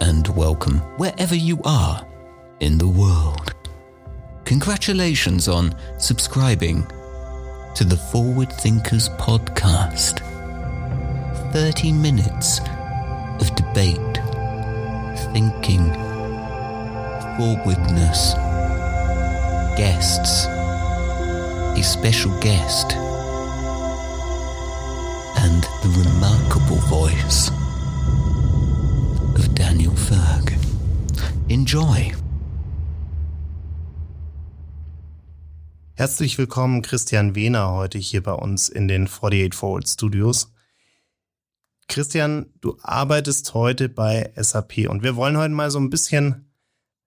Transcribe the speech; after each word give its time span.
and 0.00 0.28
welcome 0.28 0.78
wherever 0.98 1.34
you 1.34 1.60
are 1.64 2.06
in 2.60 2.78
the 2.78 2.88
world. 2.88 3.54
Congratulations 4.44 5.48
on 5.48 5.74
subscribing 5.98 6.86
to 7.74 7.84
the 7.84 7.96
Forward 7.96 8.52
Thinkers 8.52 9.08
podcast. 9.10 10.20
30 11.52 11.92
minutes 11.92 12.60
of 13.40 13.54
debate, 13.56 14.16
thinking, 15.32 15.92
forwardness, 17.36 18.34
guests, 19.76 20.46
a 21.78 21.82
special 21.82 22.38
guest, 22.40 22.92
and 25.40 25.62
the 25.82 26.04
remarkable 26.04 26.80
voice 26.88 27.50
Enjoy. 31.58 32.14
Herzlich 35.94 36.38
willkommen, 36.38 36.82
Christian 36.82 37.34
Wehner, 37.34 37.72
heute 37.72 37.98
hier 37.98 38.22
bei 38.22 38.32
uns 38.32 38.68
in 38.68 38.86
den 38.86 39.08
48 39.08 39.54
Forward 39.54 39.88
Studios. 39.88 40.52
Christian, 41.88 42.46
du 42.60 42.78
arbeitest 42.80 43.54
heute 43.54 43.88
bei 43.88 44.32
SAP 44.36 44.88
und 44.88 45.02
wir 45.02 45.16
wollen 45.16 45.36
heute 45.36 45.52
mal 45.52 45.72
so 45.72 45.80
ein 45.80 45.90
bisschen 45.90 46.48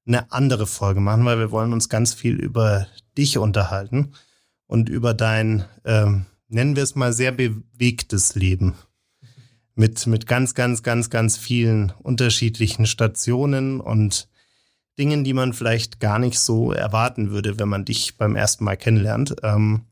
eine 0.06 0.30
andere 0.34 0.67
Folge 0.67 1.00
machen, 1.00 1.23
weil 1.23 1.39
wir 1.39 1.52
wollen 1.52 1.72
uns 1.72 1.88
ganz 1.88 2.14
viel 2.14 2.36
über 2.36 2.88
dich 3.17 3.38
unterhalten 3.38 4.11
und 4.67 4.89
über 4.89 5.14
dein, 5.14 5.64
ähm, 5.86 6.26
nennen 6.50 6.76
wir 6.76 6.83
es 6.83 6.95
mal, 6.95 7.14
sehr 7.14 7.31
bewegtes 7.31 8.36
Leben. 8.36 8.76
Mit, 9.76 10.06
mit 10.08 10.28
ganz, 10.28 10.56
ganz, 10.56 10.83
ganz, 10.83 11.09
ganz 11.09 11.38
vielen 11.38 11.94
unterschiedlichen 12.04 12.86
Stationen 12.86 13.80
und 13.80 14.28
Dingen, 15.02 15.24
die 15.24 15.34
man 15.34 15.54
vielleicht 15.54 16.00
gar 16.00 16.20
nicht 16.20 16.38
so 16.38 16.72
erwarten 16.72 17.32
würde, 17.32 17.58
wenn 17.58 17.68
man 17.68 17.86
dich 17.86 18.18
beim 18.18 18.36
ersten 18.36 18.64
Mal 18.64 18.78
kennenlernt. 18.78 19.36
Ähm, 19.42 19.86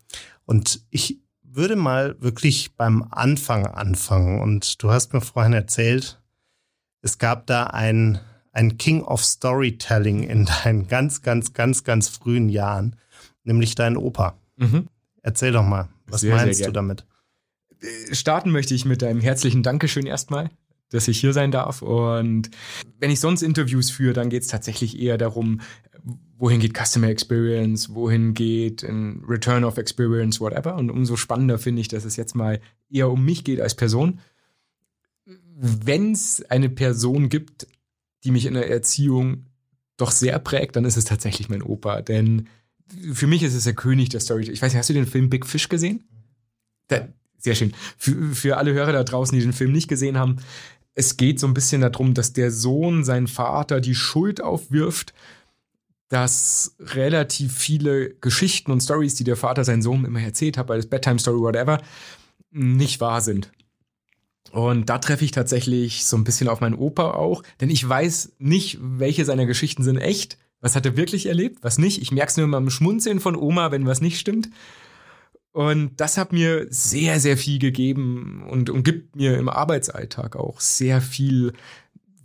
und 0.45 0.85
ich 0.91 1.19
würde 1.41 1.75
mal 1.75 2.15
wirklich 2.21 2.75
beim 2.75 3.07
Anfang 3.09 3.65
anfangen. 3.65 4.39
Und 4.39 4.83
du 4.83 4.91
hast 4.91 5.13
mir 5.13 5.21
vorhin 5.21 5.53
erzählt, 5.53 6.21
es 7.01 7.17
gab 7.17 7.47
da 7.47 7.63
ein, 7.63 8.19
ein 8.51 8.77
King 8.77 9.01
of 9.01 9.25
Storytelling 9.25 10.21
in 10.21 10.45
deinen 10.45 10.87
ganz, 10.87 11.23
ganz, 11.23 11.53
ganz, 11.53 11.83
ganz 11.83 12.07
frühen 12.07 12.47
Jahren, 12.47 12.95
nämlich 13.43 13.73
dein 13.73 13.97
Opa. 13.97 14.37
Mhm. 14.57 14.89
Erzähl 15.23 15.53
doch 15.53 15.65
mal, 15.65 15.89
was 16.05 16.21
sehr, 16.21 16.35
meinst 16.35 16.59
sehr 16.59 16.67
du 16.67 16.73
damit? 16.73 17.07
Äh, 17.81 18.13
starten 18.13 18.51
möchte 18.51 18.75
ich 18.75 18.85
mit 18.85 19.03
einem 19.03 19.21
herzlichen 19.21 19.63
Dankeschön 19.63 20.05
erstmal 20.05 20.51
dass 20.89 21.07
ich 21.07 21.19
hier 21.19 21.33
sein 21.33 21.51
darf. 21.51 21.81
Und 21.81 22.49
wenn 22.99 23.11
ich 23.11 23.19
sonst 23.19 23.41
Interviews 23.41 23.89
führe, 23.89 24.13
dann 24.13 24.29
geht 24.29 24.43
es 24.43 24.47
tatsächlich 24.47 24.99
eher 24.99 25.17
darum, 25.17 25.61
wohin 26.37 26.59
geht 26.59 26.75
Customer 26.77 27.07
Experience, 27.07 27.93
wohin 27.93 28.33
geht 28.33 28.83
Return 28.83 29.63
of 29.63 29.77
Experience, 29.77 30.39
whatever. 30.39 30.75
Und 30.75 30.89
umso 30.89 31.15
spannender 31.15 31.59
finde 31.59 31.81
ich, 31.81 31.87
dass 31.89 32.05
es 32.05 32.15
jetzt 32.15 32.35
mal 32.35 32.61
eher 32.89 33.09
um 33.09 33.23
mich 33.23 33.43
geht 33.43 33.61
als 33.61 33.75
Person. 33.75 34.19
Wenn 35.25 36.13
es 36.13 36.43
eine 36.49 36.69
Person 36.69 37.29
gibt, 37.29 37.67
die 38.23 38.31
mich 38.31 38.45
in 38.45 38.53
der 38.53 38.69
Erziehung 38.69 39.45
doch 39.97 40.11
sehr 40.11 40.39
prägt, 40.39 40.75
dann 40.75 40.85
ist 40.85 40.97
es 40.97 41.05
tatsächlich 41.05 41.49
mein 41.49 41.61
Opa. 41.61 42.01
Denn 42.01 42.47
für 43.13 43.27
mich 43.27 43.43
ist 43.43 43.53
es 43.53 43.65
der 43.65 43.75
König 43.75 44.09
der 44.09 44.21
Story. 44.21 44.49
Ich 44.49 44.61
weiß 44.61 44.71
nicht, 44.71 44.79
hast 44.79 44.89
du 44.89 44.93
den 44.93 45.05
Film 45.05 45.29
Big 45.29 45.45
Fish 45.45 45.67
gesehen? 45.67 46.05
Da, 46.87 47.07
sehr 47.37 47.55
schön. 47.55 47.73
Für, 47.97 48.33
für 48.33 48.57
alle 48.57 48.73
Hörer 48.73 48.93
da 48.93 49.03
draußen, 49.03 49.37
die 49.37 49.43
den 49.43 49.53
Film 49.53 49.71
nicht 49.71 49.87
gesehen 49.87 50.17
haben, 50.17 50.37
es 50.99 51.15
geht 51.15 51.39
so 51.39 51.47
ein 51.47 51.53
bisschen 51.53 51.79
darum, 51.79 52.13
dass 52.13 52.33
der 52.33 52.51
Sohn 52.51 53.05
seinen 53.05 53.27
Vater 53.27 53.79
die 53.79 53.95
Schuld 53.95 54.43
aufwirft, 54.43 55.13
dass 56.09 56.75
relativ 56.77 57.57
viele 57.57 58.15
Geschichten 58.15 58.69
und 58.69 58.81
Stories, 58.81 59.15
die 59.15 59.23
der 59.23 59.37
Vater 59.37 59.63
seinen 59.63 59.81
Sohn 59.81 60.03
immer 60.03 60.21
erzählt 60.21 60.57
hat, 60.57 60.69
als 60.69 60.87
Bedtime 60.87 61.17
Story, 61.17 61.39
whatever, 61.39 61.81
nicht 62.51 62.99
wahr 62.99 63.21
sind. 63.21 63.49
Und 64.51 64.89
da 64.89 64.97
treffe 64.97 65.23
ich 65.23 65.31
tatsächlich 65.31 66.03
so 66.03 66.17
ein 66.17 66.25
bisschen 66.25 66.49
auf 66.49 66.59
meinen 66.59 66.75
Opa 66.75 67.11
auch, 67.11 67.43
denn 67.61 67.69
ich 67.69 67.87
weiß 67.87 68.33
nicht, 68.39 68.79
welche 68.81 69.23
seiner 69.23 69.45
Geschichten 69.45 69.83
sind 69.83 69.99
echt, 69.99 70.37
was 70.59 70.75
hat 70.75 70.85
er 70.85 70.97
wirklich 70.97 71.27
erlebt, 71.27 71.59
was 71.61 71.77
nicht. 71.77 72.01
Ich 72.01 72.11
merke 72.11 72.31
es 72.31 72.35
nur 72.37 72.43
immer 72.43 72.57
im 72.57 72.71
Schmunzeln 72.71 73.21
von 73.21 73.37
Oma, 73.37 73.71
wenn 73.71 73.85
was 73.85 74.01
nicht 74.01 74.19
stimmt. 74.19 74.49
Und 75.51 75.99
das 75.99 76.17
hat 76.17 76.31
mir 76.31 76.67
sehr, 76.69 77.19
sehr 77.19 77.37
viel 77.37 77.59
gegeben 77.59 78.45
und, 78.49 78.69
und 78.69 78.83
gibt 78.83 79.15
mir 79.15 79.37
im 79.37 79.49
Arbeitsalltag 79.49 80.35
auch 80.35 80.59
sehr 80.59 81.01
viel, 81.01 81.53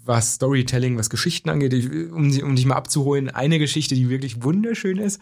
was 0.05 0.35
Storytelling, 0.35 0.99
was 0.99 1.09
Geschichten 1.09 1.49
angeht. 1.49 1.73
Ich, 1.73 1.91
um, 1.91 2.39
um 2.43 2.57
dich 2.57 2.67
mal 2.67 2.77
abzuholen, 2.77 3.31
eine 3.31 3.59
Geschichte, 3.59 3.95
die 3.95 4.11
wirklich 4.11 4.43
wunderschön 4.43 4.99
ist. 4.99 5.21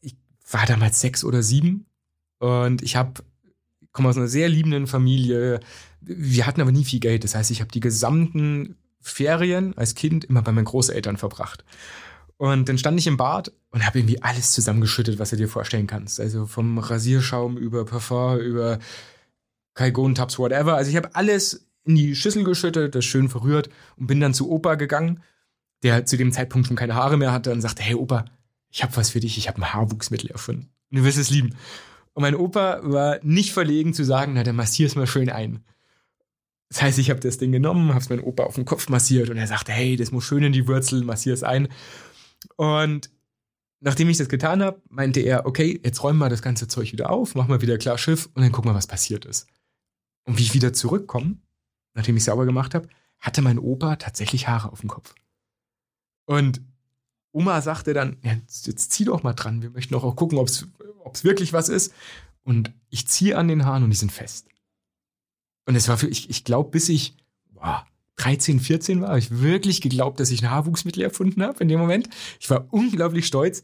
Ich 0.00 0.16
war 0.48 0.66
damals 0.66 1.00
sechs 1.00 1.24
oder 1.24 1.42
sieben 1.42 1.86
und 2.38 2.82
ich 2.82 2.94
habe 2.94 3.24
komme 3.94 4.10
aus 4.10 4.18
einer 4.18 4.28
sehr 4.28 4.50
liebenden 4.50 4.86
Familie. 4.86 5.60
Wir 6.02 6.46
hatten 6.46 6.60
aber 6.60 6.72
nie 6.72 6.84
viel 6.84 7.00
Geld. 7.00 7.24
Das 7.24 7.34
heißt, 7.34 7.50
ich 7.50 7.62
habe 7.62 7.70
die 7.70 7.80
gesamten 7.80 8.76
Ferien 9.00 9.76
als 9.78 9.94
Kind 9.94 10.24
immer 10.24 10.42
bei 10.42 10.52
meinen 10.52 10.66
Großeltern 10.66 11.16
verbracht. 11.16 11.64
Und 12.36 12.68
dann 12.68 12.78
stand 12.78 12.98
ich 12.98 13.06
im 13.06 13.16
Bad 13.16 13.52
und 13.70 13.86
habe 13.86 13.98
irgendwie 13.98 14.22
alles 14.22 14.52
zusammengeschüttet, 14.52 15.18
was 15.18 15.30
du 15.30 15.36
dir 15.36 15.48
vorstellen 15.48 15.86
kannst. 15.86 16.20
Also 16.20 16.46
vom 16.46 16.78
Rasierschaum 16.78 17.56
über 17.56 17.84
Parfum, 17.84 18.38
über 18.38 18.78
Kalgon-Tabs, 19.74 20.38
whatever. 20.38 20.74
Also 20.74 20.90
ich 20.90 20.96
habe 20.96 21.14
alles 21.14 21.66
in 21.84 21.94
die 21.94 22.16
Schüssel 22.16 22.44
geschüttet, 22.44 22.94
das 22.94 23.04
schön 23.04 23.28
verrührt 23.28 23.68
und 23.96 24.06
bin 24.06 24.20
dann 24.20 24.34
zu 24.34 24.50
Opa 24.50 24.74
gegangen, 24.74 25.22
der 25.82 26.06
zu 26.06 26.16
dem 26.16 26.32
Zeitpunkt 26.32 26.66
schon 26.66 26.76
keine 26.76 26.94
Haare 26.94 27.16
mehr 27.16 27.32
hatte 27.32 27.52
und 27.52 27.60
sagte, 27.60 27.82
hey 27.82 27.94
Opa, 27.94 28.24
ich 28.70 28.82
habe 28.82 28.96
was 28.96 29.10
für 29.10 29.20
dich, 29.20 29.38
ich 29.38 29.48
habe 29.48 29.58
ein 29.58 29.72
Haarwuchsmittel 29.72 30.30
erfunden. 30.30 30.70
Und 30.90 30.98
du 30.98 31.04
wirst 31.04 31.18
es 31.18 31.30
lieben. 31.30 31.54
Und 32.14 32.22
mein 32.22 32.34
Opa 32.34 32.80
war 32.82 33.18
nicht 33.22 33.52
verlegen 33.52 33.92
zu 33.92 34.04
sagen, 34.04 34.32
na, 34.34 34.44
dann 34.44 34.56
massier 34.56 34.86
es 34.86 34.96
mal 34.96 35.06
schön 35.06 35.30
ein. 35.30 35.62
Das 36.70 36.82
heißt, 36.82 36.98
ich 36.98 37.10
habe 37.10 37.20
das 37.20 37.38
Ding 37.38 37.52
genommen, 37.52 37.90
habe 37.90 38.00
es 38.00 38.08
meinem 38.08 38.24
Opa 38.24 38.44
auf 38.44 38.54
den 38.54 38.64
Kopf 38.64 38.88
massiert 38.88 39.30
und 39.30 39.36
er 39.36 39.46
sagte, 39.46 39.72
hey, 39.72 39.96
das 39.96 40.10
muss 40.10 40.24
schön 40.24 40.42
in 40.42 40.52
die 40.52 40.66
Wurzel, 40.66 41.08
es 41.08 41.42
ein. 41.42 41.68
Und 42.56 43.10
nachdem 43.80 44.08
ich 44.08 44.16
das 44.16 44.28
getan 44.28 44.62
habe, 44.62 44.80
meinte 44.88 45.20
er, 45.20 45.46
okay, 45.46 45.80
jetzt 45.84 46.02
räumen 46.02 46.18
wir 46.18 46.28
das 46.28 46.42
ganze 46.42 46.68
Zeug 46.68 46.92
wieder 46.92 47.10
auf, 47.10 47.34
machen 47.34 47.50
wir 47.50 47.60
wieder 47.60 47.78
klar 47.78 47.98
Schiff 47.98 48.26
und 48.34 48.42
dann 48.42 48.52
gucken 48.52 48.70
wir, 48.70 48.74
was 48.74 48.86
passiert 48.86 49.24
ist. 49.24 49.46
Und 50.24 50.38
wie 50.38 50.42
ich 50.42 50.54
wieder 50.54 50.72
zurückkomme, 50.72 51.36
nachdem 51.92 52.16
ich 52.16 52.24
sauber 52.24 52.46
gemacht 52.46 52.74
habe, 52.74 52.88
hatte 53.18 53.42
mein 53.42 53.58
Opa 53.58 53.96
tatsächlich 53.96 54.48
Haare 54.48 54.72
auf 54.72 54.80
dem 54.80 54.88
Kopf. 54.88 55.14
Und 56.26 56.62
Oma 57.32 57.60
sagte 57.60 57.94
dann, 57.94 58.16
ja, 58.22 58.32
jetzt, 58.32 58.92
zieh 58.92 59.04
doch 59.04 59.22
mal 59.22 59.34
dran, 59.34 59.60
wir 59.60 59.70
möchten 59.70 59.94
auch, 59.94 60.04
auch 60.04 60.16
gucken, 60.16 60.38
ob 60.38 60.48
es 60.48 61.24
wirklich 61.24 61.52
was 61.52 61.68
ist. 61.68 61.92
Und 62.42 62.72
ich 62.90 63.08
ziehe 63.08 63.36
an 63.36 63.48
den 63.48 63.64
Haaren 63.64 63.82
und 63.82 63.90
die 63.90 63.96
sind 63.96 64.12
fest. 64.12 64.48
Und 65.66 65.76
es 65.76 65.88
war 65.88 65.98
für, 65.98 66.08
ich, 66.08 66.30
ich 66.30 66.44
glaube, 66.44 66.70
bis 66.70 66.88
ich, 66.88 67.16
boah, 67.50 67.86
13, 68.16 68.60
14 68.60 69.00
war, 69.00 69.08
habe 69.08 69.18
ich 69.18 69.40
wirklich 69.40 69.80
geglaubt, 69.80 70.20
dass 70.20 70.30
ich 70.30 70.42
ein 70.42 70.50
Haarwuchsmittel 70.50 71.02
erfunden 71.02 71.42
habe 71.42 71.60
in 71.60 71.68
dem 71.68 71.80
Moment. 71.80 72.08
Ich 72.40 72.48
war 72.50 72.66
unglaublich 72.70 73.26
stolz. 73.26 73.62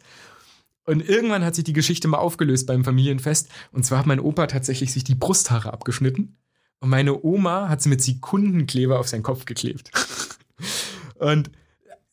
Und 0.84 1.08
irgendwann 1.08 1.44
hat 1.44 1.54
sich 1.54 1.64
die 1.64 1.72
Geschichte 1.72 2.08
mal 2.08 2.18
aufgelöst 2.18 2.66
beim 2.66 2.84
Familienfest. 2.84 3.48
Und 3.70 3.84
zwar 3.84 4.00
hat 4.00 4.06
mein 4.06 4.18
Opa 4.18 4.46
tatsächlich 4.46 4.92
sich 4.92 5.04
die 5.04 5.14
Brusthaare 5.14 5.72
abgeschnitten. 5.72 6.36
Und 6.80 6.88
meine 6.88 7.22
Oma 7.22 7.68
hat 7.68 7.82
sie 7.82 7.90
mit 7.90 8.02
Sekundenkleber 8.02 8.98
auf 8.98 9.06
seinen 9.06 9.22
Kopf 9.22 9.44
geklebt. 9.44 9.90
und 11.16 11.50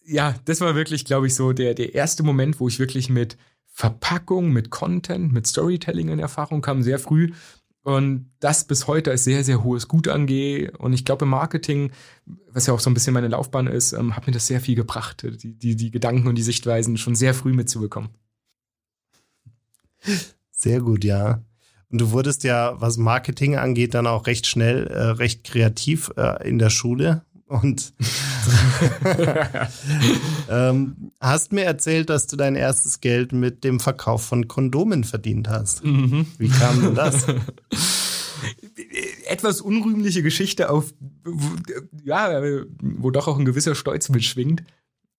ja, 0.06 0.36
das 0.46 0.62
war 0.62 0.76
wirklich, 0.76 1.06
glaube 1.06 1.28
ich, 1.28 1.36
so 1.36 1.54
der, 1.54 1.74
der 1.74 1.96
erste 1.96 2.24
Moment, 2.24 2.60
wo 2.60 2.68
ich 2.68 2.80
wirklich 2.80 3.10
mit 3.10 3.38
Verpackung, 3.66 4.52
mit 4.52 4.70
Content, 4.70 5.32
mit 5.32 5.48
Storytelling 5.48 6.10
in 6.10 6.20
Erfahrung 6.20 6.62
kam, 6.62 6.82
sehr 6.82 7.00
früh. 7.00 7.32
Und 7.88 8.32
das 8.42 8.66
bis 8.66 8.88
heute 8.88 9.12
als 9.12 9.24
sehr, 9.24 9.46
sehr 9.46 9.64
hohes 9.64 9.88
Gut 9.88 10.10
angehe. 10.10 10.72
Und 10.78 10.92
ich 10.92 11.06
glaube, 11.06 11.24
im 11.24 11.30
Marketing, 11.30 11.94
was 12.52 12.68
ja 12.68 12.74
auch 12.74 12.82
so 12.82 12.90
ein 12.90 12.94
bisschen 12.94 13.14
meine 13.14 13.30
Laufbahn 13.30 13.66
ist, 13.66 13.94
ähm, 13.94 14.14
hat 14.14 14.28
mir 14.28 14.34
das 14.34 14.46
sehr 14.46 14.60
viel 14.60 14.76
gebracht, 14.76 15.26
die, 15.42 15.54
die, 15.58 15.78
die 15.78 15.90
Gedanken 15.90 16.28
und 16.28 16.36
die 16.36 16.42
Sichtweisen 16.42 16.98
schon 16.98 17.16
sehr 17.16 17.34
früh 17.34 17.54
mitzubekommen. 17.54 18.10
Sehr 20.52 20.82
gut, 20.82 21.06
ja. 21.06 21.46
Und 21.90 22.02
du 22.02 22.12
wurdest 22.12 22.44
ja, 22.44 22.76
was 22.82 22.98
Marketing 22.98 23.56
angeht, 23.56 23.94
dann 23.94 24.06
auch 24.06 24.28
recht 24.28 24.48
schnell, 24.48 24.88
äh, 24.88 25.04
recht 25.12 25.46
kreativ 25.46 26.12
äh, 26.18 26.46
in 26.46 26.60
der 26.60 26.70
Schule. 26.70 27.24
Und 27.48 27.94
ähm, 30.50 31.12
hast 31.22 31.54
mir 31.54 31.64
erzählt, 31.64 32.10
dass 32.10 32.28
du 32.28 32.36
dein 32.36 32.56
erstes 32.56 33.00
Geld 33.00 33.32
mit 33.32 33.64
dem 33.64 33.80
Verkauf 33.80 34.26
von 34.26 34.50
Kondomen 34.50 35.06
verdient 35.06 35.48
hast. 35.48 35.84
Mhm. 35.86 36.26
Wie 36.38 36.50
kam 36.50 36.82
denn 36.82 36.96
das? 36.96 37.26
Etwas 39.28 39.62
unrühmliche 39.62 40.24
Geschichte 40.24 40.70
auf, 40.70 40.94
wo, 41.24 41.56
ja, 42.04 42.42
wo 42.82 43.12
doch 43.12 43.30
auch 43.30 43.40
ein 43.40 43.46
gewisser 43.46 43.76
Stolz 43.76 44.10
mitschwingt. 44.10 44.64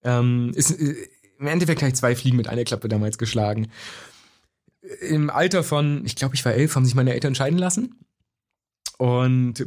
Ähm, 0.04 0.52
ist 0.54 0.70
äh, 0.70 0.96
im 1.38 1.46
Endeffekt 1.46 1.78
gleich 1.78 1.94
zwei 1.94 2.14
Fliegen 2.14 2.36
mit 2.36 2.48
einer 2.48 2.64
Klappe 2.64 2.88
damals 2.88 3.16
geschlagen. 3.16 3.68
Im 5.00 5.30
Alter 5.30 5.64
von, 5.64 6.04
ich 6.04 6.14
glaube, 6.14 6.34
ich 6.34 6.44
war 6.44 6.52
elf, 6.52 6.74
haben 6.74 6.84
sich 6.84 6.94
meine 6.94 7.14
Eltern 7.14 7.34
scheiden 7.34 7.58
lassen. 7.58 7.94
Und 8.98 9.64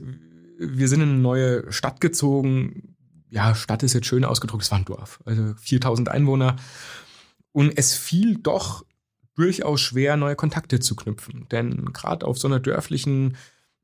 wir 0.61 0.87
sind 0.87 1.01
in 1.01 1.09
eine 1.09 1.17
neue 1.17 1.71
Stadt 1.71 2.01
gezogen. 2.01 2.95
Ja, 3.29 3.55
Stadt 3.55 3.83
ist 3.83 3.93
jetzt 3.93 4.07
schön 4.07 4.25
ausgedrückt, 4.25 4.63
es 4.63 4.71
war 4.71 4.77
ein 4.77 4.85
Dorf, 4.85 5.19
also 5.25 5.53
4000 5.55 6.09
Einwohner. 6.09 6.57
Und 7.51 7.77
es 7.77 7.95
fiel 7.95 8.37
doch 8.37 8.85
durchaus 9.35 9.81
schwer, 9.81 10.17
neue 10.17 10.35
Kontakte 10.35 10.79
zu 10.79 10.95
knüpfen. 10.95 11.47
Denn 11.49 11.85
gerade 11.93 12.25
auf 12.25 12.37
so 12.37 12.47
einer 12.47 12.59
dörflichen 12.59 13.37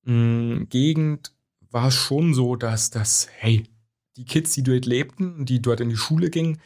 mh, 0.03 0.13
mm, 0.13 0.69
Gegend 0.69 1.33
war 1.69 1.87
es 1.87 1.95
schon 1.95 2.33
so, 2.33 2.55
dass 2.55 2.89
das, 2.89 3.27
hey, 3.37 3.63
die 4.15 4.25
Kids, 4.25 4.51
die 4.53 4.63
dort 4.63 4.85
lebten, 4.85 5.45
die 5.45 5.61
dort 5.61 5.79
in 5.79 5.89
die 5.89 5.97
Schule 5.97 6.29
gingen, 6.29 6.59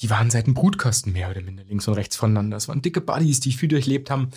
die 0.00 0.10
waren 0.10 0.30
seit 0.30 0.46
dem 0.46 0.54
Brutkasten 0.54 1.12
mehr 1.12 1.30
oder 1.30 1.42
minder 1.42 1.64
links 1.64 1.88
und 1.88 1.94
rechts 1.94 2.16
voneinander. 2.16 2.56
Das 2.56 2.68
waren 2.68 2.82
dicke 2.82 3.00
Buddies, 3.00 3.40
die 3.40 3.52
viel 3.52 3.68
durchlebt 3.68 4.10
haben. 4.10 4.30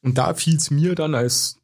Und 0.00 0.18
da 0.18 0.34
fiel 0.34 0.56
es 0.56 0.70
mir 0.70 0.94
dann 0.94 1.14
als 1.14 1.58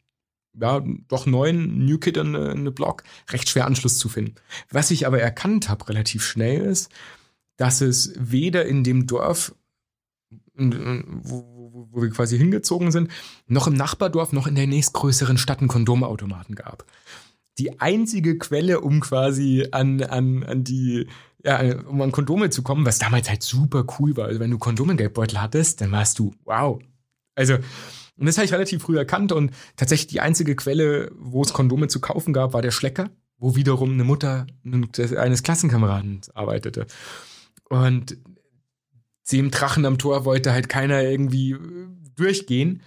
ja, 0.60 0.82
doch 1.08 1.26
neuen 1.26 1.84
New 1.84 1.98
Kid 1.98 2.16
in 2.16 2.34
eine 2.34 2.70
Blog 2.70 3.04
recht 3.30 3.48
schwer 3.48 3.66
Anschluss 3.66 3.98
zu 3.98 4.08
finden. 4.08 4.34
Was 4.70 4.90
ich 4.90 5.06
aber 5.06 5.20
erkannt 5.20 5.68
habe 5.68 5.88
relativ 5.88 6.24
schnell 6.24 6.60
ist, 6.60 6.90
dass 7.56 7.80
es 7.80 8.12
weder 8.16 8.66
in 8.66 8.84
dem 8.84 9.06
Dorf, 9.06 9.54
wo, 10.54 11.88
wo 11.92 12.02
wir 12.02 12.10
quasi 12.10 12.38
hingezogen 12.38 12.90
sind, 12.90 13.10
noch 13.46 13.66
im 13.66 13.74
Nachbardorf, 13.74 14.32
noch 14.32 14.46
in 14.46 14.54
der 14.54 14.66
nächstgrößeren 14.66 15.38
Stadt 15.38 15.60
einen 15.60 15.68
Kondomautomaten 15.68 16.54
gab. 16.54 16.84
Die 17.58 17.80
einzige 17.80 18.38
Quelle, 18.38 18.80
um 18.80 19.00
quasi 19.00 19.66
an, 19.72 20.02
an, 20.02 20.44
an 20.44 20.64
die 20.64 21.06
ja, 21.44 21.60
um 21.86 22.02
an 22.02 22.12
Kondome 22.12 22.50
zu 22.50 22.62
kommen, 22.62 22.84
was 22.84 22.98
damals 22.98 23.28
halt 23.28 23.42
super 23.42 23.84
cool 23.98 24.16
war. 24.16 24.26
Also 24.26 24.40
wenn 24.40 24.50
du 24.50 24.58
Kondome 24.58 24.96
Geldbeutel 24.96 25.40
hattest, 25.40 25.80
dann 25.80 25.92
warst 25.92 26.18
du, 26.18 26.34
wow. 26.44 26.80
Also, 27.34 27.58
und 28.18 28.26
das 28.26 28.36
habe 28.36 28.44
ich 28.44 28.52
relativ 28.52 28.82
früh 28.82 28.98
erkannt 28.98 29.32
und 29.32 29.52
tatsächlich 29.76 30.08
die 30.08 30.20
einzige 30.20 30.56
Quelle, 30.56 31.12
wo 31.16 31.42
es 31.42 31.52
Kondome 31.52 31.88
zu 31.88 32.00
kaufen 32.00 32.32
gab, 32.32 32.52
war 32.52 32.62
der 32.62 32.72
Schlecker, 32.72 33.10
wo 33.38 33.54
wiederum 33.54 33.92
eine 33.92 34.04
Mutter 34.04 34.46
eines 34.64 35.42
Klassenkameraden 35.42 36.20
arbeitete. 36.34 36.86
Und 37.68 38.18
dem 39.30 39.50
Drachen 39.50 39.84
am 39.84 39.98
Tor 39.98 40.24
wollte 40.24 40.52
halt 40.52 40.68
keiner 40.68 41.02
irgendwie 41.02 41.56
durchgehen, 42.16 42.82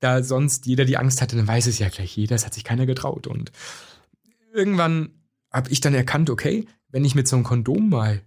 da 0.00 0.22
sonst 0.22 0.66
jeder 0.66 0.84
die 0.84 0.98
Angst 0.98 1.22
hatte, 1.22 1.36
dann 1.36 1.46
weiß 1.46 1.66
es 1.66 1.78
ja 1.78 1.88
gleich 1.88 2.16
jeder, 2.16 2.34
es 2.34 2.44
hat 2.44 2.54
sich 2.54 2.64
keiner 2.64 2.86
getraut. 2.86 3.26
Und 3.26 3.52
irgendwann 4.52 5.10
habe 5.50 5.70
ich 5.70 5.80
dann 5.80 5.94
erkannt, 5.94 6.28
okay, 6.28 6.66
wenn 6.88 7.04
ich 7.04 7.14
mit 7.14 7.28
so 7.28 7.36
einem 7.36 7.44
Kondom 7.44 7.88
mal, 7.88 8.20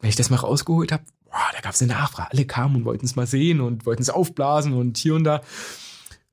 wenn 0.00 0.10
ich 0.10 0.16
das 0.16 0.30
mal 0.30 0.36
rausgeholt 0.36 0.92
habe, 0.92 1.04
boah, 1.30 1.50
da 1.54 1.60
gab 1.60 1.74
es 1.74 1.82
eine 1.82 1.92
Nachfrage. 1.92 2.30
Alle 2.32 2.44
kamen 2.44 2.76
und 2.76 2.84
wollten 2.84 3.06
es 3.06 3.16
mal 3.16 3.26
sehen 3.26 3.60
und 3.60 3.86
wollten 3.86 4.02
es 4.02 4.10
aufblasen 4.10 4.72
und 4.72 4.96
hier 4.98 5.14
und 5.14 5.24
da. 5.24 5.42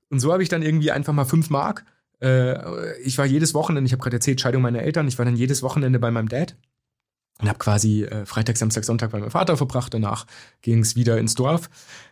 Und 0.09 0.19
so 0.19 0.31
habe 0.31 0.43
ich 0.43 0.49
dann 0.49 0.61
irgendwie 0.61 0.91
einfach 0.91 1.13
mal 1.13 1.25
fünf 1.25 1.49
Mark. 1.49 1.85
Äh, 2.21 2.99
ich 3.01 3.17
war 3.17 3.25
jedes 3.25 3.53
Wochenende, 3.53 3.87
ich 3.87 3.93
habe 3.93 4.01
gerade 4.01 4.17
erzählt, 4.17 4.41
Scheidung 4.41 4.61
meiner 4.61 4.81
Eltern, 4.81 5.07
ich 5.07 5.17
war 5.17 5.25
dann 5.25 5.35
jedes 5.35 5.61
Wochenende 5.61 5.99
bei 5.99 6.11
meinem 6.11 6.29
Dad 6.29 6.55
und 7.39 7.47
habe 7.47 7.59
quasi 7.59 8.03
äh, 8.03 8.25
Freitag, 8.25 8.57
Samstag, 8.57 8.83
Sonntag 8.83 9.11
bei 9.11 9.19
meinem 9.19 9.31
Vater 9.31 9.57
verbracht. 9.57 9.93
Danach 9.93 10.25
ging 10.61 10.79
es 10.79 10.95
wieder 10.95 11.17
ins 11.17 11.35
Dorf 11.35 11.69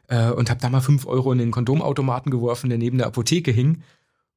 äh, 0.07 0.29
und 0.29 0.49
habe 0.49 0.61
da 0.61 0.69
mal 0.69 0.81
fünf 0.81 1.05
Euro 1.07 1.31
in 1.31 1.39
den 1.39 1.51
Kondomautomaten 1.51 2.31
geworfen, 2.31 2.69
der 2.69 2.77
neben 2.77 2.97
der 2.97 3.07
Apotheke 3.07 3.51
hing. 3.51 3.81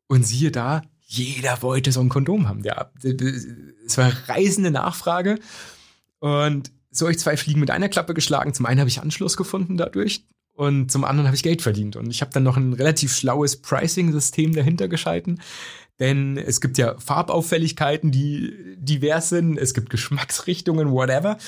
Und 0.06 0.26
siehe 0.26 0.50
da, 0.50 0.82
jeder 1.02 1.60
wollte 1.62 1.92
so 1.92 2.00
ein 2.00 2.08
Kondom 2.08 2.48
haben. 2.48 2.64
Ja, 2.64 2.90
es 3.02 3.98
war 3.98 4.10
reißende 4.28 4.70
Nachfrage. 4.70 5.38
Und 6.20 6.72
so 6.98 7.08
ich 7.08 7.18
zwei 7.18 7.36
Fliegen 7.36 7.60
mit 7.60 7.70
einer 7.70 7.88
Klappe 7.88 8.14
geschlagen. 8.14 8.54
Zum 8.54 8.66
einen 8.66 8.80
habe 8.80 8.90
ich 8.90 9.00
Anschluss 9.00 9.36
gefunden 9.36 9.76
dadurch 9.76 10.24
und 10.54 10.90
zum 10.90 11.04
anderen 11.04 11.26
habe 11.26 11.36
ich 11.36 11.42
Geld 11.42 11.62
verdient. 11.62 11.96
Und 11.96 12.10
ich 12.10 12.20
habe 12.20 12.32
dann 12.32 12.42
noch 12.42 12.56
ein 12.56 12.72
relativ 12.72 13.14
schlaues 13.14 13.60
Pricing-System 13.60 14.54
dahinter 14.54 14.88
geschalten. 14.88 15.40
Denn 16.00 16.36
es 16.36 16.60
gibt 16.60 16.78
ja 16.78 16.96
Farbauffälligkeiten, 16.98 18.10
die 18.10 18.76
divers 18.76 19.28
sind. 19.28 19.58
Es 19.58 19.74
gibt 19.74 19.90
Geschmacksrichtungen, 19.90 20.90
whatever. 20.90 21.38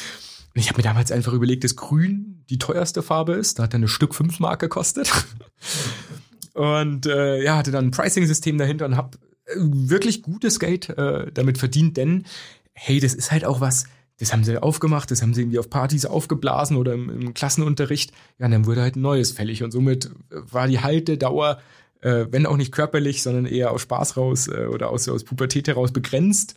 Und 0.55 0.61
ich 0.61 0.69
habe 0.69 0.79
mir 0.79 0.85
damals 0.85 1.13
einfach 1.13 1.33
überlegt, 1.33 1.65
dass 1.65 1.77
Grün 1.77 2.45
die 2.51 2.59
teuerste 2.59 3.03
Farbe 3.03 3.35
ist. 3.35 3.59
Da 3.59 3.65
hat 3.65 3.75
er 3.75 3.79
eine 3.79 3.89
Stück 3.89 4.15
5 4.15 4.41
Mark 4.41 4.61
gekostet. 4.61 5.11
Und 6.55 7.07
äh, 7.07 7.43
ja, 7.43 7.57
hatte 7.57 7.71
dann 7.71 7.87
ein 7.87 7.91
Pricing-System 7.93 8.59
dahinter 8.59 8.85
und 8.85 8.97
habe 8.97 9.19
wirklich 9.57 10.23
gutes 10.23 10.59
Geld 10.59 10.89
äh, 10.91 11.31
damit 11.33 11.59
verdient, 11.59 11.97
denn 11.97 12.25
hey, 12.73 13.01
das 13.01 13.15
ist 13.15 13.31
halt 13.31 13.45
auch 13.45 13.61
was, 13.61 13.85
das 14.21 14.35
haben 14.35 14.45
sie 14.45 14.63
aufgemacht, 14.63 15.11
das 15.11 15.23
haben 15.23 15.33
sie 15.33 15.41
irgendwie 15.41 15.59
auf 15.59 15.71
Partys 15.71 16.05
aufgeblasen 16.05 16.77
oder 16.77 16.93
im, 16.93 17.09
im 17.09 17.35
Klassenunterricht. 17.35 18.13
Ja, 18.39 18.47
und 18.47 18.53
dann 18.53 18.67
wurde 18.67 18.83
halt 18.83 18.97
ein 18.97 19.01
neues 19.01 19.33
fällig 19.33 19.63
und 19.63 19.71
somit 19.71 20.11
war 20.29 20.69
die 20.69 20.81
Haltedauer, 20.81 21.59
äh, 22.03 22.27
wenn 22.31 22.45
auch 22.45 22.59
nicht 22.59 22.71
körperlich, 22.71 23.23
sondern 23.23 23.47
eher 23.47 23.71
aus 23.73 23.81
Spaß 23.83 24.19
raus 24.19 24.49
äh, 24.49 24.67
oder 24.67 24.91
aus, 24.91 25.09
aus 25.09 25.25
Pubertät 25.25 25.69
heraus 25.69 25.93
begrenzt. 25.93 26.55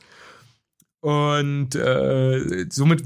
Und 0.99 1.75
äh, 1.75 2.65
somit 2.69 3.03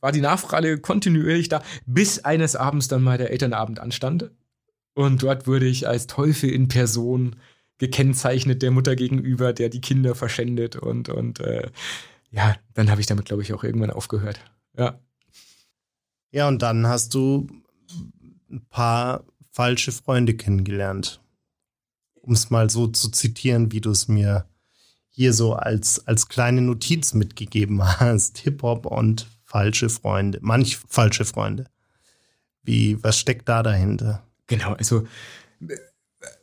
war 0.00 0.10
die 0.10 0.20
Nachfrage 0.20 0.78
kontinuierlich 0.78 1.48
da, 1.48 1.62
bis 1.86 2.24
eines 2.24 2.56
Abends 2.56 2.88
dann 2.88 3.02
mal 3.02 3.18
der 3.18 3.30
Elternabend 3.30 3.78
anstand. 3.78 4.30
Und 4.94 5.22
dort 5.22 5.46
wurde 5.46 5.66
ich 5.66 5.86
als 5.86 6.08
Teufel 6.08 6.50
in 6.50 6.66
Person 6.68 7.36
gekennzeichnet 7.78 8.62
der 8.62 8.70
Mutter 8.72 8.96
gegenüber, 8.96 9.52
der 9.52 9.68
die 9.68 9.80
Kinder 9.80 10.14
verschändet 10.14 10.74
und, 10.76 11.08
und 11.08 11.40
äh, 11.40 11.68
ja, 12.30 12.56
dann 12.74 12.90
habe 12.90 13.00
ich 13.00 13.06
damit, 13.06 13.26
glaube 13.26 13.42
ich, 13.42 13.52
auch 13.52 13.64
irgendwann 13.64 13.90
aufgehört. 13.90 14.40
Ja. 14.76 15.00
Ja, 16.30 16.48
und 16.48 16.60
dann 16.62 16.86
hast 16.86 17.14
du 17.14 17.46
ein 18.50 18.66
paar 18.68 19.24
falsche 19.52 19.92
Freunde 19.92 20.34
kennengelernt. 20.34 21.20
Um 22.14 22.32
es 22.32 22.50
mal 22.50 22.68
so 22.68 22.88
zu 22.88 23.08
zitieren, 23.10 23.72
wie 23.72 23.80
du 23.80 23.90
es 23.90 24.08
mir 24.08 24.46
hier 25.08 25.32
so 25.32 25.54
als, 25.54 26.06
als 26.06 26.28
kleine 26.28 26.60
Notiz 26.60 27.14
mitgegeben 27.14 27.82
hast. 27.82 28.38
Hip-Hop 28.44 28.84
und 28.86 29.26
falsche 29.44 29.88
Freunde, 29.88 30.38
manch 30.42 30.76
falsche 30.76 31.24
Freunde. 31.24 31.66
Wie, 32.62 33.02
was 33.02 33.18
steckt 33.18 33.48
da 33.48 33.62
dahinter? 33.62 34.22
Genau, 34.46 34.74
also 34.74 35.06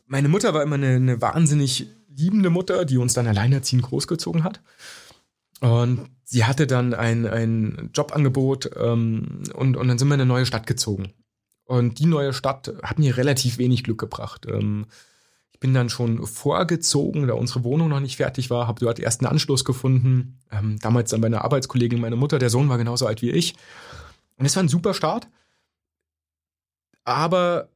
meine 0.06 0.28
Mutter 0.28 0.54
war 0.54 0.62
immer 0.62 0.74
eine, 0.74 0.96
eine 0.96 1.20
wahnsinnig 1.20 1.86
liebende 2.08 2.50
Mutter, 2.50 2.84
die 2.84 2.96
uns 2.96 3.14
dann 3.14 3.26
alleinerziehend 3.26 3.84
großgezogen 3.84 4.42
hat. 4.42 4.60
Und 5.64 6.10
sie 6.24 6.44
hatte 6.44 6.66
dann 6.66 6.92
ein, 6.92 7.26
ein 7.26 7.88
Jobangebot 7.94 8.70
ähm, 8.76 9.44
und, 9.54 9.78
und 9.78 9.88
dann 9.88 9.98
sind 9.98 10.08
wir 10.08 10.14
in 10.14 10.20
eine 10.20 10.28
neue 10.28 10.44
Stadt 10.44 10.66
gezogen. 10.66 11.14
Und 11.64 11.98
die 11.98 12.04
neue 12.04 12.34
Stadt 12.34 12.74
hat 12.82 12.98
mir 12.98 13.16
relativ 13.16 13.56
wenig 13.56 13.82
Glück 13.82 13.98
gebracht. 13.98 14.44
Ähm, 14.46 14.84
ich 15.52 15.60
bin 15.60 15.72
dann 15.72 15.88
schon 15.88 16.26
vorgezogen, 16.26 17.26
da 17.26 17.32
unsere 17.32 17.64
Wohnung 17.64 17.88
noch 17.88 18.00
nicht 18.00 18.18
fertig 18.18 18.50
war, 18.50 18.66
habe 18.66 18.84
dort 18.84 18.98
erst 18.98 19.22
einen 19.22 19.32
Anschluss 19.32 19.64
gefunden. 19.64 20.38
Ähm, 20.52 20.78
damals 20.80 21.12
dann 21.12 21.22
bei 21.22 21.28
einer 21.28 21.44
Arbeitskollegin 21.44 21.98
meine 21.98 22.16
Mutter, 22.16 22.38
der 22.38 22.50
Sohn 22.50 22.68
war 22.68 22.76
genauso 22.76 23.06
alt 23.06 23.22
wie 23.22 23.30
ich. 23.30 23.54
Und 24.36 24.44
es 24.44 24.54
war 24.56 24.62
ein 24.62 24.68
super 24.68 24.92
Start. 24.92 25.28
Aber 27.04 27.70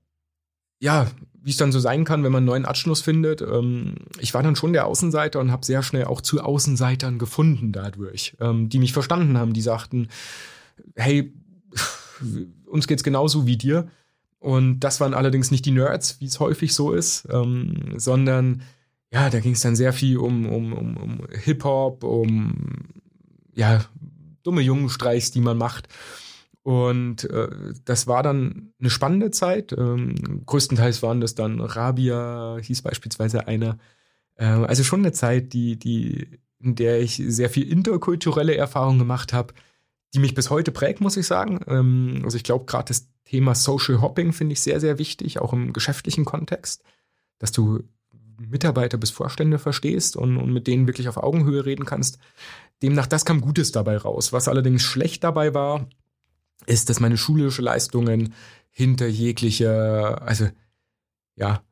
ja, 0.79 1.07
wie 1.49 1.53
es 1.53 1.57
dann 1.57 1.73
so 1.73 1.81
sein 1.81 2.05
kann, 2.05 2.25
wenn 2.25 2.31
man 2.33 2.41
einen 2.41 2.47
neuen 2.47 2.67
Abschluss 2.67 3.01
findet. 3.01 3.41
Ähm, 3.41 3.95
ich 4.19 4.35
war 4.35 4.43
dann 4.43 4.55
schon 4.55 4.75
der 4.75 4.87
Außenseiter 4.87 5.41
und 5.41 5.51
habe 5.51 5.65
sehr 5.65 5.83
schnell 5.83 6.05
auch 6.05 6.21
zu 6.21 6.43
Außenseitern 6.43 7.19
gefunden 7.19 7.73
dadurch, 7.73 8.37
ähm, 8.39 8.69
die 8.69 8.79
mich 8.79 8.93
verstanden 8.93 9.39
haben, 9.39 9.55
die 9.55 9.63
sagten, 9.63 10.09
hey, 10.95 11.33
uns 12.67 12.87
geht's 12.87 13.03
genauso 13.03 13.47
wie 13.47 13.57
dir. 13.57 13.89
Und 14.41 14.81
das 14.81 15.01
waren 15.01 15.15
allerdings 15.15 15.51
nicht 15.51 15.65
die 15.65 15.71
Nerds, 15.71 16.21
wie 16.21 16.27
es 16.27 16.39
häufig 16.39 16.75
so 16.75 16.93
ist, 16.93 17.27
ähm, 17.31 17.95
sondern 17.97 18.61
ja, 19.11 19.31
da 19.31 19.41
ging 19.41 19.53
es 19.53 19.63
dann 19.63 19.75
sehr 19.75 19.95
viel 19.95 20.19
um, 20.19 20.45
um, 20.45 20.75
um, 20.75 20.97
um 20.99 21.21
Hip-Hop, 21.33 22.05
um 22.05 22.91
ja, 23.55 23.87
dumme 24.43 24.61
Jungenstreichs, 24.61 25.31
die 25.31 25.41
man 25.41 25.57
macht. 25.57 25.89
Und 26.69 27.25
äh, 27.31 27.49
das 27.87 28.07
war 28.09 28.23
dann 28.23 28.75
eine 28.79 28.91
spannende 28.91 29.31
Zeit. 29.31 29.73
Ähm, 29.73 30.43
größtenteils 30.45 31.03
waren 31.03 31.23
das 31.23 31.35
dann 31.35 31.63
Rabia, 31.63 32.59
hieß 32.61 32.83
beispielsweise 32.83 33.49
einer. 33.49 33.79
Äh, 34.35 34.45
also 34.45 34.85
schon 34.85 35.01
eine 35.01 35.13
Zeit, 35.13 35.55
die, 35.55 35.79
die, 35.79 36.29
in 36.59 36.75
der 36.75 37.01
ich 37.01 37.23
sehr 37.27 37.49
viel 37.49 37.73
interkulturelle 37.73 38.55
Erfahrungen 38.55 38.99
gemacht 38.99 39.33
habe, 39.33 39.55
die 40.13 40.19
mich 40.19 40.35
bis 40.35 40.51
heute 40.51 40.71
prägt, 40.71 41.01
muss 41.01 41.17
ich 41.17 41.27
sagen. 41.27 41.61
Ähm, 41.69 42.21
also 42.23 42.37
ich 42.37 42.45
glaube, 42.45 42.67
gerade 42.67 42.89
das 42.89 43.09
Thema 43.25 43.55
Social 43.55 44.03
Hopping 44.03 44.35
finde 44.35 44.53
ich 44.53 44.61
sehr, 44.61 44.79
sehr 44.79 44.99
wichtig, 44.99 45.39
auch 45.39 45.55
im 45.55 45.73
geschäftlichen 45.73 46.27
Kontext, 46.27 46.85
dass 47.39 47.51
du 47.51 47.83
Mitarbeiter 48.37 48.99
bis 48.99 49.09
Vorstände 49.09 49.59
verstehst 49.59 50.19
und, 50.19 50.37
und 50.37 50.53
mit 50.53 50.67
denen 50.67 50.87
wirklich 50.87 51.09
auf 51.09 51.17
Augenhöhe 51.17 51.65
reden 51.65 51.87
kannst. 51.87 52.19
Demnach, 52.83 53.07
das 53.07 53.25
kam 53.25 53.41
Gutes 53.41 53.73
dabei 53.73 53.97
raus. 53.97 54.35
Was 54.35 54.49
allerdings 54.49 54.83
schlecht 54.83 55.25
dabei 55.25 55.55
war, 55.55 55.89
ist, 56.67 56.91
dass 56.91 57.01
meine 57.01 57.17
schulischen 57.17 57.65
Leistungen 57.65 58.35
hinter 58.71 59.07
jeglicher, 59.07 60.23
also 60.23 60.49
ja, 61.35 61.63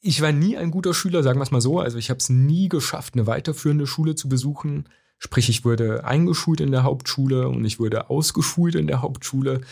ich 0.00 0.20
war 0.20 0.32
nie 0.32 0.56
ein 0.56 0.70
guter 0.70 0.94
Schüler, 0.94 1.22
sagen 1.22 1.38
wir 1.38 1.42
es 1.42 1.50
mal 1.50 1.60
so. 1.60 1.80
Also 1.80 1.98
ich 1.98 2.10
habe 2.10 2.18
es 2.18 2.28
nie 2.28 2.68
geschafft, 2.68 3.14
eine 3.14 3.26
weiterführende 3.26 3.86
Schule 3.86 4.14
zu 4.14 4.28
besuchen. 4.28 4.88
Sprich, 5.18 5.48
ich 5.48 5.64
wurde 5.64 6.04
eingeschult 6.04 6.60
in 6.60 6.70
der 6.70 6.82
Hauptschule 6.82 7.48
und 7.48 7.64
ich 7.64 7.80
wurde 7.80 8.10
ausgeschult 8.10 8.74
in 8.74 8.86
der 8.86 9.02
Hauptschule. 9.02 9.62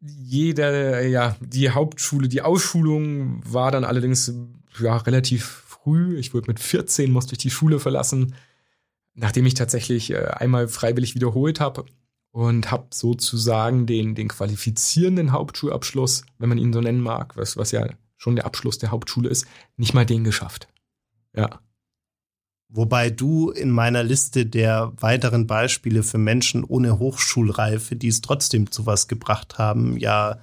Jeder, 0.00 1.06
ja, 1.06 1.36
die 1.40 1.70
Hauptschule, 1.70 2.28
die 2.28 2.42
Ausschulung 2.42 3.40
war 3.44 3.70
dann 3.70 3.84
allerdings 3.84 4.34
ja, 4.80 4.96
relativ 4.96 5.44
früh. 5.44 6.18
Ich 6.18 6.34
wurde 6.34 6.50
mit 6.50 6.60
14, 6.60 7.10
musste 7.10 7.32
ich 7.32 7.38
die 7.38 7.50
Schule 7.50 7.78
verlassen. 7.78 8.34
nachdem 9.14 9.46
ich 9.46 9.54
tatsächlich 9.54 10.10
äh, 10.10 10.24
einmal 10.26 10.68
freiwillig 10.68 11.14
wiederholt 11.14 11.60
habe 11.60 11.84
und 12.32 12.70
habe 12.70 12.86
sozusagen 12.92 13.86
den, 13.86 14.14
den 14.14 14.28
qualifizierenden 14.28 15.32
Hauptschulabschluss, 15.32 16.24
wenn 16.38 16.48
man 16.48 16.58
ihn 16.58 16.72
so 16.72 16.80
nennen 16.80 17.00
mag, 17.00 17.36
was, 17.36 17.56
was 17.56 17.70
ja 17.70 17.86
schon 18.16 18.36
der 18.36 18.46
Abschluss 18.46 18.78
der 18.78 18.90
Hauptschule 18.90 19.28
ist, 19.28 19.46
nicht 19.76 19.94
mal 19.94 20.06
den 20.06 20.24
geschafft. 20.24 20.68
Ja. 21.36 21.60
Wobei 22.68 23.10
du 23.10 23.50
in 23.50 23.70
meiner 23.70 24.02
Liste 24.02 24.46
der 24.46 24.92
weiteren 24.96 25.46
Beispiele 25.46 26.02
für 26.02 26.16
Menschen 26.16 26.64
ohne 26.64 26.98
Hochschulreife, 26.98 27.96
die 27.96 28.08
es 28.08 28.22
trotzdem 28.22 28.70
zu 28.70 28.86
was 28.86 29.08
gebracht 29.08 29.58
haben, 29.58 29.98
ja 29.98 30.38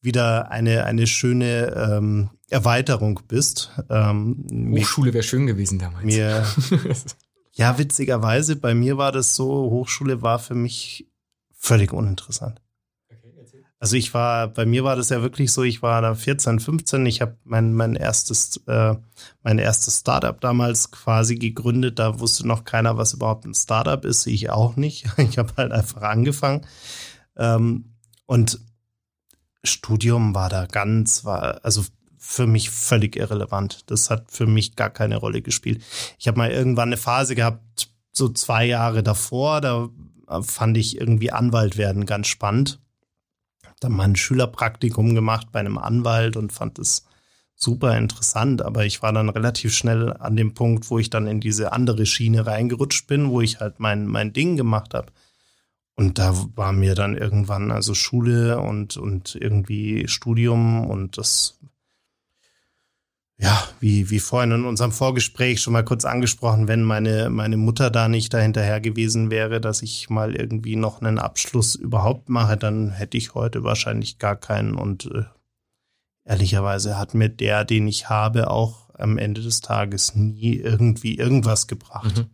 wieder 0.00 0.50
eine, 0.50 0.86
eine 0.86 1.06
schöne 1.06 1.74
ähm, 1.76 2.30
Erweiterung 2.48 3.20
bist. 3.28 3.72
Ähm, 3.90 4.46
Hochschule 4.74 5.12
wäre 5.12 5.22
schön 5.22 5.46
gewesen 5.46 5.78
damals. 5.78 6.04
Mir, 6.04 6.46
ja, 7.52 7.76
witzigerweise, 7.76 8.56
bei 8.56 8.74
mir 8.74 8.96
war 8.96 9.12
das 9.12 9.34
so, 9.34 9.70
Hochschule 9.70 10.22
war 10.22 10.38
für 10.38 10.54
mich 10.54 11.09
völlig 11.60 11.92
uninteressant. 11.92 12.60
Also 13.78 13.96
ich 13.96 14.12
war, 14.12 14.48
bei 14.48 14.66
mir 14.66 14.84
war 14.84 14.94
das 14.94 15.08
ja 15.08 15.22
wirklich 15.22 15.52
so, 15.52 15.62
ich 15.62 15.80
war 15.80 16.02
da 16.02 16.14
14, 16.14 16.60
15, 16.60 17.06
ich 17.06 17.22
habe 17.22 17.38
mein, 17.44 17.72
mein 17.72 17.96
erstes, 17.96 18.58
äh, 18.66 18.94
mein 19.42 19.58
erstes 19.58 20.00
Startup 20.00 20.38
damals 20.38 20.90
quasi 20.90 21.36
gegründet. 21.36 21.98
Da 21.98 22.20
wusste 22.20 22.46
noch 22.46 22.64
keiner, 22.64 22.98
was 22.98 23.14
überhaupt 23.14 23.46
ein 23.46 23.54
Startup 23.54 24.04
ist, 24.04 24.26
ich 24.26 24.50
auch 24.50 24.76
nicht. 24.76 25.06
Ich 25.16 25.38
habe 25.38 25.52
halt 25.56 25.72
einfach 25.72 26.02
angefangen. 26.02 26.66
Ähm, 27.36 27.94
und 28.26 28.60
Studium 29.64 30.34
war 30.34 30.50
da 30.50 30.66
ganz, 30.66 31.24
war 31.24 31.64
also 31.64 31.84
für 32.18 32.46
mich 32.46 32.68
völlig 32.68 33.16
irrelevant. 33.16 33.90
Das 33.90 34.10
hat 34.10 34.30
für 34.30 34.46
mich 34.46 34.76
gar 34.76 34.90
keine 34.90 35.16
Rolle 35.16 35.40
gespielt. 35.40 35.82
Ich 36.18 36.28
habe 36.28 36.36
mal 36.36 36.50
irgendwann 36.50 36.90
eine 36.90 36.98
Phase 36.98 37.34
gehabt, 37.34 37.88
so 38.12 38.28
zwei 38.28 38.66
Jahre 38.66 39.02
davor, 39.02 39.62
da 39.62 39.88
fand 40.42 40.76
ich 40.76 41.00
irgendwie 41.00 41.32
Anwalt 41.32 41.76
werden 41.76 42.06
ganz 42.06 42.28
spannend 42.28 42.80
dann 43.80 43.92
mal 43.92 44.04
ein 44.04 44.16
Schülerpraktikum 44.16 45.14
gemacht 45.14 45.48
bei 45.50 45.60
einem 45.60 45.78
Anwalt 45.78 46.36
und 46.36 46.52
fand 46.52 46.78
es 46.78 47.06
super 47.56 47.96
interessant, 47.96 48.62
aber 48.62 48.86
ich 48.86 49.02
war 49.02 49.12
dann 49.12 49.28
relativ 49.28 49.74
schnell 49.74 50.12
an 50.12 50.36
dem 50.36 50.54
Punkt, 50.54 50.88
wo 50.90 50.98
ich 50.98 51.10
dann 51.10 51.26
in 51.26 51.40
diese 51.40 51.72
andere 51.72 52.06
Schiene 52.06 52.46
reingerutscht 52.46 53.06
bin, 53.06 53.30
wo 53.30 53.40
ich 53.40 53.60
halt 53.60 53.80
mein, 53.80 54.06
mein 54.06 54.32
Ding 54.32 54.56
gemacht 54.56 54.94
habe. 54.94 55.12
Und 55.96 56.18
da 56.18 56.34
war 56.54 56.72
mir 56.72 56.94
dann 56.94 57.16
irgendwann 57.16 57.70
also 57.70 57.92
Schule 57.92 58.60
und, 58.60 58.96
und 58.96 59.34
irgendwie 59.34 60.08
Studium 60.08 60.86
und 60.88 61.18
das 61.18 61.58
ja, 63.42 63.66
wie, 63.80 64.10
wie 64.10 64.18
vorhin 64.18 64.52
in 64.52 64.64
unserem 64.66 64.92
Vorgespräch 64.92 65.62
schon 65.62 65.72
mal 65.72 65.84
kurz 65.84 66.04
angesprochen, 66.04 66.68
wenn 66.68 66.82
meine, 66.82 67.30
meine 67.30 67.56
Mutter 67.56 67.90
da 67.90 68.06
nicht 68.06 68.34
dahinterher 68.34 68.82
gewesen 68.82 69.30
wäre, 69.30 69.62
dass 69.62 69.80
ich 69.80 70.10
mal 70.10 70.36
irgendwie 70.36 70.76
noch 70.76 71.00
einen 71.00 71.18
Abschluss 71.18 71.74
überhaupt 71.74 72.28
mache, 72.28 72.58
dann 72.58 72.90
hätte 72.90 73.16
ich 73.16 73.34
heute 73.34 73.64
wahrscheinlich 73.64 74.18
gar 74.18 74.36
keinen. 74.36 74.74
Und 74.74 75.06
äh, 75.06 75.22
ehrlicherweise 76.26 76.98
hat 76.98 77.14
mir 77.14 77.30
der, 77.30 77.64
den 77.64 77.88
ich 77.88 78.10
habe, 78.10 78.50
auch 78.50 78.90
am 78.92 79.16
Ende 79.16 79.40
des 79.40 79.62
Tages 79.62 80.14
nie 80.14 80.56
irgendwie 80.56 81.16
irgendwas 81.16 81.66
gebracht. 81.66 82.18
Mhm. 82.18 82.26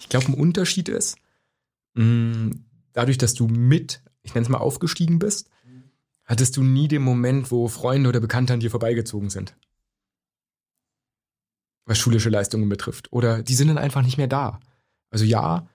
Ich 0.00 0.08
glaube, 0.08 0.26
ein 0.26 0.34
Unterschied 0.34 0.88
ist, 0.88 1.18
mm, 1.94 2.50
dadurch, 2.94 3.18
dass 3.18 3.34
du 3.34 3.46
mit, 3.46 4.02
ich 4.22 4.34
nenne 4.34 4.42
es 4.42 4.48
mal, 4.48 4.58
aufgestiegen 4.58 5.20
bist, 5.20 5.50
hattest 6.24 6.56
du 6.56 6.64
nie 6.64 6.88
den 6.88 7.02
Moment, 7.02 7.52
wo 7.52 7.68
Freunde 7.68 8.08
oder 8.08 8.18
Bekannte 8.18 8.54
an 8.54 8.60
dir 8.60 8.72
vorbeigezogen 8.72 9.30
sind 9.30 9.54
was 11.88 11.98
schulische 11.98 12.28
Leistungen 12.28 12.68
betrifft. 12.68 13.12
Oder 13.12 13.42
die 13.42 13.54
sind 13.54 13.68
dann 13.68 13.78
einfach 13.78 14.02
nicht 14.02 14.18
mehr 14.18 14.28
da. 14.28 14.60
Also 15.10 15.24
ja, 15.24 15.66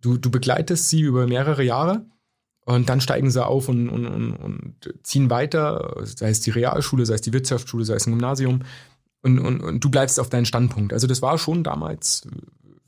du, 0.00 0.16
du 0.16 0.30
begleitest 0.30 0.88
sie 0.88 1.00
über 1.00 1.26
mehrere 1.26 1.62
Jahre 1.62 2.06
und 2.64 2.88
dann 2.88 3.00
steigen 3.00 3.30
sie 3.30 3.44
auf 3.44 3.68
und, 3.68 3.88
und, 3.88 4.06
und, 4.06 4.32
und 4.36 4.94
ziehen 5.02 5.28
weiter, 5.28 6.00
sei 6.04 6.30
es 6.30 6.40
die 6.40 6.50
Realschule, 6.50 7.04
sei 7.04 7.14
es 7.14 7.20
die 7.20 7.32
Wirtschaftsschule, 7.32 7.84
sei 7.84 7.94
es 7.94 8.06
ein 8.06 8.12
Gymnasium. 8.12 8.62
Und, 9.22 9.38
und, 9.40 9.60
und 9.60 9.82
du 9.82 9.90
bleibst 9.90 10.20
auf 10.20 10.30
deinen 10.30 10.46
Standpunkt. 10.46 10.92
Also 10.92 11.06
das 11.06 11.20
war 11.20 11.36
schon 11.36 11.64
damals 11.64 12.26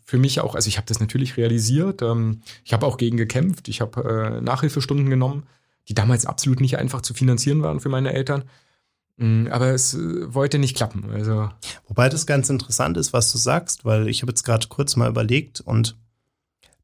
für 0.04 0.18
mich 0.18 0.40
auch, 0.40 0.54
also 0.54 0.68
ich 0.68 0.78
habe 0.78 0.86
das 0.86 1.00
natürlich 1.00 1.36
realisiert. 1.36 2.00
Ähm, 2.00 2.40
ich 2.64 2.72
habe 2.72 2.86
auch 2.86 2.96
gegen 2.96 3.16
gekämpft. 3.16 3.68
Ich 3.68 3.80
habe 3.80 4.38
äh, 4.38 4.40
Nachhilfestunden 4.40 5.10
genommen, 5.10 5.42
die 5.88 5.94
damals 5.94 6.26
absolut 6.26 6.60
nicht 6.60 6.78
einfach 6.78 7.02
zu 7.02 7.12
finanzieren 7.12 7.62
waren 7.62 7.80
für 7.80 7.88
meine 7.88 8.12
Eltern. 8.12 8.44
Mm, 9.18 9.48
aber 9.48 9.74
es 9.74 9.94
äh, 9.94 10.32
wollte 10.32 10.58
nicht 10.58 10.76
klappen. 10.76 11.10
Also. 11.12 11.50
Wobei 11.86 12.08
das 12.08 12.26
ganz 12.26 12.48
interessant 12.48 12.96
ist, 12.96 13.12
was 13.12 13.30
du 13.30 13.38
sagst, 13.38 13.84
weil 13.84 14.08
ich 14.08 14.22
habe 14.22 14.30
jetzt 14.30 14.44
gerade 14.44 14.68
kurz 14.68 14.96
mal 14.96 15.10
überlegt 15.10 15.60
und 15.60 15.96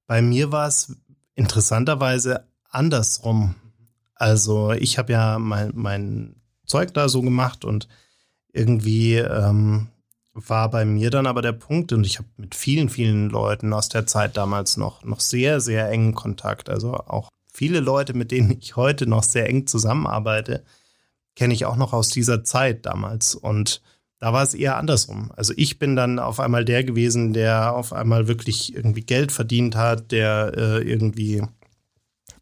bei 0.06 0.20
mir 0.20 0.52
war 0.52 0.68
es 0.68 0.96
interessanterweise 1.34 2.44
andersrum. 2.68 3.54
Also 4.14 4.72
ich 4.72 4.98
habe 4.98 5.12
ja 5.12 5.38
mein, 5.38 5.72
mein 5.74 6.36
Zeug 6.66 6.92
da 6.92 7.08
so 7.08 7.22
gemacht 7.22 7.64
und 7.64 7.88
irgendwie 8.52 9.16
ähm, 9.16 9.88
war 10.32 10.70
bei 10.70 10.84
mir 10.84 11.10
dann 11.10 11.26
aber 11.26 11.42
der 11.42 11.52
Punkt 11.52 11.92
und 11.92 12.04
ich 12.04 12.18
habe 12.18 12.28
mit 12.36 12.54
vielen, 12.54 12.88
vielen 12.88 13.30
Leuten 13.30 13.72
aus 13.72 13.88
der 13.88 14.06
Zeit 14.06 14.36
damals 14.36 14.76
noch, 14.76 15.04
noch 15.04 15.20
sehr, 15.20 15.60
sehr 15.60 15.88
engen 15.88 16.14
Kontakt. 16.14 16.68
Also 16.68 16.94
auch 16.94 17.28
viele 17.52 17.80
Leute, 17.80 18.14
mit 18.14 18.32
denen 18.32 18.50
ich 18.58 18.76
heute 18.76 19.06
noch 19.06 19.22
sehr 19.22 19.48
eng 19.48 19.66
zusammenarbeite, 19.66 20.64
kenne 21.36 21.54
ich 21.54 21.64
auch 21.64 21.76
noch 21.76 21.92
aus 21.92 22.08
dieser 22.08 22.44
Zeit 22.44 22.86
damals. 22.86 23.34
Und 23.34 23.82
da 24.18 24.32
war 24.32 24.42
es 24.42 24.54
eher 24.54 24.76
andersrum. 24.76 25.30
Also 25.36 25.52
ich 25.56 25.78
bin 25.78 25.96
dann 25.96 26.18
auf 26.18 26.40
einmal 26.40 26.64
der 26.64 26.84
gewesen, 26.84 27.32
der 27.32 27.74
auf 27.74 27.92
einmal 27.92 28.28
wirklich 28.28 28.74
irgendwie 28.74 29.02
Geld 29.02 29.32
verdient 29.32 29.76
hat, 29.76 30.12
der 30.12 30.52
äh, 30.56 30.82
irgendwie 30.82 31.42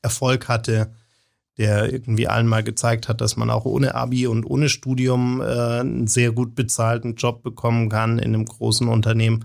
Erfolg 0.02 0.48
hatte, 0.48 0.92
der 1.58 1.92
irgendwie 1.92 2.28
allen 2.28 2.46
mal 2.46 2.62
gezeigt 2.62 3.08
hat, 3.08 3.20
dass 3.20 3.36
man 3.36 3.50
auch 3.50 3.64
ohne 3.64 3.94
Abi 3.94 4.26
und 4.26 4.44
ohne 4.44 4.68
Studium 4.68 5.40
äh, 5.40 5.44
einen 5.80 6.06
sehr 6.06 6.32
gut 6.32 6.54
bezahlten 6.54 7.14
Job 7.16 7.42
bekommen 7.42 7.88
kann 7.88 8.18
in 8.18 8.34
einem 8.34 8.44
großen 8.44 8.88
Unternehmen. 8.88 9.44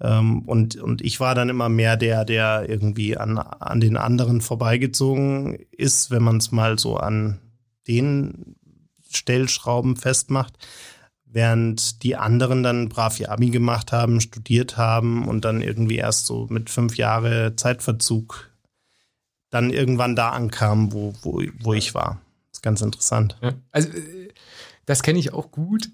Ähm, 0.00 0.42
und, 0.42 0.76
und 0.76 1.02
ich 1.02 1.20
war 1.20 1.34
dann 1.34 1.48
immer 1.48 1.68
mehr 1.68 1.96
der, 1.96 2.24
der 2.24 2.68
irgendwie 2.68 3.16
an, 3.16 3.38
an 3.38 3.80
den 3.80 3.96
anderen 3.96 4.40
vorbeigezogen 4.40 5.58
ist, 5.70 6.10
wenn 6.10 6.22
man 6.22 6.36
es 6.38 6.52
mal 6.52 6.78
so 6.78 6.96
an 6.96 7.38
den 7.88 8.56
Stellschrauben 9.16 9.96
festmacht, 9.96 10.54
während 11.24 12.02
die 12.02 12.16
anderen 12.16 12.62
dann 12.62 12.88
brav 12.88 13.18
ihr 13.20 13.30
Abi 13.30 13.50
gemacht 13.50 13.92
haben, 13.92 14.20
studiert 14.20 14.76
haben 14.76 15.26
und 15.26 15.44
dann 15.44 15.60
irgendwie 15.60 15.96
erst 15.96 16.26
so 16.26 16.46
mit 16.50 16.70
fünf 16.70 16.96
Jahre 16.96 17.56
Zeitverzug 17.56 18.50
dann 19.50 19.70
irgendwann 19.70 20.16
da 20.16 20.30
ankamen, 20.30 20.92
wo, 20.92 21.14
wo, 21.22 21.42
wo 21.60 21.74
ich 21.74 21.94
war. 21.94 22.20
Das 22.50 22.58
ist 22.58 22.62
ganz 22.62 22.80
interessant. 22.80 23.36
Ja, 23.42 23.54
also 23.70 23.88
äh, 23.90 24.28
das 24.86 25.02
kenne 25.02 25.18
ich 25.18 25.32
auch 25.32 25.50
gut, 25.50 25.90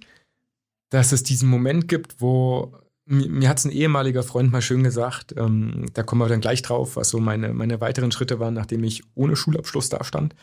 dass 0.91 1.13
es 1.13 1.23
diesen 1.23 1.49
Moment 1.49 1.89
gibt, 1.89 2.21
wo 2.21 2.75
mir, 3.05 3.29
mir 3.29 3.49
hat 3.49 3.59
es 3.59 3.65
ein 3.65 3.73
ehemaliger 3.73 4.23
Freund 4.23 4.53
mal 4.53 4.63
schön 4.63 4.83
gesagt, 4.83 5.35
ähm, 5.37 5.87
da 5.95 6.03
kommen 6.03 6.21
wir 6.21 6.29
dann 6.29 6.41
gleich 6.41 6.63
drauf, 6.63 6.97
was 6.97 7.09
so 7.09 7.19
meine, 7.19 7.53
meine 7.53 7.81
weiteren 7.81 8.13
Schritte 8.13 8.39
waren, 8.39 8.55
nachdem 8.55 8.85
ich 8.85 9.03
ohne 9.15 9.37
Schulabschluss 9.37 9.89
da 9.89 10.05
stand 10.05 10.35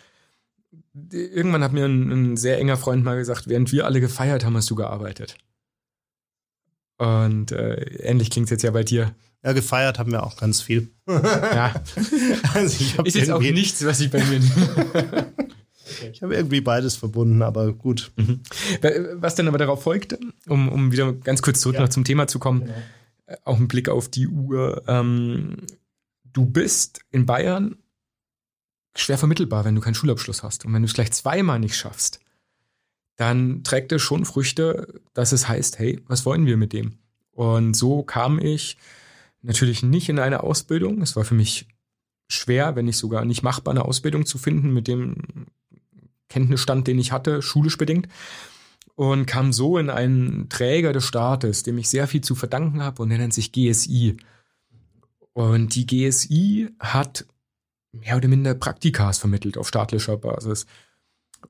irgendwann 1.11 1.63
hat 1.63 1.73
mir 1.73 1.85
ein, 1.85 2.11
ein, 2.11 2.37
sehr 2.37 2.57
enger 2.59 2.77
Freund 2.77 3.03
mal 3.03 3.17
gesagt, 3.17 3.47
während 3.47 3.71
wir 3.71 3.85
alle 3.85 4.01
gefeiert 4.01 4.45
haben, 4.45 4.55
hast 4.55 4.69
du 4.69 4.75
gearbeitet. 4.75 5.35
Und 6.97 7.51
äh, 7.51 7.75
ähnlich 8.03 8.29
klingt 8.29 8.45
es 8.45 8.51
jetzt 8.51 8.63
ja 8.63 8.71
bei 8.71 8.83
dir. 8.83 9.15
Ja, 9.43 9.53
gefeiert 9.53 9.99
haben 9.99 10.11
wir 10.11 10.23
auch 10.23 10.35
ganz 10.35 10.61
viel. 10.61 10.91
ja. 11.07 11.73
Also 12.53 12.83
ich 12.83 12.97
ist 12.99 13.15
jetzt 13.15 13.31
auch 13.31 13.39
nichts, 13.39 13.85
was 13.85 14.01
ich 14.01 14.11
bei 14.11 14.23
mir. 14.23 14.41
ich 16.11 16.21
habe 16.21 16.35
irgendwie 16.35 16.61
beides 16.61 16.95
verbunden, 16.95 17.41
aber 17.41 17.71
gut. 17.71 18.11
Mhm. 18.17 18.41
Was 19.15 19.35
dann 19.35 19.47
aber 19.47 19.57
darauf 19.57 19.83
folgt, 19.83 20.17
um, 20.47 20.67
um 20.67 20.91
wieder 20.91 21.13
ganz 21.13 21.41
kurz 21.41 21.61
zurück 21.61 21.75
ja. 21.75 21.81
noch 21.81 21.89
zum 21.89 22.03
Thema 22.03 22.27
zu 22.27 22.39
kommen, 22.39 22.61
genau. 22.61 22.73
Äh, 23.27 23.37
auch 23.45 23.57
ein 23.57 23.67
Blick 23.67 23.87
auf 23.89 24.09
die 24.09 24.27
Uhr. 24.27 24.83
Ähm, 24.87 25.57
du 26.33 26.45
bist 26.45 27.01
in 27.11 27.25
Bayern 27.25 27.77
schwer 29.01 29.17
vermittelbar, 29.17 29.65
wenn 29.65 29.75
du 29.75 29.81
keinen 29.81 29.95
Schulabschluss 29.95 30.43
hast. 30.43 30.65
Und 30.65 30.73
wenn 30.73 30.81
du 30.81 30.87
es 30.87 30.93
gleich 30.93 31.11
zweimal 31.11 31.59
nicht 31.59 31.75
schaffst, 31.75 32.19
dann 33.15 33.63
trägt 33.63 33.91
es 33.91 34.01
schon 34.01 34.25
Früchte, 34.25 35.01
dass 35.13 35.31
es 35.31 35.47
heißt, 35.47 35.79
hey, 35.79 36.01
was 36.07 36.25
wollen 36.25 36.45
wir 36.45 36.57
mit 36.57 36.73
dem? 36.73 36.99
Und 37.31 37.73
so 37.73 38.03
kam 38.03 38.39
ich 38.39 38.77
natürlich 39.41 39.83
nicht 39.83 40.09
in 40.09 40.19
eine 40.19 40.43
Ausbildung. 40.43 41.01
Es 41.01 41.15
war 41.15 41.25
für 41.25 41.35
mich 41.35 41.67
schwer, 42.27 42.75
wenn 42.75 42.85
nicht 42.85 42.97
sogar 42.97 43.25
nicht 43.25 43.43
machbar, 43.43 43.73
eine 43.73 43.85
Ausbildung 43.85 44.25
zu 44.25 44.37
finden 44.37 44.71
mit 44.73 44.87
dem 44.87 45.15
Kenntnisstand, 46.29 46.87
den 46.87 46.99
ich 46.99 47.11
hatte, 47.11 47.41
schulisch 47.41 47.77
bedingt. 47.77 48.07
Und 48.95 49.25
kam 49.25 49.53
so 49.53 49.77
in 49.77 49.89
einen 49.89 50.49
Träger 50.49 50.93
des 50.93 51.05
Staates, 51.05 51.63
dem 51.63 51.77
ich 51.77 51.89
sehr 51.89 52.07
viel 52.07 52.21
zu 52.21 52.35
verdanken 52.35 52.83
habe, 52.83 53.01
und 53.01 53.09
der 53.09 53.17
nennt 53.17 53.33
sich 53.33 53.51
GSI. 53.51 54.17
Und 55.33 55.75
die 55.75 55.87
GSI 55.87 56.69
hat 56.79 57.25
mehr 57.91 58.17
oder 58.17 58.27
minder 58.27 58.53
Praktikas 58.53 59.17
vermittelt 59.17 59.57
auf 59.57 59.67
staatlicher 59.67 60.17
Basis. 60.17 60.65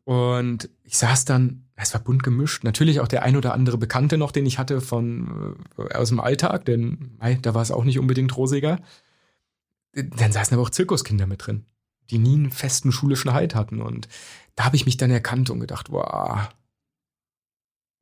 Und 0.04 0.70
ich 0.84 0.98
saß 0.98 1.26
dann, 1.26 1.66
es 1.76 1.94
war 1.94 2.02
bunt 2.02 2.24
gemischt, 2.24 2.64
natürlich 2.64 3.00
auch 3.00 3.08
der 3.08 3.24
ein 3.24 3.36
oder 3.36 3.54
andere 3.54 3.78
Bekannte 3.78 4.18
noch, 4.18 4.32
den 4.32 4.46
ich 4.46 4.60
hatte 4.60 4.82
von 4.82 5.56
äh, 5.78 5.94
aus 5.94 6.10
dem 6.10 6.20
Alltag, 6.20 6.66
denn 6.66 7.18
da 7.42 7.54
war 7.54 7.62
es 7.62 7.72
auch 7.72 7.84
nicht 7.84 8.00
unbedingt 8.00 8.36
rosiger. 8.36 8.80
Dann 9.94 10.32
saßen 10.32 10.54
aber 10.54 10.64
auch 10.64 10.70
Zirkuskinder 10.70 11.26
mit 11.26 11.46
drin, 11.46 11.66
die 12.12 12.20
nie 12.20 12.36
einen 12.36 12.52
festen 12.52 12.92
schulischen 12.92 13.34
Halt 13.34 13.56
hatten. 13.56 13.82
Und 13.82 14.08
da 14.56 14.66
habe 14.66 14.76
ich 14.76 14.86
mich 14.86 14.98
dann 14.98 15.10
erkannt 15.10 15.50
und 15.50 15.60
gedacht, 15.60 15.92
wow, 15.92 16.50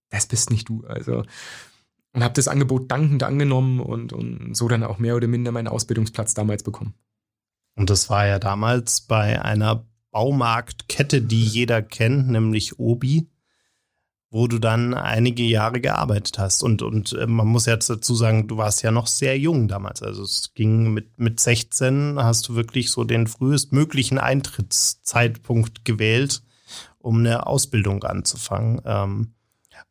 das 0.10 0.26
bist 0.26 0.50
nicht 0.50 0.68
du. 0.68 0.86
Also 0.86 1.24
und 2.14 2.24
habe 2.24 2.34
das 2.34 2.48
Angebot 2.48 2.90
dankend 2.90 3.22
angenommen 3.22 3.80
und, 3.80 4.12
und 4.12 4.56
so 4.56 4.68
dann 4.68 4.84
auch 4.84 4.98
mehr 4.98 5.16
oder 5.16 5.28
minder 5.28 5.52
meinen 5.52 5.68
Ausbildungsplatz 5.68 6.34
damals 6.34 6.64
bekommen. 6.64 6.96
Und 7.78 7.92
das 7.92 8.10
war 8.10 8.26
ja 8.26 8.40
damals 8.40 9.02
bei 9.02 9.42
einer 9.42 9.86
Baumarktkette, 10.12 11.22
die 11.22 11.46
jeder 11.46 11.84
kennt, 11.84 12.28
nämlich 12.28 12.80
Obi, 12.80 13.30
wo 14.32 14.48
du 14.48 14.58
dann 14.58 14.96
einige 14.96 15.44
Jahre 15.44 15.80
gearbeitet 15.80 16.40
hast. 16.40 16.64
Und, 16.64 16.82
und 16.82 17.14
äh, 17.14 17.28
man 17.28 17.46
muss 17.46 17.68
jetzt 17.68 17.88
dazu 17.88 18.16
sagen, 18.16 18.48
du 18.48 18.58
warst 18.58 18.82
ja 18.82 18.90
noch 18.90 19.06
sehr 19.06 19.38
jung 19.38 19.68
damals. 19.68 20.02
Also 20.02 20.24
es 20.24 20.56
ging 20.56 20.92
mit, 20.92 21.20
mit 21.20 21.40
16, 21.40 22.18
hast 22.18 22.50
du 22.50 22.56
wirklich 22.56 22.90
so 22.90 23.04
den 23.04 23.28
frühestmöglichen 23.28 24.18
Eintrittszeitpunkt 24.18 25.86
gewählt, 25.86 26.42
um 26.98 27.20
eine 27.20 27.46
Ausbildung 27.46 28.04
anzufangen. 28.04 28.82
Ähm, 28.86 29.36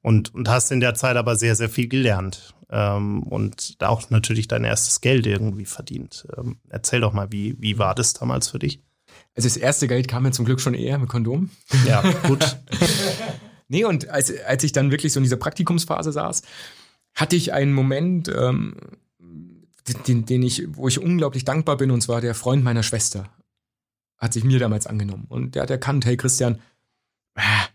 und, 0.02 0.35
und 0.35 0.49
hast 0.49 0.73
in 0.73 0.81
der 0.81 0.95
Zeit 0.95 1.16
aber 1.16 1.37
sehr, 1.37 1.55
sehr 1.55 1.71
viel 1.71 1.87
gelernt 1.87 2.55
ähm, 2.70 3.23
und 3.23 3.76
auch 3.80 4.11
natürlich 4.11 4.49
dein 4.49 4.64
erstes 4.64 5.00
Geld 5.00 5.26
irgendwie 5.26 5.64
verdient. 5.64 6.26
Ähm, 6.37 6.58
erzähl 6.68 7.00
doch 7.00 7.12
mal, 7.12 7.32
wie, 7.32 7.56
wie 7.61 7.78
war 7.78 7.94
das 7.94 8.14
damals 8.14 8.49
für 8.49 8.58
dich? 8.58 8.80
Also 9.35 9.49
das 9.49 9.56
erste 9.56 9.88
Geld 9.88 10.08
kam 10.08 10.25
mir 10.25 10.32
zum 10.32 10.44
Glück 10.44 10.61
schon 10.61 10.75
eher 10.75 10.99
mit 10.99 11.08
Kondom. 11.08 11.50
Ja, 11.87 12.02
gut. 12.26 12.56
nee, 13.68 13.85
und 13.85 14.08
als, 14.08 14.32
als 14.44 14.64
ich 14.64 14.73
dann 14.73 14.90
wirklich 14.90 15.12
so 15.12 15.20
in 15.20 15.25
dieser 15.25 15.37
Praktikumsphase 15.37 16.12
saß, 16.12 16.42
hatte 17.14 17.37
ich 17.37 17.52
einen 17.52 17.73
Moment, 17.73 18.28
ähm, 18.28 18.76
den, 20.06 20.26
den 20.26 20.42
ich, 20.42 20.64
wo 20.68 20.88
ich 20.88 21.00
unglaublich 21.00 21.44
dankbar 21.44 21.76
bin, 21.76 21.90
und 21.90 22.00
zwar 22.00 22.20
der 22.20 22.35
Freund 22.35 22.64
meiner 22.64 22.82
Schwester 22.82 23.30
hat 24.18 24.32
sich 24.32 24.44
mir 24.44 24.58
damals 24.58 24.87
angenommen. 24.87 25.26
Und 25.28 25.54
der 25.54 25.62
hat 25.62 25.70
erkannt, 25.70 26.06
hey 26.06 26.16
Christian, 26.16 26.58
ah, 27.35 27.66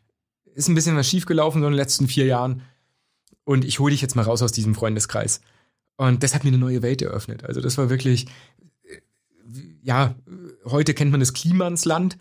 ist 0.53 0.67
ein 0.67 0.75
bisschen 0.75 0.95
was 0.95 1.07
schiefgelaufen 1.07 1.62
so 1.62 1.67
in 1.67 1.74
den 1.74 1.77
letzten 1.77 2.07
vier 2.07 2.25
Jahren. 2.25 2.63
Und 3.43 3.65
ich 3.65 3.79
hole 3.79 3.91
dich 3.91 4.01
jetzt 4.01 4.15
mal 4.15 4.24
raus 4.24 4.41
aus 4.41 4.51
diesem 4.51 4.75
Freundeskreis. 4.75 5.41
Und 5.98 6.24
das 6.24 6.33
hat 6.33 6.43
mir 6.43 6.50
eine 6.50 6.57
neue 6.57 6.81
Welt 6.81 7.01
eröffnet. 7.01 7.43
Also 7.43 7.62
das 7.62 7.77
war 7.77 7.89
wirklich, 7.89 8.27
ja, 9.83 10.15
heute 10.65 10.93
kennt 10.93 11.12
man 11.12 11.19
das 11.19 11.33
Klimansland. 11.33 12.17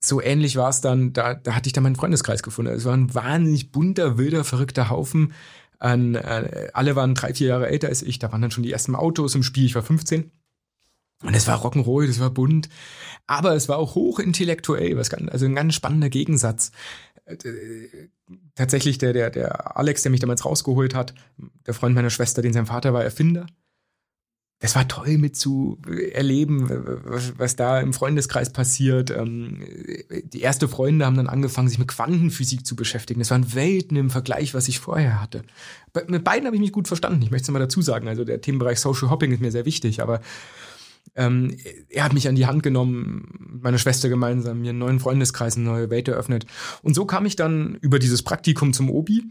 So 0.00 0.20
ähnlich 0.20 0.56
war 0.56 0.68
es 0.68 0.80
dann, 0.80 1.12
da, 1.12 1.34
da 1.34 1.54
hatte 1.54 1.68
ich 1.68 1.72
dann 1.72 1.84
meinen 1.84 1.96
Freundeskreis 1.96 2.42
gefunden. 2.42 2.72
Es 2.72 2.84
war 2.84 2.94
ein 2.94 3.14
wahnsinnig 3.14 3.70
bunter, 3.70 4.18
wilder, 4.18 4.44
verrückter 4.44 4.90
Haufen. 4.90 5.32
An, 5.78 6.14
äh, 6.14 6.68
alle 6.74 6.96
waren 6.96 7.14
drei, 7.14 7.34
vier 7.34 7.48
Jahre 7.48 7.68
älter 7.68 7.88
als 7.88 8.02
ich. 8.02 8.18
Da 8.18 8.32
waren 8.32 8.42
dann 8.42 8.50
schon 8.50 8.64
die 8.64 8.72
ersten 8.72 8.94
Autos 8.94 9.34
im 9.34 9.42
Spiel. 9.42 9.64
Ich 9.64 9.74
war 9.74 9.82
15. 9.82 10.30
Und 11.22 11.34
es 11.34 11.46
war 11.46 11.64
Rock'n'Roll, 11.64 12.06
das 12.06 12.20
war 12.20 12.30
bunt. 12.30 12.68
Aber 13.26 13.54
es 13.54 13.68
war 13.68 13.78
auch 13.78 13.94
hochintellektuell, 13.94 14.96
was 14.96 15.12
also 15.14 15.46
ein 15.46 15.54
ganz 15.54 15.74
spannender 15.74 16.10
Gegensatz. 16.10 16.72
Tatsächlich 18.54 18.98
der, 18.98 19.12
der, 19.12 19.30
der 19.30 19.76
Alex, 19.76 20.02
der 20.02 20.10
mich 20.10 20.20
damals 20.20 20.44
rausgeholt 20.44 20.94
hat, 20.94 21.14
der 21.66 21.74
Freund 21.74 21.94
meiner 21.94 22.10
Schwester, 22.10 22.42
den 22.42 22.52
sein 22.52 22.66
Vater 22.66 22.92
war 22.92 23.02
Erfinder. 23.02 23.46
Das 24.62 24.76
war 24.76 24.86
toll 24.86 25.18
mit 25.18 25.34
zu 25.34 25.78
erleben, 26.12 26.68
was, 27.04 27.36
was 27.36 27.56
da 27.56 27.80
im 27.80 27.92
Freundeskreis 27.92 28.52
passiert. 28.52 29.10
Ähm, 29.10 29.64
die 30.22 30.40
erste 30.40 30.68
Freunde 30.68 31.04
haben 31.04 31.16
dann 31.16 31.26
angefangen, 31.26 31.66
sich 31.66 31.80
mit 31.80 31.88
Quantenphysik 31.88 32.64
zu 32.64 32.76
beschäftigen. 32.76 33.18
Das 33.18 33.32
waren 33.32 33.54
Welten 33.54 33.96
im 33.96 34.08
Vergleich, 34.08 34.54
was 34.54 34.68
ich 34.68 34.78
vorher 34.78 35.20
hatte. 35.20 35.42
Mit 36.06 36.22
beiden 36.22 36.46
habe 36.46 36.54
ich 36.54 36.62
mich 36.62 36.70
gut 36.70 36.86
verstanden. 36.86 37.22
Ich 37.22 37.32
möchte 37.32 37.46
es 37.46 37.50
mal 37.50 37.58
dazu 37.58 37.82
sagen. 37.82 38.06
Also 38.06 38.24
der 38.24 38.40
Themenbereich 38.40 38.78
Social 38.78 39.10
Hopping 39.10 39.32
ist 39.32 39.40
mir 39.40 39.50
sehr 39.50 39.64
wichtig, 39.64 40.00
aber 40.00 40.20
ähm, 41.14 41.56
er 41.88 42.04
hat 42.04 42.12
mich 42.12 42.28
an 42.28 42.34
die 42.34 42.46
Hand 42.46 42.62
genommen, 42.62 43.58
meine 43.62 43.78
Schwester 43.78 44.08
gemeinsam, 44.08 44.60
mir 44.60 44.70
einen 44.70 44.78
neuen 44.78 45.00
Freundeskreis, 45.00 45.56
eine 45.56 45.66
neue 45.66 45.90
Welt 45.90 46.08
eröffnet. 46.08 46.46
Und 46.82 46.94
so 46.94 47.04
kam 47.04 47.26
ich 47.26 47.36
dann 47.36 47.76
über 47.80 47.98
dieses 47.98 48.22
Praktikum 48.22 48.72
zum 48.72 48.90
Obi. 48.90 49.24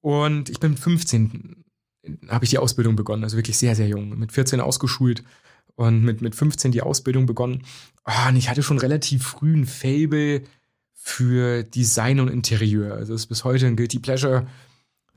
Und 0.00 0.48
ich 0.50 0.60
bin 0.60 0.72
mit 0.72 0.80
15 0.80 1.64
habe 2.28 2.44
ich 2.44 2.50
die 2.50 2.58
Ausbildung 2.58 2.96
begonnen, 2.96 3.24
also 3.24 3.36
wirklich 3.36 3.58
sehr, 3.58 3.76
sehr 3.76 3.88
jung. 3.88 4.18
Mit 4.18 4.32
14 4.32 4.60
ausgeschult 4.60 5.22
und 5.74 6.02
mit, 6.02 6.22
mit 6.22 6.34
15 6.34 6.72
die 6.72 6.82
Ausbildung 6.82 7.26
begonnen. 7.26 7.62
Oh, 8.06 8.28
und 8.28 8.36
ich 8.36 8.48
hatte 8.48 8.62
schon 8.62 8.78
relativ 8.78 9.24
früh 9.24 9.54
ein 9.54 9.66
Fable 9.66 10.42
für 10.94 11.62
Design 11.62 12.20
und 12.20 12.28
Interieur. 12.28 12.94
Also 12.94 13.14
es 13.14 13.22
ist 13.22 13.26
bis 13.26 13.44
heute 13.44 13.66
ein 13.66 13.76
Guilty 13.76 13.98
Pleasure 13.98 14.46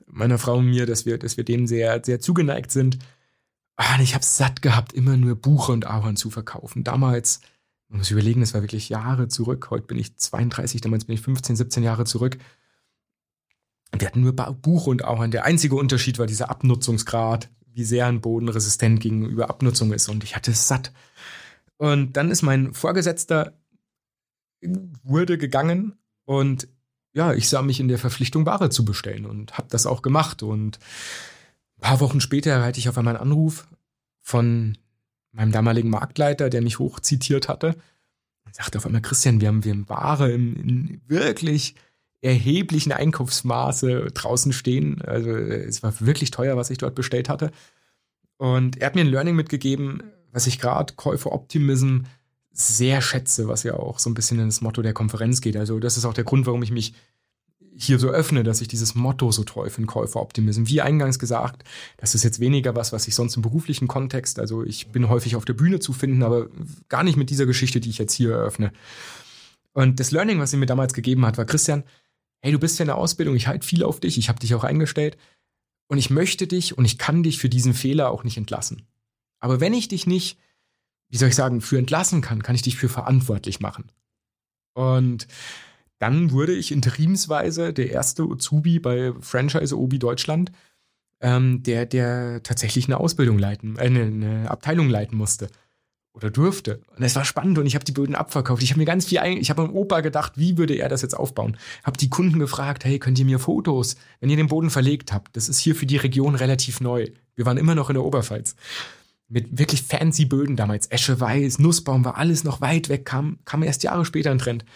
meiner 0.06 0.38
Frau 0.38 0.58
und 0.58 0.66
mir, 0.66 0.86
dass 0.86 1.06
wir, 1.06 1.18
dass 1.18 1.36
wir 1.36 1.44
dem 1.44 1.66
sehr, 1.66 2.02
sehr 2.04 2.20
zugeneigt 2.20 2.70
sind. 2.70 2.98
Ah, 3.76 3.98
ich 4.00 4.14
habe 4.14 4.24
satt 4.24 4.62
gehabt, 4.62 4.92
immer 4.92 5.16
nur 5.16 5.34
Buche 5.34 5.72
und 5.72 5.86
Ahorn 5.86 6.16
zu 6.16 6.30
verkaufen. 6.30 6.84
Damals, 6.84 7.40
man 7.88 7.98
muss 7.98 8.10
überlegen, 8.10 8.40
das 8.40 8.54
war 8.54 8.62
wirklich 8.62 8.88
Jahre 8.88 9.28
zurück. 9.28 9.68
Heute 9.70 9.86
bin 9.86 9.98
ich 9.98 10.16
32, 10.16 10.80
damals 10.80 11.06
bin 11.06 11.14
ich 11.14 11.20
15, 11.20 11.56
17 11.56 11.82
Jahre 11.82 12.04
zurück. 12.04 12.38
Wir 13.96 14.06
hatten 14.06 14.20
nur 14.20 14.32
Buche 14.32 14.90
und 14.90 15.04
Ahorn. 15.04 15.30
Der 15.30 15.44
einzige 15.44 15.76
Unterschied 15.76 16.18
war 16.18 16.26
dieser 16.26 16.50
Abnutzungsgrad, 16.50 17.50
wie 17.72 17.84
sehr 17.84 18.06
ein 18.06 18.20
Boden 18.20 18.48
resistent 18.48 19.00
gegenüber 19.00 19.50
Abnutzung 19.50 19.92
ist. 19.92 20.08
Und 20.08 20.24
ich 20.24 20.36
hatte 20.36 20.52
es 20.52 20.68
satt. 20.68 20.92
Und 21.76 22.16
dann 22.16 22.30
ist 22.30 22.42
mein 22.42 22.74
Vorgesetzter 22.74 23.54
wurde 25.02 25.36
gegangen 25.36 25.98
und 26.24 26.68
ja, 27.12 27.32
ich 27.32 27.48
sah 27.48 27.62
mich 27.62 27.78
in 27.78 27.88
der 27.88 27.98
Verpflichtung, 27.98 28.44
Ware 28.44 28.70
zu 28.70 28.84
bestellen 28.84 29.24
und 29.24 29.56
habe 29.56 29.68
das 29.70 29.86
auch 29.86 30.02
gemacht. 30.02 30.42
Und 30.42 30.80
paar 31.84 32.00
Wochen 32.00 32.22
später 32.22 32.50
erhalte 32.50 32.78
ich 32.78 32.88
auf 32.88 32.96
einmal 32.96 33.14
einen 33.14 33.30
Anruf 33.30 33.66
von 34.22 34.78
meinem 35.32 35.52
damaligen 35.52 35.90
Marktleiter, 35.90 36.48
der 36.48 36.62
mich 36.62 36.78
hochzitiert 36.78 37.46
hatte. 37.46 37.76
Und 38.46 38.54
sagte 38.54 38.78
auf 38.78 38.86
einmal, 38.86 39.02
Christian, 39.02 39.42
wir 39.42 39.48
haben, 39.48 39.64
wir 39.64 39.72
haben 39.72 39.88
Ware 39.88 40.32
im, 40.32 40.56
in 40.56 41.00
wirklich 41.06 41.74
erheblichen 42.22 42.92
Einkaufsmaße 42.92 44.06
draußen 44.14 44.54
stehen. 44.54 45.02
Also 45.02 45.30
es 45.30 45.82
war 45.82 45.92
wirklich 46.00 46.30
teuer, 46.30 46.56
was 46.56 46.70
ich 46.70 46.78
dort 46.78 46.94
bestellt 46.94 47.28
hatte. 47.28 47.50
Und 48.38 48.78
er 48.78 48.86
hat 48.86 48.94
mir 48.94 49.02
ein 49.02 49.08
Learning 49.08 49.36
mitgegeben, 49.36 50.02
was 50.32 50.46
ich 50.46 50.58
gerade 50.58 50.94
Käufer 50.94 51.32
Optimism 51.32 52.04
sehr 52.50 53.02
schätze, 53.02 53.46
was 53.46 53.62
ja 53.62 53.74
auch 53.74 53.98
so 53.98 54.08
ein 54.08 54.14
bisschen 54.14 54.38
ins 54.38 54.62
Motto 54.62 54.80
der 54.80 54.94
Konferenz 54.94 55.42
geht. 55.42 55.56
Also 55.58 55.78
das 55.80 55.98
ist 55.98 56.06
auch 56.06 56.14
der 56.14 56.24
Grund, 56.24 56.46
warum 56.46 56.62
ich 56.62 56.70
mich 56.70 56.94
hier 57.76 57.98
so 57.98 58.08
öffne, 58.08 58.44
dass 58.44 58.60
ich 58.60 58.68
dieses 58.68 58.94
Motto 58.94 59.32
so 59.32 59.42
toll 59.44 59.68
finde, 59.70 59.88
Käuferoptimism. 59.88 60.66
Wie 60.66 60.80
eingangs 60.80 61.18
gesagt, 61.18 61.64
das 61.96 62.14
ist 62.14 62.22
jetzt 62.22 62.40
weniger 62.40 62.76
was, 62.76 62.92
was 62.92 63.08
ich 63.08 63.14
sonst 63.14 63.36
im 63.36 63.42
beruflichen 63.42 63.88
Kontext, 63.88 64.38
also 64.38 64.62
ich 64.64 64.88
bin 64.88 65.08
häufig 65.08 65.36
auf 65.36 65.44
der 65.44 65.54
Bühne 65.54 65.80
zu 65.80 65.92
finden, 65.92 66.22
aber 66.22 66.48
gar 66.88 67.02
nicht 67.02 67.16
mit 67.16 67.30
dieser 67.30 67.46
Geschichte, 67.46 67.80
die 67.80 67.90
ich 67.90 67.98
jetzt 67.98 68.12
hier 68.12 68.32
eröffne. 68.32 68.72
Und 69.72 69.98
das 69.98 70.12
Learning, 70.12 70.38
was 70.38 70.52
sie 70.52 70.56
mir 70.56 70.66
damals 70.66 70.94
gegeben 70.94 71.26
hat, 71.26 71.36
war, 71.36 71.44
Christian, 71.44 71.82
hey, 72.42 72.52
du 72.52 72.58
bist 72.58 72.78
ja 72.78 72.84
in 72.84 72.88
der 72.88 72.96
Ausbildung, 72.96 73.34
ich 73.34 73.48
halte 73.48 73.66
viel 73.66 73.82
auf 73.82 73.98
dich, 73.98 74.18
ich 74.18 74.28
habe 74.28 74.38
dich 74.38 74.54
auch 74.54 74.64
eingestellt 74.64 75.16
und 75.88 75.98
ich 75.98 76.10
möchte 76.10 76.46
dich 76.46 76.78
und 76.78 76.84
ich 76.84 76.98
kann 76.98 77.22
dich 77.22 77.38
für 77.38 77.48
diesen 77.48 77.74
Fehler 77.74 78.10
auch 78.10 78.22
nicht 78.22 78.36
entlassen. 78.36 78.86
Aber 79.40 79.60
wenn 79.60 79.74
ich 79.74 79.88
dich 79.88 80.06
nicht, 80.06 80.38
wie 81.10 81.16
soll 81.16 81.28
ich 81.28 81.34
sagen, 81.34 81.60
für 81.60 81.78
entlassen 81.78 82.20
kann, 82.20 82.42
kann 82.42 82.54
ich 82.54 82.62
dich 82.62 82.76
für 82.76 82.88
verantwortlich 82.88 83.60
machen. 83.60 83.90
Und 84.74 85.26
dann 86.04 86.32
wurde 86.32 86.52
ich 86.52 86.70
interimsweise 86.70 87.72
der 87.72 87.90
erste 87.90 88.24
Azubi 88.24 88.78
bei 88.78 89.14
Franchise 89.20 89.74
Obi 89.74 89.98
Deutschland, 89.98 90.52
ähm, 91.22 91.62
der, 91.62 91.86
der 91.86 92.42
tatsächlich 92.42 92.84
eine 92.84 93.00
Ausbildung 93.00 93.38
leiten, 93.38 93.76
äh, 93.76 93.84
eine, 93.84 94.02
eine 94.02 94.50
Abteilung 94.50 94.90
leiten 94.90 95.16
musste 95.16 95.48
oder 96.12 96.30
durfte. 96.30 96.82
Und 96.94 97.02
es 97.02 97.16
war 97.16 97.24
spannend 97.24 97.56
und 97.56 97.64
ich 97.64 97.74
habe 97.74 97.86
die 97.86 97.92
Böden 97.92 98.14
abverkauft. 98.14 98.62
Ich 98.62 98.68
habe 98.68 98.80
mir 98.80 98.84
ganz 98.84 99.06
viel, 99.06 99.18
ich 99.38 99.48
habe 99.48 99.62
am 99.62 99.74
Opa 99.74 100.02
gedacht, 100.02 100.34
wie 100.36 100.58
würde 100.58 100.74
er 100.74 100.90
das 100.90 101.00
jetzt 101.00 101.16
aufbauen? 101.16 101.56
Habe 101.84 101.96
die 101.96 102.10
Kunden 102.10 102.38
gefragt, 102.38 102.84
hey, 102.84 102.98
könnt 102.98 103.18
ihr 103.18 103.24
mir 103.24 103.38
Fotos, 103.38 103.96
wenn 104.20 104.28
ihr 104.28 104.36
den 104.36 104.48
Boden 104.48 104.68
verlegt 104.68 105.10
habt? 105.10 105.34
Das 105.38 105.48
ist 105.48 105.58
hier 105.58 105.74
für 105.74 105.86
die 105.86 105.96
Region 105.96 106.34
relativ 106.34 106.82
neu. 106.82 107.06
Wir 107.34 107.46
waren 107.46 107.56
immer 107.56 107.74
noch 107.74 107.88
in 107.88 107.94
der 107.94 108.04
Oberpfalz. 108.04 108.56
Mit 109.28 109.58
wirklich 109.58 109.82
fancy 109.82 110.26
Böden 110.26 110.54
damals. 110.54 110.86
Esche 110.88 111.18
Weiß, 111.18 111.58
Nussbaum 111.60 112.04
war 112.04 112.18
alles 112.18 112.44
noch 112.44 112.60
weit 112.60 112.90
weg, 112.90 113.06
kam, 113.06 113.38
kam 113.46 113.62
erst 113.62 113.82
Jahre 113.84 114.04
später 114.04 114.30
ein 114.30 114.38
Trend. 114.38 114.66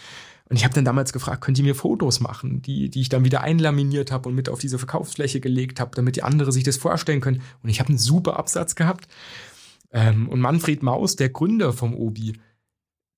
Und 0.49 0.57
ich 0.57 0.65
habe 0.65 0.75
dann 0.75 0.85
damals 0.85 1.13
gefragt, 1.13 1.43
könnt 1.43 1.59
ihr 1.59 1.65
mir 1.65 1.75
Fotos 1.75 2.21
machen, 2.21 2.63
die, 2.63 2.89
die 2.89 3.03
ich 3.03 3.11
dann 3.11 3.25
wieder 3.25 3.43
einlaminiert 3.43 4.11
habe 4.11 4.29
und 4.29 4.35
mit 4.35 4.49
auf 4.49 4.61
diese 4.61 4.79
Verkaufsfläche 4.79 5.41
gelegt 5.41 5.79
habe, 5.79 5.95
damit 5.95 6.17
die 6.17 6.23
andere 6.23 6.53
sich 6.53 6.65
das 6.65 6.79
vorstellen 6.79 7.21
können. 7.21 7.43
Und 7.63 7.69
ich 7.69 7.81
habe 7.81 7.91
einen 7.91 7.99
super 7.99 8.39
Absatz 8.39 8.75
gehabt. 8.75 9.09
Ähm, 9.93 10.29
und 10.29 10.41
Manfred 10.41 10.83
Maus, 10.83 11.17
der 11.17 11.29
Gründer 11.29 11.73
vom 11.73 11.95
Obi, 11.95 12.39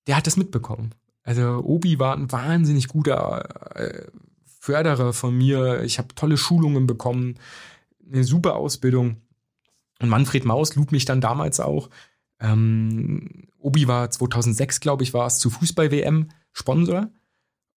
der 0.09 0.17
hat 0.17 0.27
das 0.27 0.37
mitbekommen. 0.37 0.95
Also 1.23 1.63
Obi 1.65 1.99
war 1.99 2.17
ein 2.17 2.33
wahnsinnig 2.33 2.89
guter 2.89 3.77
äh, 3.77 4.07
Förderer 4.59 5.13
von 5.13 5.37
mir. 5.37 5.83
Ich 5.85 5.99
habe 5.99 6.15
tolle 6.15 6.37
Schulungen 6.37 6.87
bekommen, 6.87 7.39
eine 8.13 8.25
super 8.25 8.57
Ausbildung. 8.57 9.19
Und 10.01 10.09
Manfred 10.09 10.45
Maus 10.45 10.75
lud 10.75 10.91
mich 10.91 11.05
dann 11.05 11.21
damals 11.21 11.61
auch. 11.61 11.91
Ähm, 12.41 13.49
Obi 13.59 13.87
war 13.87 14.11
2006, 14.11 14.81
glaube 14.81 15.05
ich, 15.05 15.15
war 15.15 15.27
es 15.27 15.39
zu 15.39 15.51
Fußball-WM 15.51 16.29
Sponsor. 16.53 17.11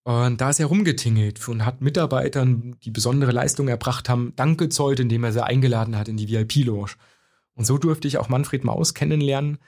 Und 0.03 0.41
da 0.41 0.49
ist 0.49 0.59
er 0.59 0.65
rumgetingelt 0.65 1.47
und 1.47 1.65
hat 1.65 1.81
Mitarbeitern, 1.81 2.75
die 2.83 2.91
besondere 2.91 3.31
Leistungen 3.31 3.69
erbracht 3.69 4.09
haben, 4.09 4.33
Dank 4.35 4.59
gezollt, 4.59 4.99
indem 4.99 5.23
er 5.23 5.31
sie 5.31 5.43
eingeladen 5.43 5.97
hat 5.97 6.09
in 6.09 6.17
die 6.17 6.29
VIP-Lounge. 6.29 6.91
Und 7.55 7.65
so 7.65 7.77
durfte 7.77 8.07
ich 8.07 8.17
auch 8.17 8.27
Manfred 8.27 8.65
Maus 8.65 8.93
kennenlernen. 8.93 9.59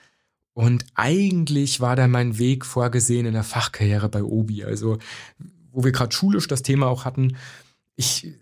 Und 0.52 0.84
eigentlich 0.94 1.80
war 1.80 1.96
da 1.96 2.06
mein 2.06 2.38
Weg 2.38 2.66
vorgesehen 2.66 3.26
in 3.26 3.32
der 3.32 3.44
Fachkarriere 3.44 4.08
bei 4.08 4.22
Obi. 4.22 4.64
Also, 4.64 4.98
wo 5.70 5.84
wir 5.84 5.92
gerade 5.92 6.14
schulisch 6.14 6.48
das 6.48 6.62
Thema 6.62 6.86
auch 6.86 7.04
hatten, 7.04 7.36
ich, 7.94 8.34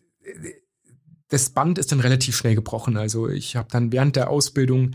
das 1.29 1.51
Band 1.51 1.79
ist 1.79 1.93
dann 1.93 2.01
relativ 2.01 2.37
schnell 2.37 2.55
gebrochen. 2.55 2.97
Also 2.97 3.29
ich 3.29 3.57
habe 3.57 3.69
dann 3.71 3.93
während 3.93 4.17
der 4.17 4.31
Ausbildung 4.31 4.93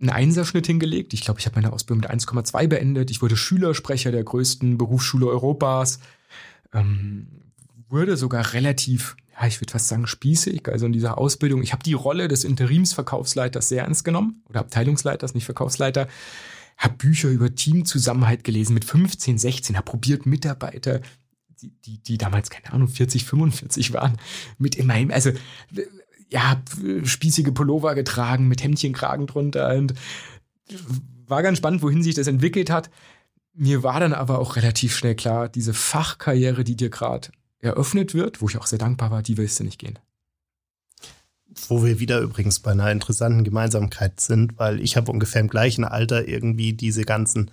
einen 0.00 0.10
Einserschnitt 0.10 0.66
hingelegt. 0.66 1.12
Ich 1.12 1.22
glaube, 1.22 1.40
ich 1.40 1.46
habe 1.46 1.56
meine 1.56 1.72
Ausbildung 1.72 2.00
mit 2.00 2.10
1,2 2.10 2.66
beendet. 2.68 3.10
Ich 3.10 3.22
wurde 3.22 3.36
Schülersprecher 3.36 4.10
der 4.12 4.24
größten 4.24 4.78
Berufsschule 4.78 5.26
Europas. 5.26 6.00
Ähm, 6.72 7.26
wurde 7.88 8.16
sogar 8.16 8.52
relativ, 8.52 9.16
ja, 9.38 9.46
ich 9.46 9.60
würde 9.60 9.72
fast 9.72 9.88
sagen, 9.88 10.06
spießig. 10.06 10.68
Also 10.68 10.86
in 10.86 10.92
dieser 10.92 11.18
Ausbildung. 11.18 11.62
Ich 11.62 11.72
habe 11.72 11.82
die 11.82 11.92
Rolle 11.92 12.28
des 12.28 12.44
Interimsverkaufsleiters 12.44 13.68
sehr 13.68 13.84
ernst 13.84 14.04
genommen. 14.04 14.42
Oder 14.48 14.60
Abteilungsleiters, 14.60 15.34
nicht 15.34 15.44
Verkaufsleiter. 15.44 16.08
Habe 16.78 16.94
Bücher 16.94 17.28
über 17.28 17.54
Teamzusammenhalt 17.54 18.42
gelesen 18.42 18.72
mit 18.74 18.86
15, 18.86 19.36
16. 19.36 19.76
Habe 19.76 19.84
probiert, 19.84 20.24
Mitarbeiter 20.24 21.00
die, 21.62 21.72
die, 21.84 21.98
die 21.98 22.18
damals, 22.18 22.50
keine 22.50 22.72
Ahnung, 22.72 22.88
40, 22.88 23.24
45 23.24 23.92
waren, 23.92 24.16
mit 24.58 24.76
immerhin, 24.76 25.12
also 25.12 25.30
ja, 26.30 26.62
spießige 27.04 27.52
Pullover 27.52 27.94
getragen 27.94 28.48
mit 28.48 28.62
Hemdchenkragen 28.62 29.26
drunter 29.26 29.74
und 29.74 29.94
war 31.26 31.42
ganz 31.42 31.58
spannend, 31.58 31.82
wohin 31.82 32.02
sich 32.02 32.14
das 32.14 32.26
entwickelt 32.26 32.70
hat. 32.70 32.90
Mir 33.52 33.82
war 33.82 34.00
dann 34.00 34.12
aber 34.12 34.38
auch 34.38 34.56
relativ 34.56 34.96
schnell 34.96 35.16
klar, 35.16 35.48
diese 35.48 35.74
Fachkarriere, 35.74 36.64
die 36.64 36.76
dir 36.76 36.90
gerade 36.90 37.30
eröffnet 37.58 38.14
wird, 38.14 38.40
wo 38.40 38.48
ich 38.48 38.56
auch 38.56 38.66
sehr 38.66 38.78
dankbar 38.78 39.10
war, 39.10 39.22
die 39.22 39.36
willst 39.36 39.58
du 39.60 39.64
nicht 39.64 39.78
gehen. 39.78 39.98
Wo 41.68 41.84
wir 41.84 41.98
wieder 41.98 42.20
übrigens 42.20 42.60
bei 42.60 42.70
einer 42.70 42.90
interessanten 42.90 43.42
Gemeinsamkeit 43.42 44.20
sind, 44.20 44.58
weil 44.58 44.80
ich 44.80 44.96
habe 44.96 45.10
ungefähr 45.10 45.40
im 45.40 45.48
gleichen 45.48 45.84
Alter 45.84 46.28
irgendwie 46.28 46.72
diese 46.72 47.02
ganzen 47.02 47.50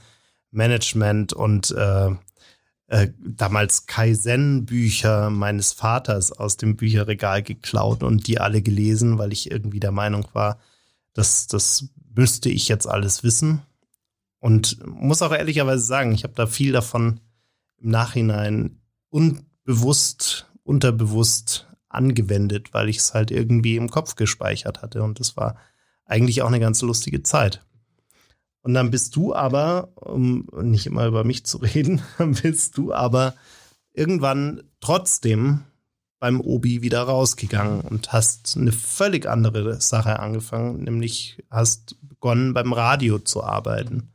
Management 0.52 1.34
und 1.34 1.72
äh, 1.72 2.12
äh, 2.88 3.10
damals 3.20 3.86
Kaizen-Bücher 3.86 5.30
meines 5.30 5.74
Vaters 5.74 6.32
aus 6.32 6.58
dem 6.58 6.78
Bücherregal 6.78 7.44
geklaut 7.44 8.02
und 8.02 8.28
die 8.28 8.40
alle 8.40 8.62
gelesen, 8.62 9.18
weil 9.18 9.34
ich 9.34 9.52
irgendwie 9.52 9.80
der 9.80 9.92
Meinung 9.92 10.28
war, 10.34 10.60
dass 11.14 11.48
das 11.48 11.90
müsste 12.16 12.50
ich 12.50 12.68
jetzt 12.68 12.88
alles 12.88 13.24
wissen. 13.24 13.62
Und 14.40 14.86
muss 14.86 15.22
auch 15.22 15.34
ehrlicherweise 15.34 15.84
sagen, 15.84 16.14
ich 16.14 16.24
habe 16.24 16.34
da 16.36 16.48
viel 16.48 16.72
davon 16.72 17.20
im 17.78 17.90
Nachhinein 17.90 18.80
unbewusst, 19.10 20.48
unterbewusst 20.64 21.68
angewendet, 21.90 22.74
weil 22.74 22.90
ich 22.90 22.98
es 22.98 23.14
halt 23.14 23.32
irgendwie 23.32 23.76
im 23.76 23.90
Kopf 23.90 24.16
gespeichert 24.16 24.82
hatte. 24.82 25.04
Und 25.04 25.20
das 25.20 25.36
war 25.36 25.58
eigentlich 26.06 26.42
auch 26.42 26.48
eine 26.48 26.60
ganz 26.60 26.82
lustige 26.82 27.24
Zeit. 27.24 27.66
Und 28.68 28.74
dann 28.74 28.92
bist 28.92 29.16
du 29.16 29.34
aber, 29.34 29.94
um 29.96 30.46
nicht 30.62 30.88
immer 30.88 31.06
über 31.06 31.24
mich 31.24 31.46
zu 31.46 31.58
reden, 31.62 32.02
dann 32.18 32.34
bist 32.34 32.78
du 32.78 32.94
aber 32.94 33.34
irgendwann 33.94 34.62
trotzdem 34.82 35.62
beim 36.20 36.42
Obi 36.42 36.82
wieder 36.82 37.04
rausgegangen 37.04 37.80
und 37.80 38.12
hast 38.12 38.58
eine 38.58 38.74
völlig 38.74 39.26
andere 39.26 39.80
Sache 39.80 40.20
angefangen, 40.20 40.84
nämlich 40.84 41.42
hast 41.50 41.96
begonnen 42.02 42.54
beim 42.54 42.74
Radio 42.74 43.20
zu 43.20 43.42
arbeiten 43.42 44.10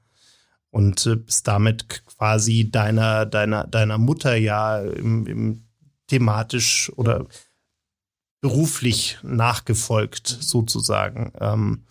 und 0.68 1.06
äh, 1.06 1.16
bist 1.16 1.48
damit 1.48 2.04
quasi 2.04 2.70
deiner 2.70 3.24
deiner 3.24 3.66
deiner 3.66 3.96
Mutter 3.96 4.36
ja 4.36 4.80
im, 4.82 5.26
im 5.26 5.64
thematisch 6.08 6.92
oder 6.96 7.26
beruflich 8.42 9.16
nachgefolgt 9.22 10.26
sozusagen. 10.26 11.32
Ähm, 11.40 11.84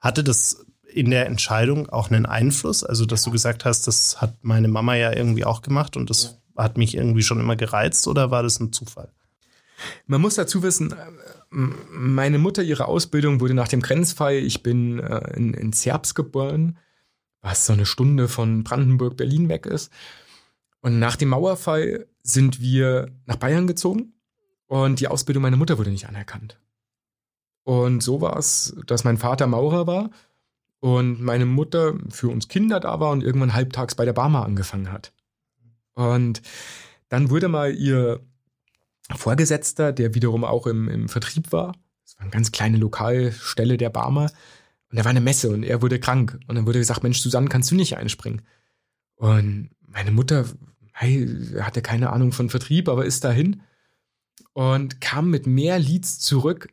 hatte 0.00 0.24
das 0.24 0.65
in 0.96 1.10
der 1.10 1.26
Entscheidung 1.26 1.88
auch 1.88 2.10
einen 2.10 2.26
Einfluss? 2.26 2.82
Also, 2.82 3.04
dass 3.04 3.22
du 3.22 3.30
gesagt 3.30 3.64
hast, 3.64 3.86
das 3.86 4.20
hat 4.20 4.38
meine 4.42 4.68
Mama 4.68 4.94
ja 4.94 5.12
irgendwie 5.14 5.44
auch 5.44 5.62
gemacht 5.62 5.96
und 5.96 6.08
das 6.08 6.40
hat 6.56 6.78
mich 6.78 6.96
irgendwie 6.96 7.22
schon 7.22 7.38
immer 7.38 7.54
gereizt 7.54 8.08
oder 8.08 8.30
war 8.30 8.42
das 8.42 8.58
ein 8.60 8.72
Zufall? 8.72 9.12
Man 10.06 10.22
muss 10.22 10.36
dazu 10.36 10.62
wissen, 10.62 10.92
äh, 10.92 10.96
meine 11.50 12.38
Mutter, 12.38 12.62
ihre 12.62 12.86
Ausbildung 12.86 13.40
wurde 13.40 13.52
nach 13.52 13.68
dem 13.68 13.82
Grenzfall, 13.82 14.36
ich 14.36 14.62
bin 14.62 14.98
äh, 14.98 15.36
in, 15.36 15.52
in 15.52 15.72
Zerbs 15.74 16.14
geboren, 16.14 16.78
was 17.42 17.66
so 17.66 17.74
eine 17.74 17.84
Stunde 17.84 18.28
von 18.28 18.64
Brandenburg, 18.64 19.18
Berlin 19.18 19.50
weg 19.50 19.66
ist. 19.66 19.92
Und 20.80 20.98
nach 20.98 21.16
dem 21.16 21.28
Mauerfall 21.28 22.06
sind 22.22 22.60
wir 22.60 23.10
nach 23.26 23.36
Bayern 23.36 23.66
gezogen 23.66 24.14
und 24.66 25.00
die 25.00 25.08
Ausbildung 25.08 25.42
meiner 25.42 25.56
Mutter 25.58 25.76
wurde 25.76 25.90
nicht 25.90 26.08
anerkannt. 26.08 26.58
Und 27.64 28.02
so 28.02 28.20
war 28.20 28.38
es, 28.38 28.76
dass 28.86 29.04
mein 29.04 29.18
Vater 29.18 29.46
Maurer 29.46 29.86
war 29.86 30.10
und 30.86 31.20
meine 31.20 31.46
Mutter 31.46 31.94
für 32.10 32.28
uns 32.28 32.46
Kinder 32.46 32.78
da 32.78 33.00
war 33.00 33.10
und 33.10 33.24
irgendwann 33.24 33.54
halbtags 33.54 33.96
bei 33.96 34.04
der 34.04 34.12
Barmer 34.12 34.44
angefangen 34.44 34.92
hat. 34.92 35.12
Und 35.94 36.42
dann 37.08 37.28
wurde 37.28 37.48
mal 37.48 37.74
ihr 37.74 38.20
Vorgesetzter, 39.12 39.92
der 39.92 40.14
wiederum 40.14 40.44
auch 40.44 40.68
im, 40.68 40.88
im 40.88 41.08
Vertrieb 41.08 41.50
war, 41.50 41.74
das 42.04 42.16
war 42.16 42.22
eine 42.22 42.30
ganz 42.30 42.52
kleine 42.52 42.76
Lokalstelle 42.76 43.78
der 43.78 43.90
Barmer, 43.90 44.30
und 44.88 44.96
da 44.96 45.04
war 45.04 45.10
eine 45.10 45.20
Messe 45.20 45.50
und 45.50 45.64
er 45.64 45.82
wurde 45.82 45.98
krank. 45.98 46.38
Und 46.46 46.54
dann 46.54 46.66
wurde 46.68 46.78
gesagt, 46.78 47.02
Mensch, 47.02 47.18
Susanne, 47.18 47.48
kannst 47.48 47.72
du 47.72 47.74
nicht 47.74 47.96
einspringen? 47.96 48.42
Und 49.16 49.70
meine 49.88 50.12
Mutter 50.12 50.44
hey, 50.92 51.26
hatte 51.62 51.82
keine 51.82 52.12
Ahnung 52.12 52.30
von 52.30 52.48
Vertrieb, 52.48 52.88
aber 52.88 53.04
ist 53.04 53.24
dahin 53.24 53.60
und 54.52 55.00
kam 55.00 55.30
mit 55.30 55.48
mehr 55.48 55.80
Leads 55.80 56.20
zurück 56.20 56.68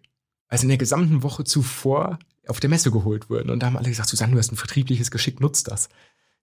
als 0.50 0.62
in 0.62 0.70
der 0.70 0.78
gesamten 0.78 1.24
Woche 1.24 1.46
zuvor 1.46 2.20
auf 2.48 2.60
der 2.60 2.70
Messe 2.70 2.92
geholt 2.92 3.30
wurden. 3.30 3.50
Und 3.50 3.62
da 3.62 3.68
haben 3.68 3.78
alle 3.78 3.90
gesagt, 3.90 4.10
Susanne, 4.10 4.34
du 4.34 4.40
hast 4.40 4.52
ein 4.52 4.58
vertriebliches 4.58 5.12
Geschick, 5.12 5.40
nutzt 5.40 5.70
das. 5.70 5.90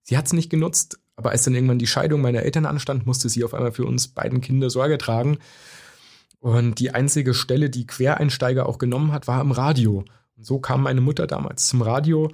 Sie 0.02 0.16
hat 0.16 0.26
es 0.26 0.32
nicht 0.32 0.50
genutzt, 0.50 0.98
aber 1.16 1.30
als 1.30 1.44
dann 1.44 1.54
irgendwann 1.54 1.78
die 1.78 1.86
Scheidung 1.86 2.20
meiner 2.20 2.42
Eltern 2.42 2.66
anstand, 2.66 3.06
musste 3.06 3.28
sie 3.28 3.44
auf 3.44 3.54
einmal 3.54 3.72
für 3.72 3.84
uns 3.84 4.08
beiden 4.08 4.40
Kinder 4.40 4.70
Sorge 4.70 4.98
tragen. 4.98 5.38
Und 6.38 6.78
die 6.78 6.92
einzige 6.92 7.34
Stelle, 7.34 7.68
die 7.68 7.86
Quereinsteiger 7.86 8.66
auch 8.66 8.78
genommen 8.78 9.12
hat, 9.12 9.26
war 9.26 9.40
im 9.42 9.52
Radio. 9.52 10.04
Und 10.36 10.46
so 10.46 10.58
kam 10.58 10.82
meine 10.82 11.02
Mutter 11.02 11.26
damals 11.26 11.68
zum 11.68 11.82
Radio, 11.82 12.30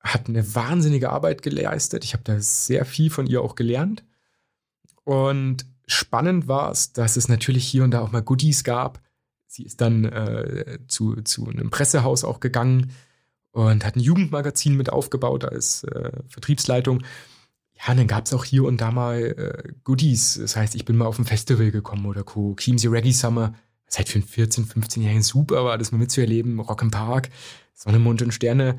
hat 0.00 0.28
eine 0.28 0.54
wahnsinnige 0.54 1.10
Arbeit 1.10 1.42
geleistet. 1.42 2.04
Ich 2.04 2.12
habe 2.12 2.24
da 2.24 2.40
sehr 2.40 2.84
viel 2.84 3.10
von 3.10 3.26
ihr 3.26 3.42
auch 3.42 3.54
gelernt. 3.54 4.04
Und 5.04 5.66
spannend 5.86 6.48
war 6.48 6.72
es, 6.72 6.92
dass 6.92 7.16
es 7.16 7.28
natürlich 7.28 7.66
hier 7.66 7.84
und 7.84 7.92
da 7.92 8.00
auch 8.00 8.10
mal 8.10 8.22
Goodies 8.22 8.64
gab, 8.64 9.00
Sie 9.56 9.64
ist 9.64 9.80
dann 9.80 10.04
äh, 10.04 10.78
zu, 10.86 11.22
zu 11.22 11.48
einem 11.48 11.70
Pressehaus 11.70 12.24
auch 12.24 12.40
gegangen 12.40 12.92
und 13.52 13.86
hat 13.86 13.96
ein 13.96 14.00
Jugendmagazin 14.00 14.76
mit 14.76 14.92
aufgebaut 14.92 15.46
als 15.46 15.82
äh, 15.84 16.12
Vertriebsleitung. 16.28 17.02
Ja, 17.72 17.92
und 17.92 17.96
dann 17.96 18.06
gab 18.06 18.26
es 18.26 18.34
auch 18.34 18.44
hier 18.44 18.64
und 18.64 18.82
da 18.82 18.90
mal 18.90 19.22
äh, 19.22 19.72
Goodies. 19.82 20.38
Das 20.38 20.56
heißt, 20.56 20.74
ich 20.74 20.84
bin 20.84 20.96
mal 20.96 21.06
auf 21.06 21.18
ein 21.18 21.24
Festival 21.24 21.70
gekommen 21.70 22.04
oder 22.04 22.22
Co. 22.22 22.54
Chiemsee 22.54 22.88
Reggae 22.88 23.12
Summer. 23.12 23.54
Das 23.86 23.96
halt 23.96 24.10
für 24.10 24.18
einen 24.18 24.28
14-, 24.28 24.68
15-Jährigen 24.68 25.22
super 25.22 25.64
war, 25.64 25.78
das 25.78 25.90
mal 25.90 25.98
mitzuerleben. 25.98 26.60
Rock 26.60 26.82
im 26.82 26.90
Park, 26.90 27.30
Sonne, 27.72 27.98
Mond 27.98 28.20
und 28.20 28.34
Sterne. 28.34 28.78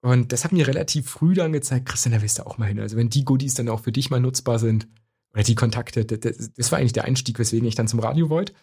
Und 0.00 0.32
das 0.32 0.44
hat 0.44 0.52
mir 0.52 0.66
relativ 0.66 1.10
früh 1.10 1.34
dann 1.34 1.52
gezeigt, 1.52 1.86
Christian, 1.86 2.12
da 2.14 2.22
willst 2.22 2.38
du 2.38 2.46
auch 2.46 2.56
mal 2.56 2.66
hin. 2.66 2.80
Also 2.80 2.96
wenn 2.96 3.10
die 3.10 3.26
Goodies 3.26 3.54
dann 3.54 3.68
auch 3.68 3.80
für 3.80 3.92
dich 3.92 4.08
mal 4.08 4.20
nutzbar 4.20 4.58
sind, 4.58 4.88
oder 5.34 5.42
die 5.42 5.54
Kontakte, 5.54 6.06
das, 6.06 6.52
das 6.54 6.72
war 6.72 6.78
eigentlich 6.78 6.94
der 6.94 7.04
Einstieg, 7.04 7.38
weswegen 7.38 7.68
ich 7.68 7.74
dann 7.74 7.88
zum 7.88 8.00
Radio 8.00 8.30
wollte. 8.30 8.54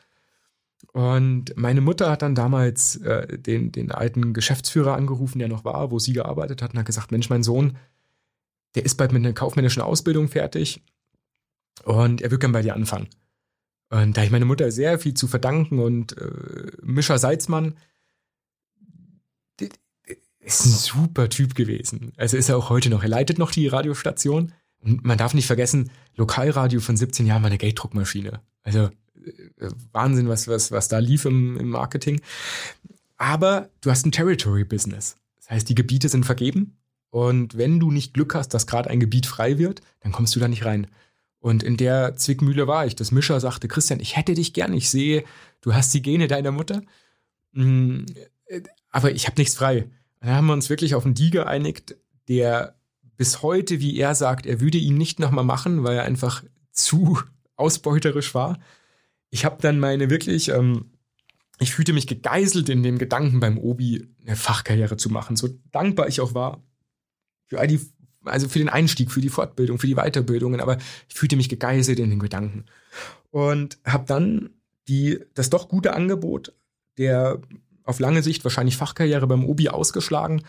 Und 0.92 1.56
meine 1.58 1.82
Mutter 1.82 2.10
hat 2.10 2.22
dann 2.22 2.36
damals 2.36 2.98
äh, 2.98 3.38
den, 3.38 3.72
den 3.72 3.92
alten 3.92 4.34
Geschäftsführer 4.34 4.96
angerufen, 4.96 5.40
der 5.40 5.48
noch 5.48 5.66
war, 5.66 5.92
wo 5.92 6.00
sie 6.00 6.14
gearbeitet 6.14 6.62
hat, 6.62 6.74
und 6.74 6.80
hat 6.80 6.86
gesagt: 6.86 7.12
Mensch, 7.12 7.30
mein 7.30 7.44
Sohn, 7.44 7.78
der 8.76 8.86
ist 8.86 8.96
bald 8.96 9.12
mit 9.12 9.24
einer 9.24 9.34
kaufmännischen 9.34 9.82
Ausbildung 9.82 10.28
fertig 10.28 10.84
und 11.84 12.22
er 12.22 12.32
wird 12.32 12.42
gern 12.42 12.52
bei 12.52 12.62
dir 12.62 12.76
anfangen. 12.76 13.08
Und 13.90 14.18
da 14.18 14.24
ich 14.24 14.32
meine 14.32 14.46
Mutter 14.46 14.72
sehr 14.72 15.00
viel 15.00 15.14
zu 15.14 15.28
verdanken 15.28 15.80
und 15.80 16.18
äh, 16.18 16.72
Mischer 16.82 17.18
Salzmann 17.18 17.76
ist 20.46 20.66
ein 20.66 20.72
super 20.72 21.30
Typ 21.30 21.56
gewesen. 21.56 22.14
Also 22.18 22.38
ist 22.38 22.50
er 22.50 22.58
auch 22.58 22.70
heute 22.70 22.90
noch. 22.90 23.04
Er 23.04 23.10
leitet 23.10 23.40
noch 23.40 23.52
die 23.52 23.68
Radiostation. 23.68 24.54
Und 24.80 25.04
man 25.04 25.18
darf 25.18 25.34
nicht 25.34 25.48
vergessen, 25.48 25.90
Lokalradio 26.16 26.80
von 26.80 26.96
17 26.96 27.26
Jahren 27.26 27.42
war 27.42 27.48
eine 27.48 27.58
Gelddruckmaschine. 27.58 28.42
Also 28.62 28.90
Wahnsinn, 29.92 30.28
was, 30.28 30.48
was, 30.48 30.72
was 30.72 30.88
da 30.88 31.00
lief 31.00 31.26
im, 31.26 31.58
im 31.58 31.70
Marketing. 31.70 32.22
Aber 33.18 33.70
du 33.82 33.92
hast 33.92 34.06
ein 34.06 34.12
Territory-Business. 34.12 35.18
Das 35.38 35.50
heißt, 35.50 35.70
die 35.70 35.76
Gebiete 35.76 36.10
sind 36.10 36.26
vergeben. 36.26 36.78
Und 37.10 37.58
wenn 37.58 37.80
du 37.80 37.92
nicht 37.92 38.14
Glück 38.14 38.36
hast, 38.36 38.50
dass 38.50 38.68
gerade 38.68 38.90
ein 38.90 39.00
Gebiet 39.00 39.26
frei 39.26 39.58
wird, 39.58 39.82
dann 40.02 40.12
kommst 40.12 40.36
du 40.36 40.40
da 40.40 40.48
nicht 40.48 40.66
rein. 40.66 40.88
Und 41.40 41.64
in 41.64 41.78
der 41.78 42.16
Zwickmühle 42.16 42.68
war 42.68 42.86
ich. 42.88 42.96
Das 42.96 43.12
Mischer 43.12 43.40
sagte, 43.40 43.68
Christian, 43.68 44.00
ich 44.00 44.18
hätte 44.18 44.34
dich 44.34 44.54
gern. 44.54 44.74
Ich 44.74 44.90
sehe, 44.90 45.24
du 45.62 45.74
hast 45.74 45.94
die 45.94 46.02
Gene 46.02 46.28
deiner 46.28 46.52
Mutter. 46.52 46.82
Mm, 47.54 48.06
aber 48.90 49.12
ich 49.12 49.28
habe 49.28 49.40
nichts 49.40 49.56
frei. 49.56 49.84
Und 50.20 50.28
dann 50.28 50.36
haben 50.36 50.48
wir 50.48 50.54
uns 50.54 50.70
wirklich 50.70 50.96
auf 50.96 51.06
einen 51.06 51.14
Deal 51.14 51.30
geeinigt, 51.30 51.96
der 52.28 52.76
bis 53.16 53.42
heute, 53.42 53.80
wie 53.80 53.98
er 53.98 54.16
sagt, 54.16 54.46
er 54.46 54.60
würde 54.60 54.78
ihn 54.78 54.98
nicht 54.98 55.20
nochmal 55.20 55.46
machen, 55.46 55.84
weil 55.84 55.98
er 55.98 56.04
einfach 56.04 56.44
zu 56.72 57.20
ausbeuterisch 57.56 58.34
war. 58.34 58.60
Ich 59.30 59.46
habe 59.46 59.62
dann 59.62 59.80
meine 59.80 60.10
wirklich, 60.10 60.50
ähm, 60.50 60.92
ich 61.60 61.74
fühlte 61.74 61.94
mich 61.94 62.08
gegeißelt 62.08 62.70
in 62.70 62.84
dem 62.84 62.98
Gedanken 62.98 63.40
beim 63.40 63.58
Obi 63.58 64.08
eine 64.26 64.36
Fachkarriere 64.36 64.98
zu 64.98 65.10
machen. 65.10 65.36
So 65.36 65.50
dankbar 65.72 66.08
ich 66.08 66.22
auch 66.22 66.34
war 66.34 66.64
für 67.48 67.60
all 67.60 67.68
die, 67.68 67.80
also 68.24 68.50
für 68.50 68.60
den 68.60 68.70
Einstieg, 68.70 69.12
für 69.12 69.22
die 69.22 69.30
Fortbildung, 69.30 69.80
für 69.80 69.88
die 69.88 69.96
Weiterbildungen, 69.96 70.60
aber 70.60 70.78
ich 71.08 71.16
fühlte 71.16 71.36
mich 71.36 71.50
gegeißelt 71.50 72.00
in 72.00 72.10
den 72.10 72.20
Gedanken. 72.20 72.66
Und 73.32 73.78
habe 73.86 74.06
dann 74.08 74.50
die, 74.88 75.20
das 75.34 75.50
doch 75.50 75.68
gute 75.68 75.94
Angebot 75.94 76.54
der 76.98 77.42
auf 77.84 78.00
lange 78.00 78.24
Sicht 78.24 78.44
wahrscheinlich 78.44 78.78
Fachkarriere 78.78 79.28
beim 79.28 79.46
Obi 79.46 79.70
ausgeschlagen 79.70 80.44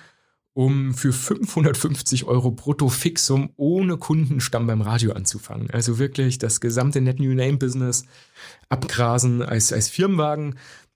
um 0.57 0.95
für 0.95 1.13
550 1.13 2.25
Euro 2.25 2.51
brutto 2.51 2.89
Fixum 2.89 3.51
ohne 3.57 3.99
Kundenstamm 3.99 4.67
beim 4.67 4.81
Radio 4.81 5.13
anzufangen. 5.13 5.71
Also 5.71 5.99
wirklich 5.99 6.39
das 6.39 6.63
gesamte 6.63 7.03
Net 7.03 7.21
New 7.21 7.35
Name 7.35 7.59
Business 7.59 8.07
abgrasen 8.71 9.43
als, 9.43 9.71
als 9.75 9.91
Firmenwagen, 9.91 10.55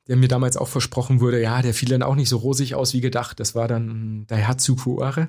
der 0.08 0.16
mir 0.16 0.28
damals 0.28 0.56
auch 0.56 0.68
versprochen 0.68 1.20
wurde, 1.20 1.42
ja, 1.42 1.60
der 1.60 1.74
fiel 1.74 1.90
dann 1.90 2.02
auch 2.02 2.14
nicht 2.14 2.30
so 2.30 2.38
rosig 2.38 2.74
aus 2.74 2.94
wie 2.94 3.02
gedacht. 3.02 3.38
Das 3.38 3.54
war 3.54 3.68
dann 3.68 4.24
Daihatsu 4.28 4.76
Fuare. 4.76 5.28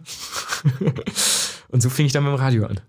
Und 1.67 1.83
so 1.83 1.89
fing 1.89 2.05
ich 2.05 2.13
dann 2.13 2.23
beim 2.23 2.35
Radio 2.35 2.65
an. 2.67 2.79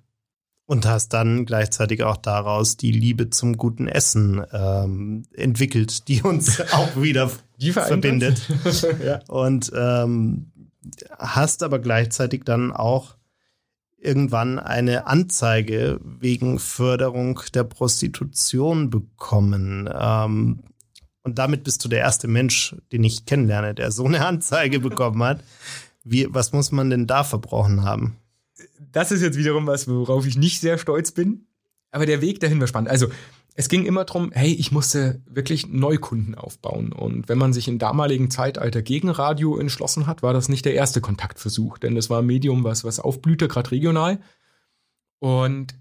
Und 0.66 0.86
hast 0.86 1.08
dann 1.08 1.44
gleichzeitig 1.44 2.04
auch 2.04 2.18
daraus 2.18 2.76
die 2.76 2.92
Liebe 2.92 3.30
zum 3.30 3.56
guten 3.56 3.88
Essen 3.88 4.44
ähm, 4.52 5.24
entwickelt, 5.34 6.06
die 6.06 6.22
uns 6.22 6.60
auch 6.72 7.02
wieder 7.02 7.32
verbindet. 7.58 8.40
ja. 9.04 9.18
Und 9.26 9.72
ähm, 9.74 10.51
hast 11.18 11.62
aber 11.62 11.78
gleichzeitig 11.78 12.44
dann 12.44 12.72
auch 12.72 13.16
irgendwann 13.98 14.58
eine 14.58 15.06
Anzeige 15.06 16.00
wegen 16.02 16.58
Förderung 16.58 17.40
der 17.54 17.64
Prostitution 17.64 18.90
bekommen. 18.90 19.88
Ähm, 19.92 20.64
und 21.22 21.38
damit 21.38 21.62
bist 21.62 21.84
du 21.84 21.88
der 21.88 22.00
erste 22.00 22.26
Mensch, 22.26 22.74
den 22.90 23.04
ich 23.04 23.26
kennenlerne, 23.26 23.74
der 23.74 23.92
so 23.92 24.04
eine 24.04 24.26
Anzeige 24.26 24.80
bekommen 24.80 25.22
hat. 25.22 25.42
Wie, 26.04 26.26
was 26.30 26.52
muss 26.52 26.72
man 26.72 26.90
denn 26.90 27.06
da 27.06 27.22
verbrochen 27.22 27.84
haben? 27.84 28.16
Das 28.90 29.12
ist 29.12 29.22
jetzt 29.22 29.38
wiederum 29.38 29.66
was, 29.66 29.86
worauf 29.86 30.26
ich 30.26 30.36
nicht 30.36 30.60
sehr 30.60 30.78
stolz 30.78 31.12
bin. 31.12 31.46
Aber 31.92 32.06
der 32.06 32.20
Weg 32.20 32.40
dahin 32.40 32.58
war 32.58 32.66
spannend. 32.66 32.90
Also, 32.90 33.08
es 33.54 33.68
ging 33.68 33.84
immer 33.84 34.04
darum, 34.04 34.30
hey, 34.32 34.52
ich 34.52 34.72
musste 34.72 35.20
wirklich 35.26 35.66
Neukunden 35.66 36.34
aufbauen. 36.34 36.92
Und 36.92 37.28
wenn 37.28 37.38
man 37.38 37.52
sich 37.52 37.68
im 37.68 37.78
damaligen 37.78 38.30
Zeitalter 38.30 38.80
gegen 38.80 39.10
Radio 39.10 39.58
entschlossen 39.58 40.06
hat, 40.06 40.22
war 40.22 40.32
das 40.32 40.48
nicht 40.48 40.64
der 40.64 40.74
erste 40.74 41.00
Kontaktversuch, 41.00 41.78
denn 41.78 41.94
das 41.94 42.08
war 42.08 42.20
ein 42.20 42.26
Medium, 42.26 42.64
was, 42.64 42.84
was 42.84 42.98
aufblühte, 42.98 43.48
gerade 43.48 43.70
regional. 43.70 44.20
Und 45.18 45.74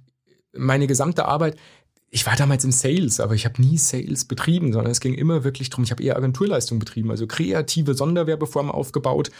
meine 0.53 0.87
gesamte 0.87 1.25
Arbeit, 1.25 1.57
ich 2.09 2.25
war 2.25 2.35
damals 2.35 2.65
im 2.65 2.73
Sales, 2.73 3.21
aber 3.21 3.35
ich 3.35 3.45
habe 3.45 3.61
nie 3.61 3.77
Sales 3.77 4.25
betrieben, 4.25 4.73
sondern 4.73 4.91
es 4.91 4.99
ging 4.99 5.13
immer 5.13 5.45
wirklich 5.45 5.69
darum, 5.69 5.85
ich 5.85 5.91
habe 5.91 6.03
eher 6.03 6.17
Agenturleistung 6.17 6.77
betrieben, 6.77 7.09
also 7.09 7.25
kreative 7.25 7.93
Sonderwerbeformen 7.93 8.71
aufgebaut. 8.71 9.31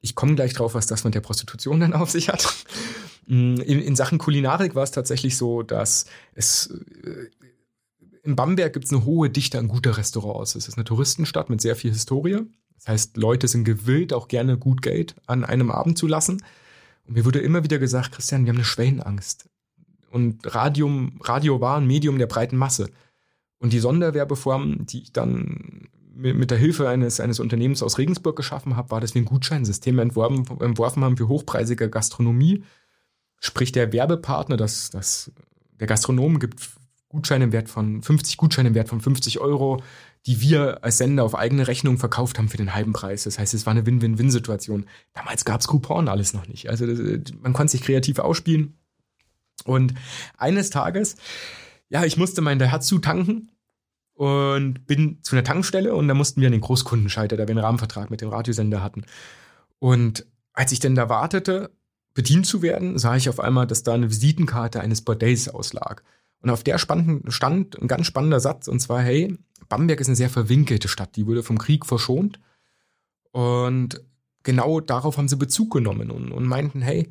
Ich 0.00 0.14
komme 0.14 0.36
gleich 0.36 0.54
drauf, 0.54 0.74
was 0.74 0.86
das 0.86 1.02
mit 1.02 1.16
der 1.16 1.20
Prostitution 1.20 1.80
dann 1.80 1.92
auf 1.92 2.10
sich 2.10 2.28
hat. 2.28 2.46
In, 3.26 3.58
in 3.58 3.96
Sachen 3.96 4.18
Kulinarik 4.18 4.74
war 4.74 4.84
es 4.84 4.92
tatsächlich 4.92 5.36
so, 5.36 5.62
dass 5.62 6.06
es 6.34 6.70
äh, 7.04 7.26
in 8.22 8.36
Bamberg 8.36 8.72
gibt 8.72 8.86
es 8.86 8.92
eine 8.92 9.04
hohe 9.04 9.30
Dichte 9.30 9.58
an 9.58 9.68
guter 9.68 9.96
Restaurants. 9.96 10.54
Es 10.54 10.68
ist 10.68 10.76
eine 10.76 10.84
Touristenstadt 10.84 11.50
mit 11.50 11.60
sehr 11.60 11.76
viel 11.76 11.90
Historie. 11.90 12.40
Das 12.76 12.88
heißt, 12.88 13.16
Leute 13.16 13.48
sind 13.48 13.64
gewillt, 13.64 14.12
auch 14.12 14.28
gerne 14.28 14.56
gut 14.56 14.82
Geld 14.82 15.14
an 15.26 15.44
einem 15.44 15.70
Abend 15.70 15.98
zu 15.98 16.06
lassen. 16.06 16.42
Und 17.06 17.14
mir 17.14 17.24
wurde 17.24 17.40
immer 17.40 17.64
wieder 17.64 17.78
gesagt, 17.78 18.12
Christian, 18.12 18.44
wir 18.44 18.50
haben 18.50 18.58
eine 18.58 18.64
Schwellenangst. 18.64 19.48
Und 20.10 20.54
Radium, 20.54 21.20
Radio 21.22 21.60
war 21.60 21.78
ein 21.78 21.86
Medium 21.86 22.18
der 22.18 22.26
breiten 22.26 22.56
Masse. 22.56 22.90
Und 23.58 23.72
die 23.72 23.78
Sonderwerbeform, 23.78 24.86
die 24.86 25.02
ich 25.02 25.12
dann 25.12 25.88
mit 26.14 26.50
der 26.50 26.58
Hilfe 26.58 26.88
eines, 26.88 27.20
eines 27.20 27.40
Unternehmens 27.40 27.82
aus 27.82 27.98
Regensburg 27.98 28.36
geschaffen 28.36 28.76
habe, 28.76 28.90
war, 28.90 29.00
dass 29.00 29.14
wir 29.14 29.22
ein 29.22 29.26
Gutscheinsystem 29.26 29.98
entworfen, 29.98 30.60
entworfen 30.60 31.04
haben 31.04 31.16
für 31.16 31.28
hochpreisige 31.28 31.88
Gastronomie. 31.88 32.64
Sprich, 33.38 33.72
der 33.72 33.92
Werbepartner, 33.92 34.56
das, 34.56 34.90
das, 34.90 35.30
der 35.78 35.86
Gastronom 35.86 36.38
gibt 36.38 36.60
Gutscheine 37.10 37.44
im 37.44 37.52
Wert 37.52 37.68
von 37.68 38.02
50 38.02 38.36
Gutscheine 38.36 38.68
im 38.68 38.74
Wert 38.74 38.88
von 38.88 39.00
50 39.00 39.40
Euro, 39.40 39.82
die 40.26 40.40
wir 40.40 40.84
als 40.84 40.98
Sender 40.98 41.24
auf 41.24 41.34
eigene 41.34 41.66
Rechnung 41.66 41.98
verkauft 41.98 42.38
haben 42.38 42.48
für 42.48 42.56
den 42.56 42.74
halben 42.74 42.92
Preis. 42.92 43.24
Das 43.24 43.38
heißt, 43.38 43.52
es 43.52 43.66
war 43.66 43.72
eine 43.72 43.84
Win-Win-Win-Situation. 43.84 44.86
Damals 45.12 45.44
gab 45.44 45.60
es 45.60 45.66
Coupon 45.66 46.08
alles 46.08 46.32
noch 46.32 46.46
nicht. 46.46 46.70
Also 46.70 46.86
man 47.40 47.52
konnte 47.52 47.72
sich 47.72 47.82
kreativ 47.82 48.20
ausspielen. 48.20 48.78
Und 49.64 49.94
eines 50.36 50.70
Tages, 50.70 51.16
ja, 51.88 52.04
ich 52.04 52.16
musste 52.16 52.42
mein 52.42 52.60
Daihatsu 52.60 52.98
tanken 52.98 53.50
und 54.14 54.86
bin 54.86 55.18
zu 55.22 55.34
einer 55.34 55.44
Tankstelle 55.44 55.94
und 55.94 56.06
da 56.06 56.14
mussten 56.14 56.40
wir 56.40 56.48
an 56.48 56.52
den 56.52 56.60
Großkundenschalter, 56.60 57.36
da 57.36 57.48
wir 57.48 57.50
einen 57.50 57.64
Rahmenvertrag 57.64 58.10
mit 58.10 58.20
dem 58.20 58.28
Radiosender 58.28 58.82
hatten. 58.82 59.04
Und 59.80 60.26
als 60.52 60.70
ich 60.70 60.78
denn 60.78 60.94
da 60.94 61.08
wartete, 61.08 61.70
bedient 62.14 62.46
zu 62.46 62.62
werden, 62.62 62.98
sah 62.98 63.16
ich 63.16 63.28
auf 63.28 63.40
einmal, 63.40 63.66
dass 63.66 63.82
da 63.82 63.94
eine 63.94 64.10
Visitenkarte 64.10 64.80
eines 64.80 65.02
Bordells 65.02 65.48
auslag. 65.48 66.04
Und 66.42 66.50
auf 66.50 66.64
der 66.64 66.78
stand, 66.78 67.32
stand 67.32 67.80
ein 67.80 67.88
ganz 67.88 68.06
spannender 68.06 68.40
Satz, 68.40 68.68
und 68.68 68.80
zwar, 68.80 69.00
hey, 69.00 69.36
Bamberg 69.68 70.00
ist 70.00 70.08
eine 70.08 70.16
sehr 70.16 70.30
verwinkelte 70.30 70.88
Stadt, 70.88 71.16
die 71.16 71.26
wurde 71.26 71.42
vom 71.42 71.58
Krieg 71.58 71.86
verschont. 71.86 72.40
Und 73.30 74.02
genau 74.42 74.80
darauf 74.80 75.16
haben 75.16 75.28
sie 75.28 75.36
Bezug 75.36 75.72
genommen 75.72 76.10
und, 76.10 76.32
und 76.32 76.44
meinten, 76.44 76.82
hey, 76.82 77.10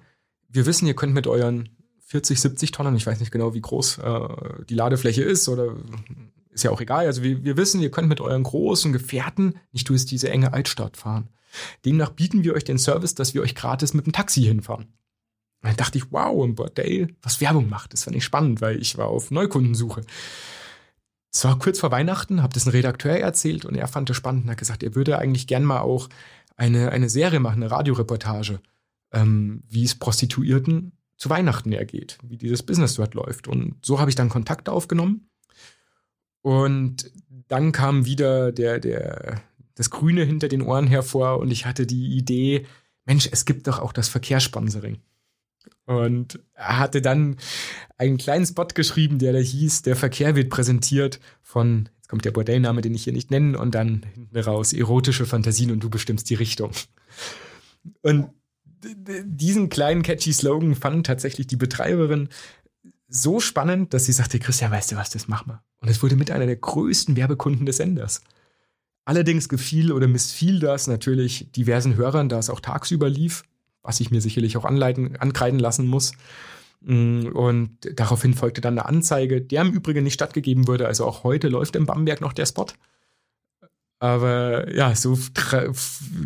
wir 0.50 0.66
wissen, 0.66 0.88
ihr 0.88 0.96
könnt 0.96 1.14
mit 1.14 1.28
euren 1.28 1.70
40, 2.02 2.42
70 2.42 2.72
Tonnen, 2.72 2.96
ich 2.96 3.06
weiß 3.06 3.20
nicht 3.20 3.32
genau, 3.32 3.54
wie 3.54 3.62
groß 3.62 4.00
äh, 4.00 4.28
die 4.68 4.74
Ladefläche 4.74 5.22
ist 5.22 5.48
oder 5.48 5.76
ist 6.50 6.64
ja 6.64 6.72
auch 6.72 6.82
egal. 6.82 7.06
Also 7.06 7.22
wir, 7.22 7.44
wir 7.44 7.56
wissen, 7.56 7.82
ihr 7.82 7.92
könnt 7.92 8.10
mit 8.10 8.20
euren 8.20 8.44
großen 8.44 8.92
Gefährten 8.92 9.54
nicht 9.72 9.88
durch 9.90 10.06
diese 10.06 10.30
enge 10.30 10.52
Altstadt 10.52 10.98
fahren. 10.98 11.30
Demnach 11.86 12.10
bieten 12.10 12.44
wir 12.44 12.56
euch 12.56 12.64
den 12.64 12.80
Service, 12.80 13.16
dass 13.16 13.34
wir 13.34 13.42
euch 13.42 13.56
gratis 13.56 13.94
mit 13.94 14.06
dem 14.06 14.14
Taxi 14.14 14.42
hinfahren. 14.42 14.88
Und 15.62 15.70
dann 15.70 15.78
dachte 15.78 15.98
ich, 15.98 16.12
wow, 16.12 16.44
ein 16.44 16.56
Bordell, 16.56 17.16
was 17.22 17.42
Werbung 17.42 17.70
macht. 17.70 17.94
Das 17.94 18.04
fand 18.04 18.16
ich 18.16 18.24
spannend, 18.24 18.62
weil 18.62 18.82
ich 18.82 18.98
war 18.98 19.08
auf 19.08 19.30
Neukundensuche. 19.30 20.02
Es 21.32 21.44
war 21.44 21.60
kurz 21.60 21.80
vor 21.80 21.92
Weihnachten, 21.92 22.42
habe 22.42 22.54
das 22.54 22.66
einem 22.66 22.76
Redakteur 22.76 23.20
erzählt 23.20 23.66
und 23.66 23.76
er 23.76 23.88
fand 23.88 24.10
es 24.10 24.16
spannend 24.16 24.46
und 24.46 24.52
hat 24.52 24.58
gesagt, 24.58 24.84
er 24.84 24.96
würde 24.96 25.20
eigentlich 25.20 25.48
gern 25.48 25.64
mal 25.64 25.82
auch 25.82 26.10
eine, 26.56 26.92
eine 26.92 27.10
Serie 27.10 27.40
machen, 27.40 27.62
eine 27.62 27.72
Radioreportage, 27.72 28.62
ähm, 29.12 29.64
wie 29.68 29.84
es 29.84 29.96
Prostituierten 29.96 30.94
zu 31.18 31.30
Weihnachten 31.30 31.72
ergeht, 31.72 32.18
wie 32.24 32.38
dieses 32.38 32.64
Business 32.64 32.96
dort 32.96 33.14
läuft. 33.14 33.48
Und 33.48 33.76
so 33.86 34.00
habe 34.00 34.10
ich 34.10 34.16
dann 34.16 34.30
Kontakt 34.30 34.70
aufgenommen. 34.70 35.30
Und 36.42 37.12
dann 37.48 37.74
kam 37.74 38.06
wieder 38.06 38.52
der, 38.52 38.80
der, 38.80 39.42
das 39.76 39.90
Grüne 39.90 40.24
hinter 40.24 40.48
den 40.48 40.62
Ohren 40.62 40.88
hervor 40.88 41.40
und 41.40 41.52
ich 41.52 41.66
hatte 41.66 41.86
die 41.86 42.18
Idee, 42.18 42.66
Mensch, 43.06 43.28
es 43.32 43.46
gibt 43.46 43.68
doch 43.68 43.80
auch 43.80 43.92
das 43.92 44.08
Verkehrssponsoring. 44.08 45.00
Und 45.86 46.40
er 46.54 46.80
hatte 46.80 47.02
dann 47.02 47.38
einen 47.98 48.18
kleinen 48.18 48.46
Spot 48.46 48.68
geschrieben, 48.68 49.18
der 49.18 49.34
da 49.34 49.40
hieß, 49.40 49.82
der 49.82 49.96
Verkehr 49.96 50.36
wird 50.36 50.50
präsentiert 50.50 51.20
von, 51.42 51.90
jetzt 51.98 52.10
kommt 52.10 52.26
der 52.26 52.32
Bordellname, 52.32 52.82
den 52.82 52.94
ich 52.94 53.06
hier 53.06 53.14
nicht 53.14 53.32
nenne, 53.32 53.58
und 53.58 53.74
dann 53.74 54.04
hinten 54.14 54.38
raus, 54.38 54.72
erotische 54.74 55.26
Fantasien 55.26 55.72
und 55.72 55.84
du 55.84 55.90
bestimmst 55.90 56.30
die 56.30 56.36
Richtung. 56.36 56.72
Und 58.02 58.30
diesen 58.84 59.70
kleinen 59.70 60.04
catchy 60.04 60.32
Slogan 60.32 60.76
fand 60.76 61.08
tatsächlich 61.08 61.48
die 61.48 61.58
Betreiberin 61.58 62.30
so 63.08 63.40
spannend, 63.40 63.94
dass 63.94 64.06
sie 64.06 64.12
sagte, 64.12 64.38
Christian, 64.40 64.72
weißt 64.72 64.92
du 64.92 64.96
was, 64.96 65.10
das 65.10 65.28
machen 65.28 65.48
wir. 65.48 65.64
Und 65.82 65.90
es 65.90 66.04
wurde 66.04 66.16
mit 66.16 66.30
einer 66.30 66.46
der 66.46 66.56
größten 66.56 67.16
Werbekunden 67.16 67.66
des 67.66 67.78
Senders. 67.78 68.22
Allerdings 69.06 69.50
gefiel 69.50 69.92
oder 69.92 70.08
missfiel 70.08 70.60
das 70.60 70.86
natürlich 70.86 71.52
diversen 71.52 71.96
Hörern, 71.96 72.30
da 72.30 72.38
es 72.38 72.52
auch 72.52 72.60
tagsüber 72.60 73.10
lief 73.10 73.44
was 73.90 74.00
ich 74.00 74.12
mir 74.12 74.22
sicherlich 74.22 74.56
auch 74.56 74.66
anleiten, 74.66 75.16
ankreiden 75.18 75.60
lassen 75.60 75.88
muss. 75.88 76.14
Mm, 76.82 77.26
und 77.34 77.72
daraufhin 77.96 78.36
folgte 78.36 78.62
dann 78.62 78.78
eine 78.78 78.88
Anzeige, 78.88 79.42
der 79.42 79.64
im 79.64 79.74
Übrigen 79.74 80.04
nicht 80.04 80.14
stattgegeben 80.14 80.68
wurde. 80.68 80.86
Also 80.86 81.06
auch 81.06 81.24
heute 81.24 81.48
läuft 81.48 81.76
in 81.76 81.88
Bamberg 81.88 82.22
noch 82.22 82.34
der 82.34 82.46
Spot. 82.46 82.68
Aber 83.98 84.72
ja, 84.74 84.94
so 84.94 85.18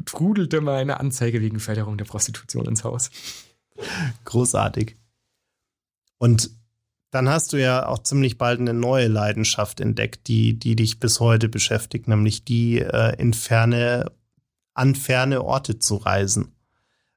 trudelte 0.05 0.59
mal 0.59 0.75
eine 0.75 0.99
Anzeige 0.99 1.41
wegen 1.41 1.61
Förderung 1.61 1.97
der 1.97 2.05
Prostitution 2.05 2.65
ins 2.65 2.83
Haus. 2.83 3.09
Großartig. 4.25 4.97
Und 6.17 6.51
dann 7.11 7.29
hast 7.29 7.53
du 7.53 7.61
ja 7.61 7.87
auch 7.87 7.99
ziemlich 7.99 8.37
bald 8.37 8.59
eine 8.59 8.73
neue 8.73 9.07
Leidenschaft 9.07 9.79
entdeckt, 9.79 10.27
die, 10.27 10.59
die 10.59 10.75
dich 10.75 10.99
bis 10.99 11.21
heute 11.21 11.47
beschäftigt, 11.47 12.09
nämlich 12.09 12.43
die 12.43 12.79
äh, 12.79 13.15
in 13.17 13.33
ferne, 13.33 14.11
an 14.73 14.95
ferne 14.95 15.43
Orte 15.45 15.79
zu 15.79 15.95
reisen. 15.95 16.52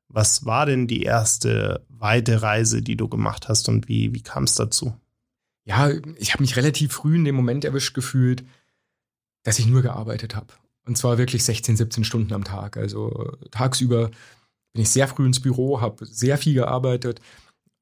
Was 0.09 0.45
war 0.45 0.67
denn 0.67 0.87
die 0.87 1.03
erste 1.03 1.85
weite 1.89 2.43
Reise, 2.43 2.83
die 2.83 2.97
du 2.97 3.09
gemacht 3.09 3.49
hast 3.49 3.69
und 3.69 3.89
wie, 3.89 4.15
wie 4.15 4.23
kam 4.23 4.45
es 4.45 4.55
dazu? 4.55 4.95
Ja, 5.65 5.91
ich 6.17 6.33
habe 6.33 6.43
mich 6.43 6.57
relativ 6.57 6.93
früh 6.93 7.17
in 7.17 7.25
dem 7.25 7.35
Moment 7.35 7.65
erwischt 7.65 7.95
gefühlt, 7.95 8.45
dass 9.43 9.59
ich 9.59 9.67
nur 9.67 9.83
gearbeitet 9.83 10.37
habe. 10.37 10.55
Und 10.87 10.97
zwar 10.97 11.19
wirklich 11.19 11.45
16, 11.45 11.77
17 11.77 12.05
Stunden 12.05 12.33
am 12.33 12.45
Tag. 12.45 12.77
Also 12.77 13.33
tagsüber 13.51 14.11
bin 14.73 14.83
ich 14.83 14.91
sehr 14.91 15.09
früh 15.09 15.27
ins 15.27 15.41
Büro, 15.41 15.81
habe 15.81 16.07
sehr 16.07 16.39
viel 16.39 16.55
gearbeitet. 16.55 17.21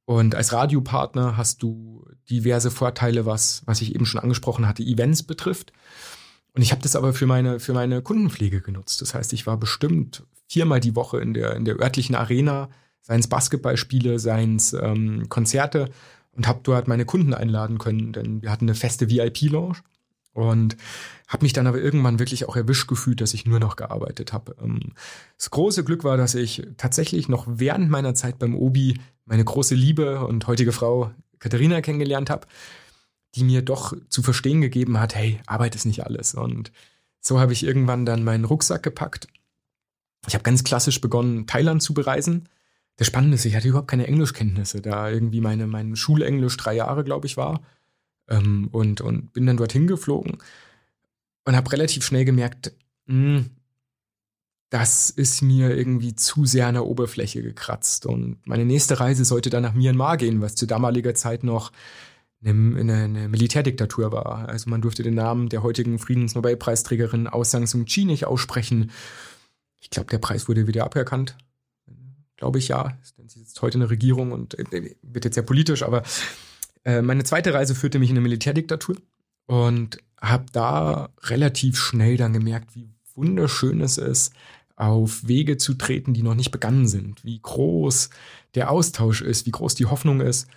Und 0.07 0.35
als 0.35 0.53
Radiopartner 0.53 1.37
hast 1.37 1.63
du 1.63 2.07
diverse 2.31 2.71
Vorteile, 2.71 3.27
was, 3.27 3.63
was 3.67 3.83
ich 3.83 3.95
eben 3.95 4.07
schon 4.07 4.21
angesprochen 4.21 4.67
hatte, 4.67 4.83
Events 4.83 5.23
betrifft. 5.23 5.73
Und 6.55 6.63
ich 6.63 6.73
habe 6.73 6.83
das 6.83 6.97
aber 6.97 7.13
für 7.13 7.27
meine, 7.27 7.61
für 7.61 7.75
meine 7.75 8.01
Kundenpflege 8.01 8.61
genutzt. 8.61 9.03
Das 9.03 9.15
heißt, 9.15 9.33
ich 9.33 9.47
war 9.47 9.57
bestimmt 9.57 10.25
viermal 10.49 10.81
die 10.81 10.95
Woche 10.95 11.21
in 11.21 11.35
der, 11.35 11.57
in 11.57 11.65
der 11.65 11.81
örtlichen 11.81 12.15
Arena, 12.15 12.69
seien 13.01 13.21
es 13.21 13.29
Basketballspiele, 13.29 14.19
seien 14.19 14.57
es 14.57 14.73
ähm, 14.73 15.29
Konzerte 15.29 15.91
und 16.33 16.49
habe 16.49 16.61
dort 16.63 16.89
meine 16.89 17.05
Kunden 17.05 17.35
einladen 17.35 17.79
können, 17.79 18.13
denn 18.13 18.43
wir 18.43 18.51
hatten 18.51 18.65
eine 18.65 18.75
feste 18.75 19.11
VIP-Lounge 19.11 19.79
und 20.33 20.77
habe 21.29 21.45
mich 21.45 21.53
dann 21.53 21.67
aber 21.67 21.79
irgendwann 21.79 22.19
wirklich 22.19 22.47
auch 22.47 22.57
erwischt 22.57 22.89
gefühlt, 22.89 23.21
dass 23.21 23.35
ich 23.35 23.47
nur 23.47 23.61
noch 23.61 23.77
gearbeitet 23.77 24.33
habe. 24.33 24.57
Ähm, 24.63 24.93
das 25.39 25.51
große 25.51 25.85
Glück 25.85 26.05
war, 26.05 26.17
dass 26.17 26.35
ich 26.35 26.67
tatsächlich 26.77 27.29
noch 27.29 27.47
während 27.49 27.89
meiner 27.89 28.15
Zeit 28.15 28.39
beim 28.39 28.55
Obi 28.55 28.99
meine 29.25 29.45
große 29.45 29.75
Liebe 29.75 30.27
und 30.27 30.47
heutige 30.47 30.73
Frau 30.73 31.13
Katharina 31.39 31.81
kennengelernt 31.81 32.31
habe, 32.31 32.47
die 33.35 33.45
mir 33.45 33.63
doch 33.63 33.95
zu 34.09 34.23
verstehen 34.23 34.61
gegeben 34.61 34.99
hat, 34.99 35.15
hey, 35.15 35.41
Arbeit 35.47 35.75
ist 35.75 35.87
nicht 35.87 36.05
alles. 36.05 36.35
Und 36.35 36.73
so 37.21 37.41
habe 37.41 37.53
ich 37.53 37.65
irgendwann 37.65 38.05
dann 38.05 38.25
meinen 38.25 38.45
Rucksack 38.45 38.83
gepackt. 38.83 39.29
Ich 40.27 40.35
habe 40.35 40.45
ganz 40.45 40.65
klassisch 40.65 41.01
begonnen, 41.01 41.47
Thailand 41.47 41.83
zu 41.83 41.95
bereisen. 41.95 42.49
Das 42.97 43.07
Spannende 43.07 43.35
ist, 43.35 43.45
ich 43.45 43.57
hatte 43.57 43.69
überhaupt 43.69 43.89
keine 43.89 44.07
Englischkenntnisse, 44.07 44.81
da 44.81 45.11
irgendwie 45.11 45.41
meine, 45.41 45.67
mein 45.67 45.97
Schulenglisch 45.97 46.57
drei 46.57 46.75
Jahre, 46.75 47.05
glaube 47.05 47.27
ich, 47.27 47.37
war. 47.37 47.63
Ähm, 48.29 48.69
und, 48.73 49.01
und 49.01 49.33
bin 49.33 49.47
dann 49.47 49.57
dorthin 49.57 49.87
geflogen 49.87 50.39
und 51.45 51.57
habe 51.57 51.73
relativ 51.73 52.05
schnell 52.05 52.25
gemerkt, 52.25 52.73
mh, 53.07 53.39
hm, 53.39 53.51
das 54.71 55.11
ist 55.11 55.41
mir 55.41 55.77
irgendwie 55.77 56.17
zu 56.17 56.47
sehr 56.47 56.67
an 56.67 56.75
der 56.75 56.87
Oberfläche 56.87 57.43
gekratzt. 57.43 58.07
Und 58.07 58.39
meine 58.45 58.65
nächste 58.65 58.99
Reise 58.99 59.25
sollte 59.25 59.49
dann 59.49 59.63
nach 59.63 59.75
Myanmar 59.75 60.17
gehen, 60.17 60.41
was 60.41 60.57
zu 60.57 60.67
damaliger 60.67 61.15
Zeit 61.15 61.45
noch 61.45 61.71
eine, 62.45 62.81
eine, 62.81 63.05
eine 63.05 63.29
Militärdiktatur 63.29 64.11
war. 64.11 64.49
Also 64.49 64.69
man 64.69 64.83
durfte 64.83 65.05
den 65.05 65.15
Namen 65.15 65.49
der 65.49 65.63
heutigen 65.63 66.01
Friedensnobelpreisträgerin 66.01 67.29
Aung 67.29 67.45
San 67.45 67.69
Suu 67.69 67.85
Kyi 67.85 68.05
nicht 68.05 68.27
aussprechen. 68.27 68.91
Ich 69.85 69.90
glaube, 69.90 70.09
der 70.09 70.18
Preis 70.18 70.49
wurde 70.49 70.66
wieder 70.66 70.85
aberkannt. 70.85 71.37
Glaube 72.37 72.59
ich 72.59 72.68
ja. 72.68 72.97
Sie 73.27 73.38
sitzt 73.38 73.61
heute 73.61 73.75
in 73.75 73.81
der 73.81 73.90
Regierung 73.90 74.33
und 74.33 74.59
äh, 74.59 74.97
wird 75.03 75.27
jetzt 75.27 75.35
sehr 75.35 75.44
politisch, 75.44 75.83
aber 75.83 76.03
äh, 76.85 77.03
meine 77.03 77.25
zweite 77.25 77.53
Reise 77.53 77.75
führte 77.75 77.99
mich 77.99 78.09
in 78.09 78.16
eine 78.16 78.23
Militärdiktatur 78.23 78.97
und 79.47 79.99
habe 80.20 80.47
da 80.53 81.11
relativ 81.25 81.79
schnell 81.79 82.16
dann 82.16 82.33
gemerkt, 82.33 82.75
wie 82.75 82.88
wunderschön 83.14 83.83
es 83.83 83.99
ist, 83.99 84.33
auf 84.75 85.29
Wege 85.29 85.59
zu 85.59 85.75
treten, 85.75 86.14
die 86.14 86.23
noch 86.23 86.35
nicht 86.35 86.51
begangen 86.51 86.88
sind, 86.88 87.23
wie 87.23 87.38
groß 87.38 88.09
der 88.55 88.70
Austausch 88.70 89.20
ist, 89.20 89.44
wie 89.44 89.53
groß 89.53 89.75
die 89.75 89.87
Hoffnung 89.87 90.23
ist. 90.23 90.49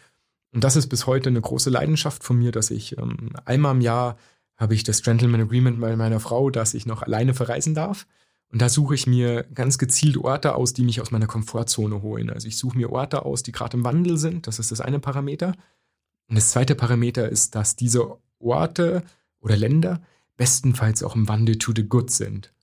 Und 0.53 0.63
das 0.63 0.77
ist 0.77 0.87
bis 0.87 1.05
heute 1.05 1.29
eine 1.29 1.41
große 1.41 1.69
Leidenschaft 1.69 2.23
von 2.23 2.37
mir, 2.37 2.53
dass 2.53 2.71
ich 2.71 2.97
ähm, 2.97 3.31
einmal 3.43 3.75
im 3.75 3.81
Jahr 3.81 4.17
habe 4.55 4.73
ich 4.73 4.85
das 4.85 5.03
Gentleman 5.03 5.41
Agreement 5.41 5.81
bei 5.81 5.95
meiner 5.97 6.21
Frau, 6.21 6.49
dass 6.49 6.73
ich 6.73 6.85
noch 6.85 7.03
alleine 7.03 7.33
verreisen 7.33 7.75
darf. 7.75 8.07
Und 8.51 8.61
da 8.61 8.69
suche 8.69 8.95
ich 8.95 9.07
mir 9.07 9.43
ganz 9.53 9.77
gezielt 9.77 10.17
Orte 10.17 10.55
aus, 10.55 10.73
die 10.73 10.83
mich 10.83 11.01
aus 11.01 11.11
meiner 11.11 11.27
Komfortzone 11.27 12.01
holen. 12.01 12.29
Also 12.29 12.47
ich 12.47 12.57
suche 12.57 12.77
mir 12.77 12.91
Orte 12.91 13.25
aus, 13.25 13.43
die 13.43 13.51
gerade 13.51 13.77
im 13.77 13.83
Wandel 13.83 14.17
sind. 14.17 14.47
Das 14.47 14.59
ist 14.59 14.71
das 14.71 14.79
eine 14.81 14.99
Parameter. 14.99 15.53
Und 16.29 16.35
das 16.37 16.51
zweite 16.51 16.75
Parameter 16.75 17.27
ist, 17.27 17.55
dass 17.55 17.75
diese 17.75 18.17
Orte 18.39 19.03
oder 19.39 19.57
Länder 19.57 20.01
bestenfalls 20.37 21.03
auch 21.03 21.15
im 21.15 21.27
Wandel 21.27 21.57
to 21.57 21.73
the 21.75 21.83
good 21.83 22.09
sind. 22.11 22.53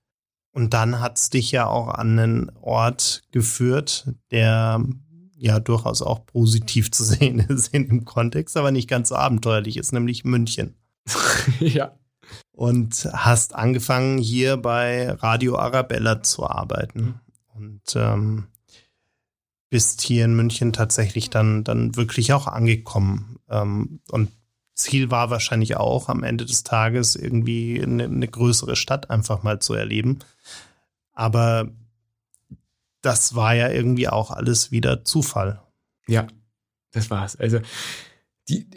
Und 0.52 0.72
dann 0.72 1.00
hat 1.00 1.18
es 1.18 1.30
dich 1.30 1.50
ja 1.50 1.66
auch 1.66 1.88
an 1.88 2.18
einen 2.18 2.50
Ort 2.60 3.24
geführt, 3.32 4.14
der 4.30 4.84
ja 5.36 5.60
durchaus 5.60 6.00
auch 6.00 6.24
positiv 6.26 6.90
zu 6.92 7.04
sehen 7.04 7.40
ist 7.40 7.74
in 7.74 7.88
dem 7.88 8.04
Kontext, 8.04 8.56
aber 8.56 8.70
nicht 8.70 8.88
ganz 8.88 9.10
so 9.10 9.16
abenteuerlich 9.16 9.76
ist, 9.76 9.92
nämlich 9.92 10.24
München. 10.24 10.74
ja. 11.60 11.94
Und 12.52 13.08
hast 13.12 13.54
angefangen, 13.54 14.18
hier 14.18 14.56
bei 14.56 15.10
Radio 15.10 15.56
Arabella 15.58 16.22
zu 16.22 16.46
arbeiten. 16.46 17.20
Und 17.54 17.82
ähm, 17.96 18.46
bist 19.70 20.02
hier 20.02 20.24
in 20.24 20.36
München 20.36 20.72
tatsächlich 20.72 21.30
dann, 21.30 21.64
dann 21.64 21.96
wirklich 21.96 22.32
auch 22.32 22.46
angekommen. 22.46 23.40
Ähm, 23.48 24.00
und 24.10 24.30
Ziel 24.74 25.10
war 25.10 25.30
wahrscheinlich 25.30 25.76
auch 25.76 26.08
am 26.08 26.22
Ende 26.22 26.44
des 26.44 26.64
Tages 26.64 27.16
irgendwie 27.16 27.82
eine, 27.82 28.04
eine 28.04 28.28
größere 28.28 28.76
Stadt 28.76 29.10
einfach 29.10 29.42
mal 29.42 29.60
zu 29.60 29.74
erleben. 29.74 30.18
Aber 31.12 31.70
das 33.00 33.34
war 33.34 33.54
ja 33.54 33.68
irgendwie 33.68 34.08
auch 34.08 34.30
alles 34.30 34.70
wieder 34.70 35.04
Zufall. 35.04 35.62
Ja, 36.06 36.26
das 36.90 37.10
war's. 37.10 37.36
Also 37.36 37.60
die, 38.48 38.68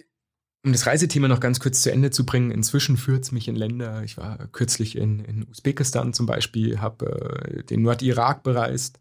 um 0.68 0.74
das 0.74 0.86
Reisethema 0.86 1.28
noch 1.28 1.40
ganz 1.40 1.60
kurz 1.60 1.82
zu 1.82 1.92
Ende 1.92 2.12
zu 2.12 2.26
bringen, 2.26 2.52
inzwischen 2.52 2.98
führt 2.98 3.24
es 3.24 3.32
mich 3.32 3.48
in 3.48 3.56
Länder. 3.56 4.04
Ich 4.04 4.18
war 4.18 4.48
kürzlich 4.52 4.98
in, 4.98 5.20
in 5.20 5.48
Usbekistan 5.48 6.14
zum 6.14 6.26
Beispiel, 6.26 6.80
habe 6.80 7.60
äh, 7.60 7.64
den 7.64 7.82
Nordirak 7.82 8.44
bereist 8.44 9.00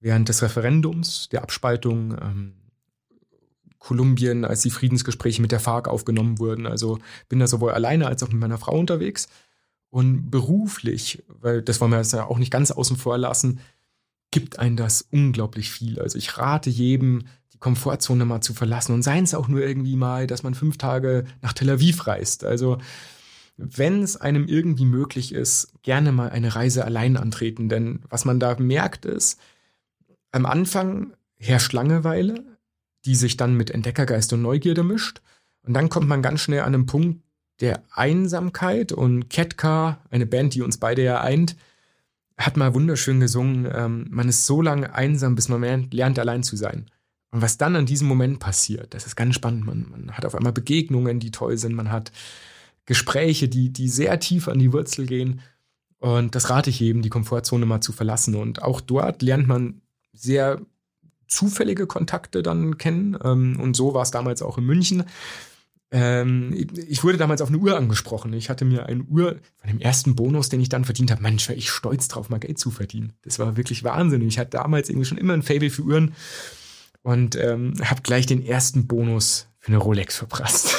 während 0.00 0.28
des 0.28 0.42
Referendums, 0.42 1.28
der 1.30 1.42
Abspaltung. 1.42 2.12
Ähm, 2.12 2.52
Kolumbien, 3.78 4.44
als 4.44 4.62
die 4.62 4.70
Friedensgespräche 4.70 5.40
mit 5.40 5.52
der 5.52 5.60
FARC 5.60 5.86
aufgenommen 5.86 6.40
wurden. 6.40 6.66
Also 6.66 6.98
bin 7.28 7.38
da 7.38 7.46
sowohl 7.46 7.70
alleine 7.70 8.08
als 8.08 8.20
auch 8.22 8.28
mit 8.28 8.40
meiner 8.40 8.58
Frau 8.58 8.76
unterwegs. 8.76 9.28
Und 9.90 10.28
beruflich, 10.28 11.22
weil 11.28 11.62
das 11.62 11.80
wollen 11.80 11.92
wir 11.92 11.98
jetzt 11.98 12.12
ja 12.12 12.24
auch 12.24 12.38
nicht 12.38 12.50
ganz 12.50 12.72
außen 12.72 12.96
vor 12.96 13.16
lassen, 13.16 13.60
gibt 14.32 14.58
einen 14.58 14.76
das 14.76 15.06
unglaublich 15.12 15.70
viel. 15.70 16.00
Also 16.00 16.18
ich 16.18 16.36
rate 16.36 16.68
jedem, 16.68 17.26
die 17.56 17.60
Komfortzone 17.60 18.26
mal 18.26 18.42
zu 18.42 18.52
verlassen 18.52 18.92
und 18.92 19.02
seien 19.02 19.24
es 19.24 19.34
auch 19.34 19.48
nur 19.48 19.60
irgendwie 19.60 19.96
mal, 19.96 20.26
dass 20.26 20.42
man 20.42 20.54
fünf 20.54 20.76
Tage 20.76 21.24
nach 21.40 21.54
Tel 21.54 21.70
Aviv 21.70 22.06
reist. 22.06 22.44
Also 22.44 22.78
wenn 23.56 24.02
es 24.02 24.18
einem 24.18 24.46
irgendwie 24.46 24.84
möglich 24.84 25.32
ist, 25.32 25.72
gerne 25.82 26.12
mal 26.12 26.28
eine 26.28 26.54
Reise 26.54 26.84
allein 26.84 27.16
antreten. 27.16 27.70
Denn 27.70 28.00
was 28.10 28.26
man 28.26 28.38
da 28.38 28.56
merkt 28.58 29.06
ist, 29.06 29.40
am 30.32 30.44
Anfang 30.44 31.14
herrscht 31.38 31.72
Langeweile, 31.72 32.44
die 33.06 33.14
sich 33.14 33.38
dann 33.38 33.54
mit 33.54 33.70
Entdeckergeist 33.70 34.32
und 34.34 34.42
Neugierde 34.42 34.82
mischt. 34.82 35.22
Und 35.62 35.72
dann 35.72 35.88
kommt 35.88 36.08
man 36.08 36.20
ganz 36.20 36.40
schnell 36.40 36.60
an 36.60 36.74
einen 36.74 36.86
Punkt 36.86 37.22
der 37.60 37.82
Einsamkeit 37.90 38.92
und 38.92 39.30
Ketka, 39.30 39.98
eine 40.10 40.26
Band, 40.26 40.54
die 40.54 40.60
uns 40.60 40.76
beide 40.76 41.02
ja 41.02 41.22
eint, 41.22 41.56
hat 42.36 42.58
mal 42.58 42.74
wunderschön 42.74 43.18
gesungen, 43.18 43.66
ähm, 43.72 44.06
man 44.10 44.28
ist 44.28 44.44
so 44.44 44.60
lange 44.60 44.94
einsam, 44.94 45.34
bis 45.34 45.48
man 45.48 45.88
lernt, 45.90 46.18
allein 46.18 46.42
zu 46.42 46.56
sein. 46.56 46.90
Und 47.30 47.42
was 47.42 47.58
dann 47.58 47.76
an 47.76 47.86
diesem 47.86 48.08
Moment 48.08 48.38
passiert, 48.38 48.94
das 48.94 49.06
ist 49.06 49.16
ganz 49.16 49.34
spannend. 49.34 49.66
Man, 49.66 49.90
man 49.90 50.12
hat 50.12 50.24
auf 50.24 50.34
einmal 50.34 50.52
Begegnungen, 50.52 51.20
die 51.20 51.30
toll 51.30 51.58
sind. 51.58 51.74
Man 51.74 51.90
hat 51.90 52.12
Gespräche, 52.86 53.48
die, 53.48 53.72
die 53.72 53.88
sehr 53.88 54.18
tief 54.20 54.48
an 54.48 54.58
die 54.58 54.72
Wurzel 54.72 55.06
gehen. 55.06 55.40
Und 55.98 56.34
das 56.34 56.50
rate 56.50 56.70
ich 56.70 56.80
jedem, 56.80 57.02
die 57.02 57.08
Komfortzone 57.08 57.66
mal 57.66 57.80
zu 57.80 57.92
verlassen. 57.92 58.36
Und 58.36 58.62
auch 58.62 58.80
dort 58.80 59.22
lernt 59.22 59.48
man 59.48 59.80
sehr 60.12 60.60
zufällige 61.26 61.86
Kontakte 61.86 62.42
dann 62.42 62.78
kennen. 62.78 63.18
Ähm, 63.22 63.58
und 63.60 63.74
so 63.74 63.94
war 63.94 64.02
es 64.02 64.10
damals 64.10 64.42
auch 64.42 64.58
in 64.58 64.64
München. 64.64 65.04
Ähm, 65.90 66.52
ich 66.88 67.04
wurde 67.04 67.18
damals 67.18 67.40
auf 67.40 67.48
eine 67.48 67.58
Uhr 67.58 67.76
angesprochen. 67.76 68.32
Ich 68.32 68.50
hatte 68.50 68.64
mir 68.64 68.86
eine 68.86 69.02
Uhr 69.04 69.36
von 69.56 69.70
dem 69.70 69.80
ersten 69.80 70.16
Bonus, 70.16 70.48
den 70.48 70.60
ich 70.60 70.68
dann 70.68 70.84
verdient 70.84 71.10
habe. 71.10 71.22
Mensch, 71.22 71.48
war 71.48 71.56
ich 71.56 71.70
stolz 71.70 72.08
drauf, 72.08 72.28
mal 72.28 72.38
Geld 72.38 72.58
zu 72.58 72.70
verdienen. 72.70 73.12
Das 73.22 73.38
war 73.38 73.56
wirklich 73.56 73.84
Wahnsinn. 73.84 74.22
Ich 74.22 74.38
hatte 74.38 74.50
damals 74.50 74.88
irgendwie 74.88 75.06
schon 75.06 75.18
immer 75.18 75.34
ein 75.34 75.42
Fable 75.42 75.70
für 75.70 75.82
Uhren 75.82 76.14
und 77.06 77.36
ähm, 77.36 77.74
habe 77.84 78.02
gleich 78.02 78.26
den 78.26 78.44
ersten 78.44 78.88
Bonus 78.88 79.46
für 79.60 79.68
eine 79.68 79.76
Rolex 79.76 80.16
verprasst. 80.16 80.74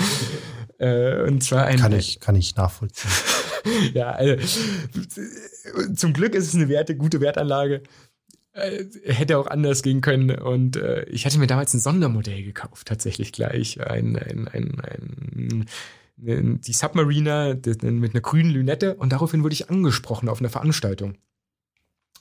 äh, 0.78 1.20
und 1.20 1.44
zwar 1.44 1.66
ein. 1.66 1.78
Kann 1.78 1.92
ich, 1.92 2.18
kann 2.18 2.34
ich 2.34 2.56
nachvollziehen. 2.56 3.10
ja, 3.92 4.10
also, 4.10 4.42
zum 5.94 6.14
Glück 6.14 6.34
ist 6.34 6.48
es 6.48 6.54
eine 6.54 6.70
Werte, 6.70 6.96
gute 6.96 7.20
Wertanlage. 7.20 7.82
Äh, 8.52 8.86
hätte 9.04 9.36
auch 9.36 9.48
anders 9.48 9.82
gehen 9.82 10.00
können. 10.00 10.30
Und 10.30 10.76
äh, 10.76 11.04
ich 11.10 11.26
hatte 11.26 11.38
mir 11.38 11.46
damals 11.46 11.74
ein 11.74 11.80
Sondermodell 11.80 12.42
gekauft, 12.42 12.88
tatsächlich 12.88 13.30
gleich. 13.30 13.82
Ein, 13.82 14.16
ein, 14.16 14.48
ein, 14.48 14.80
ein, 14.80 15.66
ein 16.16 16.60
die 16.62 16.72
Submariner 16.72 17.54
mit 17.54 17.84
einer 17.84 18.22
grünen 18.22 18.50
Lünette. 18.50 18.94
Und 18.94 19.12
daraufhin 19.12 19.42
wurde 19.42 19.52
ich 19.52 19.68
angesprochen 19.68 20.30
auf 20.30 20.40
einer 20.40 20.48
Veranstaltung. 20.48 21.18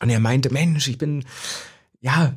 Und 0.02 0.10
er 0.10 0.20
meinte, 0.20 0.52
Mensch, 0.52 0.90
ich 0.90 0.98
bin, 0.98 1.24
ja, 2.02 2.36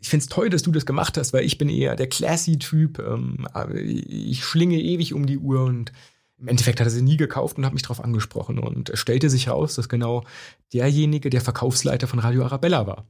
ich 0.00 0.08
find's 0.08 0.26
toll, 0.26 0.48
dass 0.48 0.62
du 0.62 0.72
das 0.72 0.86
gemacht 0.86 1.16
hast, 1.18 1.32
weil 1.32 1.44
ich 1.44 1.58
bin 1.58 1.68
eher 1.68 1.94
der 1.94 2.08
Classy-Typ. 2.08 2.98
Ähm, 2.98 3.46
ich 3.76 4.44
schlinge 4.44 4.80
ewig 4.80 5.12
um 5.12 5.26
die 5.26 5.38
Uhr 5.38 5.64
und 5.64 5.92
im 6.38 6.48
Endeffekt 6.48 6.80
hat 6.80 6.86
er 6.86 6.90
sie 6.90 7.02
nie 7.02 7.18
gekauft 7.18 7.58
und 7.58 7.66
hat 7.66 7.74
mich 7.74 7.82
darauf 7.82 8.02
angesprochen. 8.02 8.58
Und 8.58 8.88
es 8.88 8.98
stellte 8.98 9.28
sich 9.28 9.46
heraus, 9.46 9.74
dass 9.74 9.90
genau 9.90 10.24
derjenige 10.72 11.28
der 11.28 11.42
Verkaufsleiter 11.42 12.06
von 12.06 12.18
Radio 12.18 12.44
Arabella 12.44 12.86
war. 12.86 13.06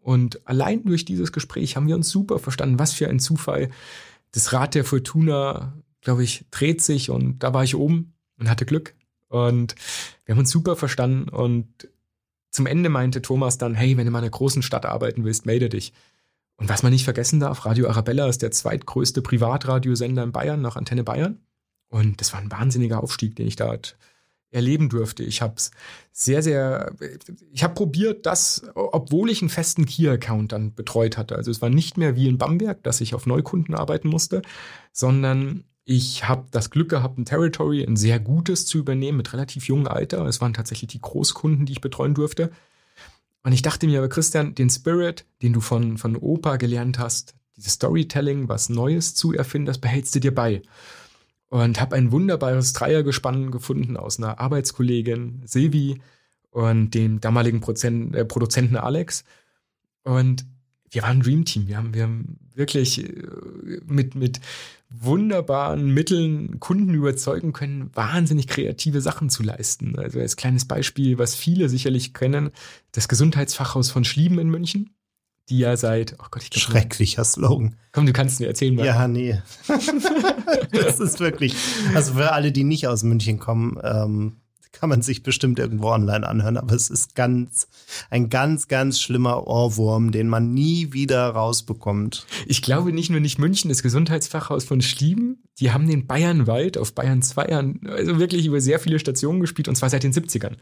Und 0.00 0.46
allein 0.46 0.84
durch 0.84 1.06
dieses 1.06 1.32
Gespräch 1.32 1.76
haben 1.76 1.88
wir 1.88 1.94
uns 1.94 2.10
super 2.10 2.38
verstanden. 2.38 2.78
Was 2.78 2.92
für 2.92 3.08
ein 3.08 3.20
Zufall. 3.20 3.70
Das 4.32 4.52
Rad 4.52 4.74
der 4.74 4.84
Fortuna, 4.84 5.72
glaube 6.02 6.24
ich, 6.24 6.44
dreht 6.50 6.82
sich 6.82 7.08
und 7.08 7.38
da 7.38 7.54
war 7.54 7.64
ich 7.64 7.74
oben 7.74 8.12
und 8.38 8.50
hatte 8.50 8.66
Glück. 8.66 8.94
Und 9.28 9.74
wir 10.26 10.34
haben 10.34 10.40
uns 10.40 10.50
super 10.50 10.76
verstanden. 10.76 11.30
Und 11.30 11.88
zum 12.50 12.66
Ende 12.66 12.90
meinte 12.90 13.22
Thomas 13.22 13.56
dann, 13.56 13.74
hey, 13.74 13.96
wenn 13.96 14.04
du 14.04 14.12
mal 14.12 14.18
in 14.18 14.24
einer 14.24 14.30
großen 14.30 14.62
Stadt 14.62 14.84
arbeiten 14.84 15.24
willst, 15.24 15.46
melde 15.46 15.70
dich. 15.70 15.94
Und 16.56 16.68
was 16.68 16.82
man 16.82 16.92
nicht 16.92 17.04
vergessen 17.04 17.40
darf, 17.40 17.66
Radio 17.66 17.88
Arabella 17.88 18.28
ist 18.28 18.42
der 18.42 18.50
zweitgrößte 18.50 19.22
Privatradiosender 19.22 20.22
in 20.22 20.32
Bayern 20.32 20.60
nach 20.60 20.76
Antenne 20.76 21.04
Bayern. 21.04 21.40
Und 21.88 22.20
das 22.20 22.32
war 22.32 22.40
ein 22.40 22.50
wahnsinniger 22.50 23.02
Aufstieg, 23.02 23.36
den 23.36 23.46
ich 23.46 23.56
da 23.56 23.76
erleben 24.50 24.88
durfte. 24.88 25.24
Ich 25.24 25.42
habe 25.42 25.54
es 25.56 25.72
sehr, 26.12 26.42
sehr, 26.42 26.92
ich 27.50 27.64
habe 27.64 27.74
probiert, 27.74 28.24
das, 28.24 28.64
obwohl 28.74 29.30
ich 29.30 29.42
einen 29.42 29.48
festen 29.48 29.84
Key-Account 29.84 30.52
dann 30.52 30.74
betreut 30.74 31.18
hatte. 31.18 31.34
Also 31.36 31.50
es 31.50 31.60
war 31.60 31.70
nicht 31.70 31.98
mehr 31.98 32.14
wie 32.14 32.28
in 32.28 32.38
Bamberg, 32.38 32.82
dass 32.84 33.00
ich 33.00 33.14
auf 33.14 33.26
Neukunden 33.26 33.74
arbeiten 33.74 34.08
musste, 34.08 34.42
sondern 34.92 35.64
ich 35.84 36.26
habe 36.26 36.46
das 36.50 36.70
Glück 36.70 36.88
gehabt, 36.88 37.18
ein 37.18 37.26
Territory, 37.26 37.84
ein 37.84 37.96
sehr 37.96 38.20
gutes 38.20 38.64
zu 38.64 38.78
übernehmen 38.78 39.18
mit 39.18 39.32
relativ 39.32 39.66
jungem 39.66 39.88
Alter. 39.88 40.24
Es 40.24 40.40
waren 40.40 40.54
tatsächlich 40.54 40.90
die 40.90 41.00
Großkunden, 41.00 41.66
die 41.66 41.72
ich 41.72 41.80
betreuen 41.80 42.14
durfte. 42.14 42.50
Und 43.44 43.52
ich 43.52 43.62
dachte 43.62 43.86
mir 43.86 43.98
aber, 43.98 44.08
Christian, 44.08 44.54
den 44.54 44.70
Spirit, 44.70 45.26
den 45.42 45.52
du 45.52 45.60
von, 45.60 45.98
von 45.98 46.16
Opa 46.16 46.56
gelernt 46.56 46.98
hast, 46.98 47.34
dieses 47.56 47.74
Storytelling, 47.74 48.48
was 48.48 48.70
Neues 48.70 49.14
zu 49.14 49.32
erfinden, 49.32 49.66
das 49.66 49.78
behältst 49.78 50.14
du 50.14 50.20
dir 50.20 50.34
bei. 50.34 50.62
Und 51.48 51.80
habe 51.80 51.94
ein 51.94 52.10
wunderbares 52.10 52.72
Dreiergespann 52.72 53.50
gefunden 53.50 53.96
aus 53.96 54.18
einer 54.18 54.40
Arbeitskollegin 54.40 55.42
Silvi 55.44 56.00
und 56.50 56.94
dem 56.94 57.20
damaligen 57.20 57.60
Prozent, 57.60 58.16
äh, 58.16 58.24
Produzenten 58.24 58.76
Alex. 58.76 59.24
Und 60.04 60.46
wir 60.90 61.02
waren 61.02 61.18
ein 61.18 61.22
Dream 61.22 61.44
Team. 61.44 61.68
Wir 61.68 61.76
haben, 61.76 61.92
wir 61.92 62.04
haben 62.04 62.38
wirklich 62.54 63.04
äh, 63.04 63.80
mit, 63.84 64.14
mit 64.14 64.40
wunderbaren 65.00 65.92
Mitteln 65.92 66.60
Kunden 66.60 66.94
überzeugen 66.94 67.52
können, 67.52 67.90
wahnsinnig 67.94 68.46
kreative 68.46 69.00
Sachen 69.00 69.30
zu 69.30 69.42
leisten. 69.42 69.98
Also 69.98 70.20
als 70.20 70.36
kleines 70.36 70.66
Beispiel, 70.66 71.18
was 71.18 71.34
viele 71.34 71.68
sicherlich 71.68 72.14
kennen, 72.14 72.50
das 72.92 73.08
Gesundheitsfachhaus 73.08 73.90
von 73.90 74.04
Schlieben 74.04 74.38
in 74.38 74.48
München, 74.48 74.90
die 75.48 75.58
ja 75.58 75.76
seit, 75.76 76.14
oh 76.20 76.26
Gott, 76.30 76.42
ich 76.42 76.50
glaube. 76.50 76.70
Schrecklicher 76.72 77.24
Slogan. 77.24 77.76
Komm, 77.92 78.06
du 78.06 78.12
kannst 78.12 78.40
mir 78.40 78.46
erzählen. 78.46 78.74
Mal. 78.74 78.86
Ja, 78.86 79.08
nee. 79.08 79.40
das 80.72 81.00
ist 81.00 81.20
wirklich, 81.20 81.54
also 81.94 82.14
für 82.14 82.32
alle, 82.32 82.52
die 82.52 82.64
nicht 82.64 82.88
aus 82.88 83.02
München 83.02 83.38
kommen, 83.38 83.78
ähm, 83.82 84.36
kann 84.74 84.90
man 84.90 85.02
sich 85.02 85.22
bestimmt 85.22 85.58
irgendwo 85.58 85.88
online 85.88 86.26
anhören, 86.28 86.56
aber 86.56 86.74
es 86.74 86.90
ist 86.90 87.14
ganz, 87.14 87.68
ein 88.10 88.28
ganz, 88.28 88.68
ganz 88.68 89.00
schlimmer 89.00 89.46
Ohrwurm, 89.46 90.10
den 90.10 90.28
man 90.28 90.52
nie 90.52 90.92
wieder 90.92 91.28
rausbekommt. 91.30 92.26
Ich 92.46 92.60
glaube 92.60 92.92
nicht 92.92 93.08
nur 93.08 93.20
nicht 93.20 93.38
München, 93.38 93.68
das 93.68 93.82
Gesundheitsfachhaus 93.82 94.64
von 94.64 94.82
Schlieben, 94.82 95.42
die 95.60 95.70
haben 95.70 95.88
den 95.88 96.06
Bayernwald 96.06 96.76
auf 96.76 96.94
Bayern 96.94 97.22
2 97.22 97.44
also 97.86 98.18
wirklich 98.18 98.46
über 98.46 98.60
sehr 98.60 98.80
viele 98.80 98.98
Stationen 98.98 99.40
gespielt 99.40 99.68
und 99.68 99.76
zwar 99.76 99.90
seit 99.90 100.02
den 100.02 100.12
70ern. 100.12 100.56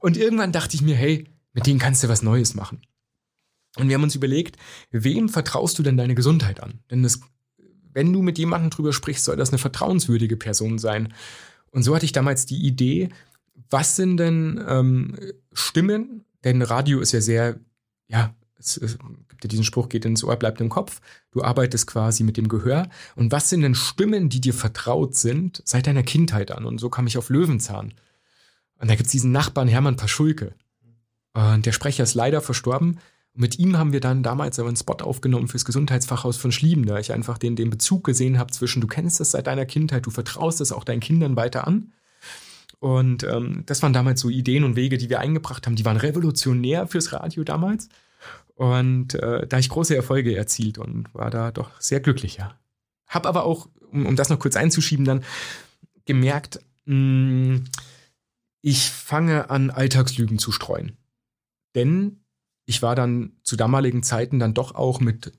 Und 0.00 0.16
irgendwann 0.16 0.52
dachte 0.52 0.74
ich 0.74 0.82
mir, 0.82 0.96
hey, 0.96 1.26
mit 1.52 1.66
denen 1.66 1.78
kannst 1.78 2.02
du 2.02 2.08
was 2.08 2.22
Neues 2.22 2.54
machen. 2.54 2.82
Und 3.76 3.88
wir 3.88 3.94
haben 3.94 4.02
uns 4.02 4.14
überlegt, 4.14 4.56
wem 4.90 5.28
vertraust 5.28 5.78
du 5.78 5.82
denn 5.82 5.96
deine 5.96 6.14
Gesundheit 6.14 6.62
an? 6.62 6.80
Denn 6.90 7.02
das, 7.02 7.20
wenn 7.92 8.12
du 8.12 8.22
mit 8.22 8.38
jemandem 8.38 8.70
drüber 8.70 8.92
sprichst, 8.92 9.24
soll 9.24 9.36
das 9.36 9.50
eine 9.50 9.58
vertrauenswürdige 9.58 10.36
Person 10.36 10.78
sein. 10.78 11.14
Und 11.70 11.82
so 11.82 11.94
hatte 11.94 12.06
ich 12.06 12.12
damals 12.12 12.46
die 12.46 12.66
Idee, 12.66 13.10
was 13.70 13.96
sind 13.96 14.18
denn 14.18 14.62
ähm, 14.66 15.16
Stimmen? 15.52 16.24
Denn 16.44 16.62
Radio 16.62 17.00
ist 17.00 17.12
ja 17.12 17.20
sehr, 17.20 17.58
ja, 18.08 18.34
es, 18.58 18.76
es 18.76 18.98
gibt 19.28 19.44
ja 19.44 19.48
diesen 19.48 19.64
Spruch, 19.64 19.88
geht 19.88 20.04
ins 20.04 20.24
Ohr, 20.24 20.36
bleibt 20.36 20.60
im 20.60 20.68
Kopf. 20.68 21.00
Du 21.30 21.42
arbeitest 21.42 21.86
quasi 21.86 22.24
mit 22.24 22.36
dem 22.36 22.48
Gehör. 22.48 22.88
Und 23.14 23.32
was 23.32 23.50
sind 23.50 23.62
denn 23.62 23.74
Stimmen, 23.74 24.28
die 24.28 24.40
dir 24.40 24.54
vertraut 24.54 25.14
sind 25.14 25.62
seit 25.64 25.86
deiner 25.86 26.02
Kindheit 26.02 26.50
an? 26.52 26.64
Und 26.64 26.78
so 26.78 26.88
kam 26.88 27.06
ich 27.06 27.18
auf 27.18 27.28
Löwenzahn. 27.28 27.94
Und 28.78 28.90
da 28.90 28.94
gibt's 28.94 29.12
diesen 29.12 29.32
Nachbarn 29.32 29.68
Hermann 29.68 29.96
Paschulke. 29.96 30.54
Und 31.32 31.66
der 31.66 31.72
Sprecher 31.72 32.04
ist 32.04 32.14
leider 32.14 32.40
verstorben. 32.40 32.98
Und 33.34 33.40
mit 33.40 33.58
ihm 33.58 33.76
haben 33.76 33.92
wir 33.92 34.00
dann 34.00 34.22
damals 34.22 34.58
aber 34.58 34.68
einen 34.68 34.76
Spot 34.76 34.96
aufgenommen 35.02 35.48
fürs 35.48 35.64
Gesundheitsfachhaus 35.64 36.36
von 36.36 36.52
Schlieben, 36.52 36.86
da 36.86 36.98
ich 36.98 37.12
einfach 37.12 37.36
den, 37.38 37.56
den 37.56 37.70
Bezug 37.70 38.04
gesehen 38.04 38.38
habe 38.38 38.52
zwischen, 38.52 38.80
du 38.80 38.86
kennst 38.86 39.20
es 39.20 39.32
seit 39.32 39.46
deiner 39.46 39.66
Kindheit, 39.66 40.06
du 40.06 40.10
vertraust 40.10 40.60
es 40.60 40.72
auch 40.72 40.84
deinen 40.84 41.00
Kindern 41.00 41.36
weiter 41.36 41.66
an. 41.66 41.92
Und 42.78 43.24
ähm, 43.24 43.62
das 43.66 43.82
waren 43.82 43.92
damals 43.92 44.20
so 44.20 44.28
Ideen 44.28 44.64
und 44.64 44.76
Wege, 44.76 44.98
die 44.98 45.08
wir 45.08 45.20
eingebracht 45.20 45.66
haben. 45.66 45.76
Die 45.76 45.84
waren 45.84 45.96
revolutionär 45.96 46.86
fürs 46.86 47.12
Radio 47.12 47.42
damals. 47.42 47.88
Und 48.54 49.14
äh, 49.14 49.46
da 49.46 49.58
ich 49.58 49.68
große 49.68 49.94
Erfolge 49.94 50.36
erzielt 50.36 50.78
und 50.78 51.12
war 51.14 51.30
da 51.30 51.50
doch 51.50 51.80
sehr 51.80 52.00
glücklich, 52.00 52.36
ja. 52.36 52.58
Hab 53.06 53.26
aber 53.26 53.44
auch, 53.44 53.68
um, 53.90 54.06
um 54.06 54.16
das 54.16 54.30
noch 54.30 54.38
kurz 54.38 54.56
einzuschieben, 54.56 55.04
dann 55.04 55.24
gemerkt, 56.04 56.60
mh, 56.86 56.94
hm, 56.94 57.64
ich 58.62 58.90
fange 58.90 59.50
an, 59.50 59.70
Alltagslügen 59.70 60.38
zu 60.38 60.50
streuen. 60.50 60.96
Denn 61.74 62.20
ich 62.64 62.82
war 62.82 62.96
dann 62.96 63.32
zu 63.42 63.56
damaligen 63.56 64.02
Zeiten 64.02 64.38
dann 64.38 64.54
doch 64.54 64.74
auch 64.74 64.98
mit 65.00 65.32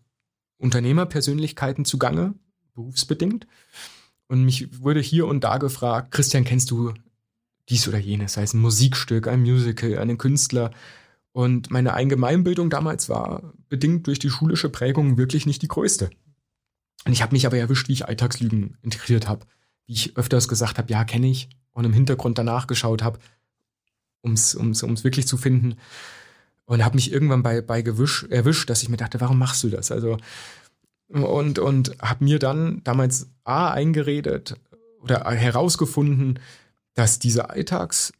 Unternehmerpersönlichkeiten 0.57 1.83
zugange, 1.83 2.35
berufsbedingt. 2.73 3.47
Und 4.27 4.45
mich 4.45 4.81
wurde 4.81 5.01
hier 5.01 5.27
und 5.27 5.43
da 5.43 5.57
gefragt, 5.57 6.11
Christian, 6.11 6.45
kennst 6.45 6.71
du 6.71 6.93
dies 7.69 7.87
oder 7.87 7.97
jenes, 7.97 8.33
sei 8.33 8.43
es 8.43 8.53
ein 8.53 8.61
Musikstück, 8.61 9.27
ein 9.27 9.41
Musical, 9.41 9.97
einen 9.97 10.17
Künstler. 10.17 10.71
Und 11.31 11.69
meine 11.69 11.93
Allgemeinbildung 11.93 12.69
damals 12.69 13.09
war 13.09 13.53
bedingt 13.69 14.07
durch 14.07 14.19
die 14.19 14.29
schulische 14.29 14.69
Prägung 14.69 15.17
wirklich 15.17 15.45
nicht 15.45 15.61
die 15.61 15.67
größte. 15.67 16.09
Und 17.05 17.13
ich 17.13 17.21
habe 17.21 17.33
mich 17.33 17.45
aber 17.45 17.57
erwischt, 17.57 17.89
wie 17.89 17.93
ich 17.93 18.07
Alltagslügen 18.07 18.77
integriert 18.81 19.27
habe. 19.27 19.45
Wie 19.85 19.93
ich 19.93 20.17
öfters 20.17 20.47
gesagt 20.47 20.77
habe, 20.77 20.91
ja, 20.91 21.03
kenne 21.03 21.29
ich. 21.29 21.49
Und 21.71 21.85
im 21.85 21.93
Hintergrund 21.93 22.37
danach 22.37 22.67
geschaut 22.67 23.03
habe, 23.03 23.19
ums, 24.23 24.55
ums, 24.55 24.81
ums 24.83 25.03
wirklich 25.03 25.27
zu 25.27 25.37
finden. 25.37 25.75
Und 26.65 26.83
habe 26.83 26.95
mich 26.95 27.11
irgendwann 27.11 27.43
bei, 27.43 27.61
bei 27.61 27.81
gewisch, 27.81 28.25
erwischt, 28.29 28.69
dass 28.69 28.83
ich 28.83 28.89
mir 28.89 28.97
dachte, 28.97 29.21
warum 29.21 29.37
machst 29.37 29.63
du 29.63 29.69
das? 29.69 29.91
Also, 29.91 30.17
und, 31.07 31.59
und 31.59 31.95
habe 32.01 32.23
mir 32.23 32.39
dann 32.39 32.81
damals 32.83 33.29
A 33.45 33.71
eingeredet 33.71 34.55
oder 35.01 35.23
herausgefunden, 35.29 36.39
dass 36.97 37.19
diese 37.19 37.51
Alltags 37.51 38.11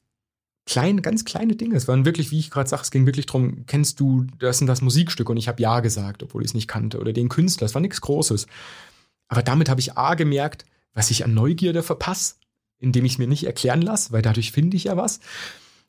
kleine, 0.67 1.01
ganz 1.01 1.25
kleine 1.25 1.55
Dinge, 1.55 1.75
es 1.75 1.87
waren 1.87 2.05
wirklich, 2.05 2.29
wie 2.29 2.37
ich 2.37 2.51
gerade 2.51 2.69
sage, 2.69 2.83
es 2.83 2.91
ging 2.91 3.07
wirklich 3.07 3.25
darum, 3.25 3.65
kennst 3.65 3.99
du 3.99 4.27
das 4.37 4.61
und 4.61 4.67
das 4.67 4.81
Musikstück? 4.81 5.29
Und 5.31 5.37
ich 5.37 5.47
habe 5.47 5.61
Ja 5.61 5.79
gesagt, 5.79 6.21
obwohl 6.21 6.43
ich 6.43 6.51
es 6.51 6.53
nicht 6.53 6.67
kannte. 6.67 6.99
Oder 6.99 7.11
den 7.11 7.27
Künstler, 7.27 7.65
es 7.65 7.73
war 7.73 7.81
nichts 7.81 8.01
Großes. 8.01 8.45
Aber 9.29 9.41
damit 9.41 9.67
habe 9.67 9.79
ich 9.79 9.97
A 9.97 10.13
gemerkt, 10.13 10.65
was 10.93 11.09
ich 11.09 11.25
an 11.25 11.33
Neugierde 11.33 11.81
verpasse, 11.81 12.35
indem 12.77 13.05
ich 13.05 13.13
es 13.13 13.17
mir 13.17 13.27
nicht 13.27 13.45
erklären 13.45 13.81
lasse, 13.81 14.11
weil 14.11 14.21
dadurch 14.21 14.51
finde 14.51 14.77
ich 14.77 14.83
ja 14.83 14.95
was. 14.95 15.21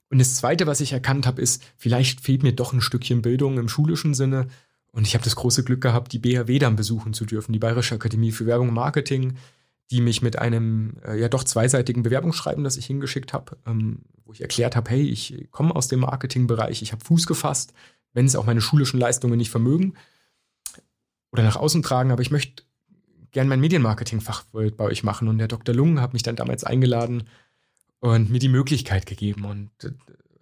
Und 0.09 0.17
das 0.17 0.33
Zweite, 0.33 0.65
was 0.65 0.81
ich 0.81 0.91
erkannt 0.91 1.27
habe, 1.27 1.43
ist, 1.43 1.61
vielleicht 1.77 2.21
fehlt 2.21 2.41
mir 2.41 2.53
doch 2.53 2.73
ein 2.73 2.81
Stückchen 2.81 3.21
Bildung 3.21 3.59
im 3.59 3.69
schulischen 3.69 4.15
Sinne. 4.15 4.47
Und 4.91 5.05
ich 5.05 5.13
habe 5.13 5.23
das 5.23 5.35
große 5.35 5.63
Glück 5.63 5.81
gehabt, 5.81 6.11
die 6.11 6.19
BHW 6.19 6.57
dann 6.57 6.75
besuchen 6.75 7.13
zu 7.13 7.25
dürfen, 7.25 7.53
die 7.53 7.59
Bayerische 7.59 7.93
Akademie 7.93 8.31
für 8.31 8.47
Werbung 8.47 8.69
und 8.69 8.73
Marketing, 8.73 9.35
die 9.91 10.01
mich 10.01 10.21
mit 10.21 10.37
einem 10.37 10.97
äh, 11.05 11.19
ja 11.19 11.29
doch 11.29 11.43
zweiseitigen 11.43 12.03
Bewerbungsschreiben, 12.03 12.63
das 12.63 12.77
ich 12.77 12.85
hingeschickt 12.85 13.33
habe, 13.33 13.57
ähm, 13.65 14.03
wo 14.25 14.33
ich 14.33 14.41
erklärt 14.41 14.75
habe, 14.75 14.89
hey, 14.91 15.01
ich 15.01 15.47
komme 15.51 15.75
aus 15.75 15.87
dem 15.87 16.01
Marketingbereich, 16.01 16.81
ich 16.81 16.91
habe 16.91 17.03
Fuß 17.03 17.25
gefasst, 17.25 17.73
wenn 18.13 18.25
es 18.25 18.35
auch 18.35 18.45
meine 18.45 18.61
schulischen 18.61 18.99
Leistungen 18.99 19.37
nicht 19.37 19.49
vermögen 19.49 19.95
oder 21.31 21.43
nach 21.43 21.55
außen 21.55 21.81
tragen, 21.81 22.11
aber 22.11 22.21
ich 22.21 22.31
möchte 22.31 22.63
gern 23.31 23.47
mein 23.47 23.59
Medienmarketing-Fach 23.59 24.45
bei 24.51 24.83
euch 24.83 25.03
machen. 25.03 25.27
Und 25.27 25.37
der 25.37 25.47
Dr. 25.47 25.75
Lung 25.75 26.01
hat 26.01 26.13
mich 26.13 26.23
dann 26.23 26.35
damals 26.35 26.63
eingeladen 26.63 27.23
und 27.99 28.29
mir 28.29 28.39
die 28.39 28.49
Möglichkeit 28.49 29.05
gegeben. 29.05 29.45
Und 29.45 29.71
äh, 29.83 29.91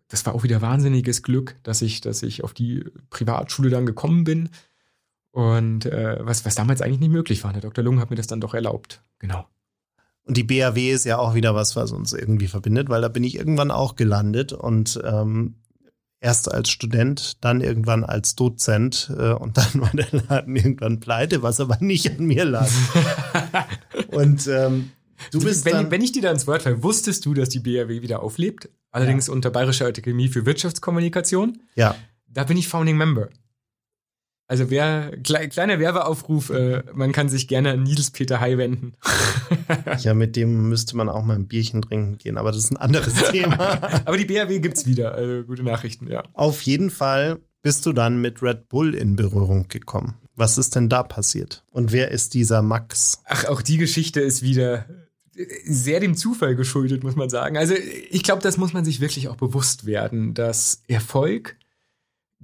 das 0.07 0.25
war 0.25 0.33
auch 0.33 0.43
wieder 0.43 0.61
wahnsinniges 0.61 1.23
Glück, 1.23 1.55
dass 1.63 1.81
ich, 1.81 2.01
dass 2.01 2.23
ich 2.23 2.43
auf 2.43 2.53
die 2.53 2.85
Privatschule 3.09 3.69
dann 3.69 3.85
gekommen 3.85 4.23
bin 4.23 4.49
und 5.37 5.85
äh, 5.85 6.17
was, 6.21 6.45
was 6.45 6.55
damals 6.55 6.81
eigentlich 6.81 6.99
nicht 6.99 7.11
möglich 7.11 7.43
war. 7.43 7.53
Der 7.53 7.61
Dr. 7.61 7.83
Lung 7.83 7.99
hat 7.99 8.09
mir 8.09 8.15
das 8.15 8.25
dann 8.25 8.41
doch 8.41 8.55
erlaubt. 8.55 9.03
Genau. 9.19 9.45
Und 10.23 10.35
die 10.35 10.43
BAW 10.43 10.89
ist 10.89 11.05
ja 11.05 11.19
auch 11.19 11.35
wieder 11.35 11.53
was, 11.53 11.75
was 11.75 11.91
uns 11.91 12.11
irgendwie 12.11 12.47
verbindet, 12.47 12.89
weil 12.89 13.03
da 13.03 13.07
bin 13.07 13.23
ich 13.23 13.35
irgendwann 13.35 13.69
auch 13.69 13.95
gelandet 13.95 14.51
und 14.51 14.99
ähm, 15.05 15.57
erst 16.21 16.51
als 16.51 16.71
Student, 16.71 17.37
dann 17.45 17.61
irgendwann 17.61 18.03
als 18.03 18.35
Dozent 18.35 19.13
äh, 19.15 19.33
und 19.33 19.57
dann 19.57 19.79
war 19.79 19.91
der 19.93 20.07
Laden 20.27 20.55
irgendwann 20.55 20.99
pleite, 20.99 21.43
was 21.43 21.59
aber 21.59 21.77
nicht 21.81 22.09
an 22.17 22.25
mir 22.25 22.43
lag. 22.43 22.67
und 24.07 24.47
ähm, 24.47 24.89
du 25.31 25.39
bist 25.39 25.65
wenn, 25.65 25.73
dann, 25.73 25.91
wenn 25.91 26.01
ich 26.01 26.13
dir 26.13 26.23
da 26.23 26.31
ins 26.31 26.47
Wort 26.47 26.63
falle, 26.63 26.81
wusstest 26.81 27.27
du, 27.27 27.35
dass 27.35 27.49
die 27.49 27.59
BAW 27.59 28.01
wieder 28.01 28.23
auflebt? 28.23 28.69
Allerdings 28.89 29.27
ja. 29.27 29.33
unter 29.33 29.51
Bayerischer 29.51 29.85
Akademie 29.85 30.29
für 30.29 30.47
Wirtschaftskommunikation. 30.47 31.59
Ja. 31.75 31.93
Da 32.27 32.43
bin 32.45 32.57
ich 32.57 32.67
Founding 32.67 32.97
Member. 32.97 33.29
Also 34.49 34.69
wer, 34.69 35.11
kle 35.23 35.49
kleiner 35.49 35.77
Werbeaufruf, 35.77 36.49
äh, 36.51 36.83
man 36.93 37.11
kann 37.11 37.27
sich 37.27 37.49
gerne 37.49 37.71
an 37.71 37.83
Nils 37.83 38.11
Peter 38.11 38.39
Hai 38.39 38.57
wenden. 38.57 38.93
ja, 39.99 40.13
mit 40.13 40.37
dem 40.37 40.69
müsste 40.69 40.95
man 40.95 41.09
auch 41.09 41.23
mal 41.23 41.35
ein 41.35 41.47
Bierchen 41.47 41.81
trinken 41.81 42.17
gehen, 42.17 42.37
aber 42.37 42.51
das 42.51 42.63
ist 42.63 42.71
ein 42.71 42.77
anderes 42.77 43.13
Thema. 43.31 44.03
aber 44.05 44.17
die 44.17 44.25
BRW 44.25 44.59
gibt's 44.59 44.85
wieder, 44.85 45.15
also 45.15 45.43
gute 45.43 45.63
Nachrichten, 45.63 46.09
ja. 46.09 46.23
Auf 46.33 46.61
jeden 46.61 46.89
Fall 46.89 47.39
bist 47.61 47.85
du 47.85 47.91
dann 47.91 48.21
mit 48.21 48.41
Red 48.41 48.69
Bull 48.69 48.95
in 48.95 49.17
Berührung 49.17 49.67
gekommen. 49.67 50.15
Was 50.35 50.57
ist 50.57 50.75
denn 50.75 50.87
da 50.87 51.03
passiert? 51.03 51.65
Und 51.71 51.91
wer 51.91 52.11
ist 52.11 52.33
dieser 52.33 52.61
Max? 52.61 53.21
Ach, 53.25 53.45
auch 53.45 53.61
die 53.61 53.77
Geschichte 53.77 54.21
ist 54.21 54.43
wieder 54.43 54.85
sehr 55.65 55.99
dem 55.99 56.15
Zufall 56.15 56.55
geschuldet, 56.55 57.03
muss 57.03 57.15
man 57.15 57.29
sagen. 57.29 57.57
Also 57.57 57.73
ich 58.09 58.23
glaube, 58.23 58.41
das 58.41 58.57
muss 58.57 58.73
man 58.73 58.85
sich 58.85 59.01
wirklich 59.01 59.27
auch 59.27 59.35
bewusst 59.35 59.85
werden, 59.85 60.33
dass 60.33 60.81
Erfolg 60.87 61.57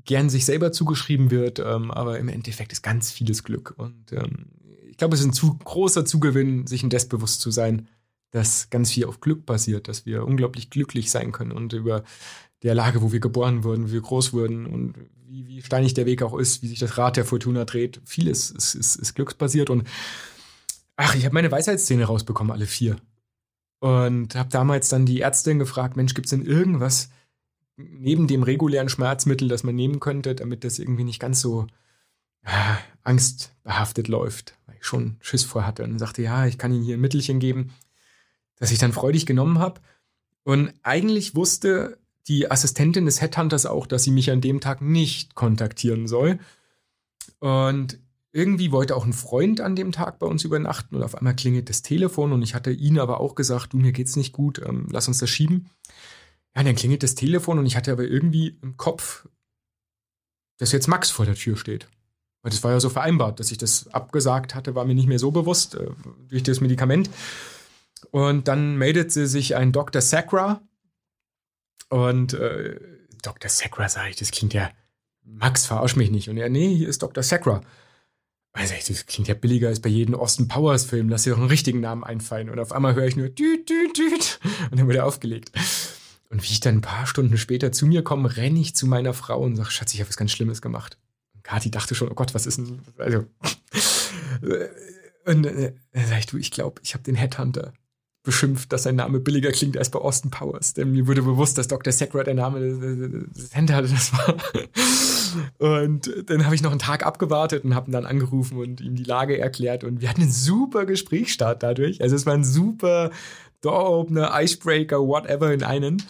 gern 0.06 0.30
sich 0.30 0.46
selber 0.46 0.72
zugeschrieben 0.72 1.32
wird, 1.32 1.60
ähm, 1.60 1.92
aber 1.92 2.20
im 2.20 2.30
Endeffekt 2.30 2.72
ist 2.72 2.82
ganz 2.82 3.12
vieles 3.12 3.44
Glück. 3.44 3.74
Und 3.78 4.12
ähm, 4.12 4.48
ich 4.90 4.98
glaube, 4.98 5.16
es 5.16 5.22
ist 5.22 5.28
ein 5.28 5.34
zu 5.34 5.58
großer 5.58 6.06
Zugewinn, 6.06 6.68
sich 6.68 6.84
indes 6.84 7.08
bewusst 7.08 7.42
zu 7.42 7.52
sein, 7.52 7.88
dass 8.32 8.70
ganz 8.70 8.92
viel 8.92 9.06
auf 9.06 9.22
Glück 9.22 9.46
basiert, 9.46 9.88
dass 9.88 10.06
wir 10.06 10.26
unglaublich 10.26 10.70
glücklich 10.70 11.12
sein 11.12 11.32
können 11.32 11.52
und 11.52 11.74
über 11.74 12.04
der 12.64 12.76
Lage, 12.76 13.02
wo 13.02 13.12
wir 13.12 13.20
geboren 13.20 13.64
wurden, 13.64 13.88
wie 13.88 13.94
wir 13.94 14.02
groß 14.02 14.34
wurden 14.34 14.66
und 14.66 14.96
wie, 15.28 15.48
wie 15.48 15.62
steinig 15.62 15.94
der 15.94 16.06
Weg 16.06 16.22
auch 16.22 16.38
ist, 16.38 16.62
wie 16.64 16.68
sich 16.68 16.80
das 16.80 16.98
Rad 16.98 17.18
der 17.18 17.26
Fortuna 17.26 17.66
dreht. 17.66 18.02
Vieles 18.06 18.50
ist, 18.50 18.74
ist, 18.74 18.96
ist 18.96 19.14
glücksbasiert 19.14 19.70
und 19.70 19.88
ach, 20.96 21.16
ich 21.16 21.26
habe 21.26 21.34
meine 21.34 21.52
Weisheitsszene 21.52 22.06
rausbekommen, 22.06 22.52
alle 22.52 22.66
vier. 22.66 22.98
Und 23.80 24.36
habe 24.36 24.50
damals 24.50 24.90
dann 24.90 25.06
die 25.06 25.22
Ärztin 25.22 25.60
gefragt, 25.60 25.98
Mensch, 25.98 26.14
gibt 26.14 26.28
es 26.28 26.30
denn 26.30 26.46
irgendwas 26.46 27.10
neben 27.76 28.28
dem 28.28 28.44
regulären 28.44 28.90
Schmerzmittel, 28.90 29.48
das 29.48 29.64
man 29.64 29.76
nehmen 29.76 30.00
könnte, 30.00 30.36
damit 30.36 30.64
das 30.64 30.80
irgendwie 30.80 31.04
nicht 31.04 31.20
ganz 31.20 31.42
so 31.42 31.68
äh, 32.44 32.50
angstbehaftet 33.04 34.08
läuft, 34.08 34.58
weil 34.66 34.76
ich 34.76 34.86
schon 34.86 35.18
Schiss 35.22 35.44
vor 35.44 35.66
hatte. 35.66 35.84
Und 35.84 36.00
sagte, 36.00 36.22
ja, 36.22 36.46
ich 36.46 36.58
kann 36.58 36.74
Ihnen 36.74 36.84
hier 36.84 36.98
ein 36.98 37.02
Mittelchen 37.02 37.40
geben, 37.40 37.74
das 38.58 38.72
ich 38.72 38.80
dann 38.80 38.94
freudig 38.94 39.26
genommen 39.26 39.60
habe. 39.60 39.82
Und 40.44 40.74
eigentlich 40.84 41.36
wusste 41.36 41.98
die 42.28 42.50
Assistentin 42.50 43.06
des 43.06 43.22
Headhunters 43.22 43.66
auch, 43.66 43.86
dass 43.88 44.04
sie 44.04 44.12
mich 44.12 44.32
an 44.32 44.42
dem 44.42 44.62
Tag 44.62 44.82
nicht 44.82 45.36
kontaktieren 45.36 46.08
soll. 46.08 46.40
Und 47.40 48.00
irgendwie 48.32 48.72
wollte 48.72 48.96
auch 48.96 49.06
ein 49.06 49.14
Freund 49.14 49.62
an 49.62 49.76
dem 49.76 49.92
Tag 49.92 50.20
bei 50.20 50.26
uns 50.26 50.44
übernachten 50.44 50.96
und 50.96 51.04
auf 51.04 51.16
einmal 51.16 51.36
klingelt 51.36 51.70
das 51.70 51.84
Telefon 51.84 52.34
und 52.34 52.42
ich 52.42 52.56
hatte 52.56 52.72
ihn 52.72 52.98
aber 52.98 53.20
auch 53.20 53.36
gesagt, 53.36 53.74
du, 53.74 53.78
mir 53.78 53.92
geht's 53.92 54.16
nicht 54.16 54.34
gut, 54.34 54.60
ähm, 54.66 54.88
lass 54.92 55.08
uns 55.08 55.20
das 55.20 55.30
schieben. 55.30 55.70
Ja, 56.56 56.64
dann 56.64 56.76
klingelt 56.76 57.04
das 57.04 57.16
Telefon 57.16 57.60
und 57.60 57.66
ich 57.66 57.76
hatte 57.76 57.92
aber 57.92 58.04
irgendwie 58.04 58.58
im 58.62 58.78
Kopf, 58.78 59.28
dass 60.60 60.72
jetzt 60.72 60.88
Max 60.88 61.10
vor 61.10 61.26
der 61.26 61.36
Tür 61.36 61.58
steht. 61.58 61.88
Weil 62.44 62.52
das 62.52 62.64
war 62.64 62.72
ja 62.72 62.80
so 62.80 62.90
vereinbart, 62.90 63.40
dass 63.40 63.52
ich 63.52 63.58
das 63.58 63.88
abgesagt 63.94 64.54
hatte, 64.54 64.76
war 64.76 64.86
mir 64.86 64.96
nicht 64.96 65.08
mehr 65.08 65.20
so 65.20 65.32
bewusst 65.32 65.76
äh, 65.76 65.88
durch 66.30 66.44
das 66.44 66.62
Medikament. 66.62 67.10
Und 68.12 68.48
dann 68.48 68.78
meldete 68.78 69.28
sich 69.28 69.56
ein 69.56 69.72
Dr. 69.72 70.02
Sacra. 70.02 70.62
Und 71.90 72.34
äh, 72.34 72.80
Dr. 73.22 73.50
Sacra, 73.50 73.88
sage 73.88 74.10
ich, 74.10 74.18
das 74.18 74.32
klingt 74.32 74.54
ja, 74.54 74.70
Max, 75.24 75.66
verarsch 75.66 75.96
mich 75.96 76.12
nicht. 76.12 76.30
Und 76.30 76.38
er, 76.38 76.50
nee, 76.50 76.76
hier 76.76 76.90
ist 76.90 77.02
Dr. 77.02 77.24
Sacra. 77.24 77.62
Also, 78.52 78.74
das 78.88 79.06
klingt 79.08 79.30
ja 79.30 79.34
billiger 79.34 79.70
als 79.70 79.80
bei 79.80 79.90
jedem 79.90 80.14
Austin 80.14 80.48
Powers 80.48 80.86
Film. 80.86 81.10
Lass 81.10 81.24
dir 81.24 81.32
doch 81.32 81.40
einen 81.40 81.48
richtigen 81.48 81.80
Namen 81.80 82.04
einfallen. 82.04 82.50
Und 82.50 82.60
auf 82.60 82.72
einmal 82.74 82.94
höre 82.94 83.08
ich 83.08 83.16
nur 83.16 83.30
düt, 83.30 83.68
düt, 83.70 83.98
düt. 83.98 84.40
Und 84.70 84.80
dann 84.80 84.86
wurde 84.86 85.00
er 85.00 85.06
aufgelegt. 85.06 85.52
Und 86.34 86.42
wie 86.42 86.52
ich 86.52 86.60
dann 86.62 86.78
ein 86.78 86.82
paar 86.82 87.06
Stunden 87.06 87.38
später 87.38 87.72
zu 87.72 87.86
mir 87.86 88.04
komme, 88.04 88.36
renne 88.36 88.60
ich 88.60 88.76
zu 88.76 88.88
meiner 88.88 89.14
Frau 89.14 89.40
und 89.40 89.56
sage, 89.56 89.70
Schatz, 89.70 89.94
ich 89.94 90.00
habe 90.00 90.10
was 90.10 90.18
ganz 90.18 90.32
Schlimmes 90.32 90.64
gemacht. 90.64 90.98
Und 91.36 91.44
Kathi 91.44 91.70
dachte 91.70 91.94
schon, 91.94 92.10
oh 92.10 92.16
Gott, 92.16 92.34
was 92.34 92.48
ist 92.48 92.58
denn, 92.58 92.80
also, 92.98 93.26
und 95.26 95.46
äh, 95.46 95.74
dann 95.92 96.08
sag 96.08 96.18
ich, 96.18 96.26
du, 96.26 96.38
ich 96.38 96.50
glaube, 96.50 96.82
ich 96.84 96.96
habe 96.96 97.04
den 97.04 97.14
Headhunter 97.14 97.72
beschimpft, 98.24 98.74
dass 98.74 98.82
sein 98.84 98.96
Name 98.96 99.20
billiger 99.20 99.52
klingt 99.52 99.78
als 99.78 99.92
bei 99.92 100.00
Austin 100.00 100.32
Powers. 100.32 100.74
Denn 100.74 100.92
mir 100.92 101.06
wurde 101.06 101.22
bewusst, 101.22 101.60
dass 101.60 101.68
Dr. 101.68 101.94
Sacred 101.94 102.26
der 102.26 102.34
Name 102.34 102.60
des 103.36 103.54
Headhunters 103.54 104.14
war. 104.14 104.36
Und 105.60 106.12
dann 106.28 106.46
habe 106.46 106.56
ich 106.56 106.64
noch 106.64 106.72
einen 106.72 106.80
Tag 106.80 107.06
abgewartet 107.06 107.64
und 107.64 107.74
habe 107.74 107.90
ihn 107.90 107.94
dann 107.94 108.06
angerufen 108.06 108.58
und 108.58 108.82
ihm 108.82 108.96
die 108.96 109.04
Lage 109.04 109.40
erklärt. 109.40 109.84
Und 109.84 110.00
wir 110.00 110.10
hatten 110.10 110.22
einen 110.22 110.32
super 110.32 110.86
Gesprächsstart 110.86 111.64
dadurch. 111.64 112.02
Also 112.02 112.16
es 112.16 112.28
war 112.28 112.34
ein 112.34 112.44
super 112.44 113.10
Door-Opener, 113.64 114.32
Icebreaker, 114.34 115.00
whatever 115.00 115.52
in 115.52 115.64
einen. 115.64 116.04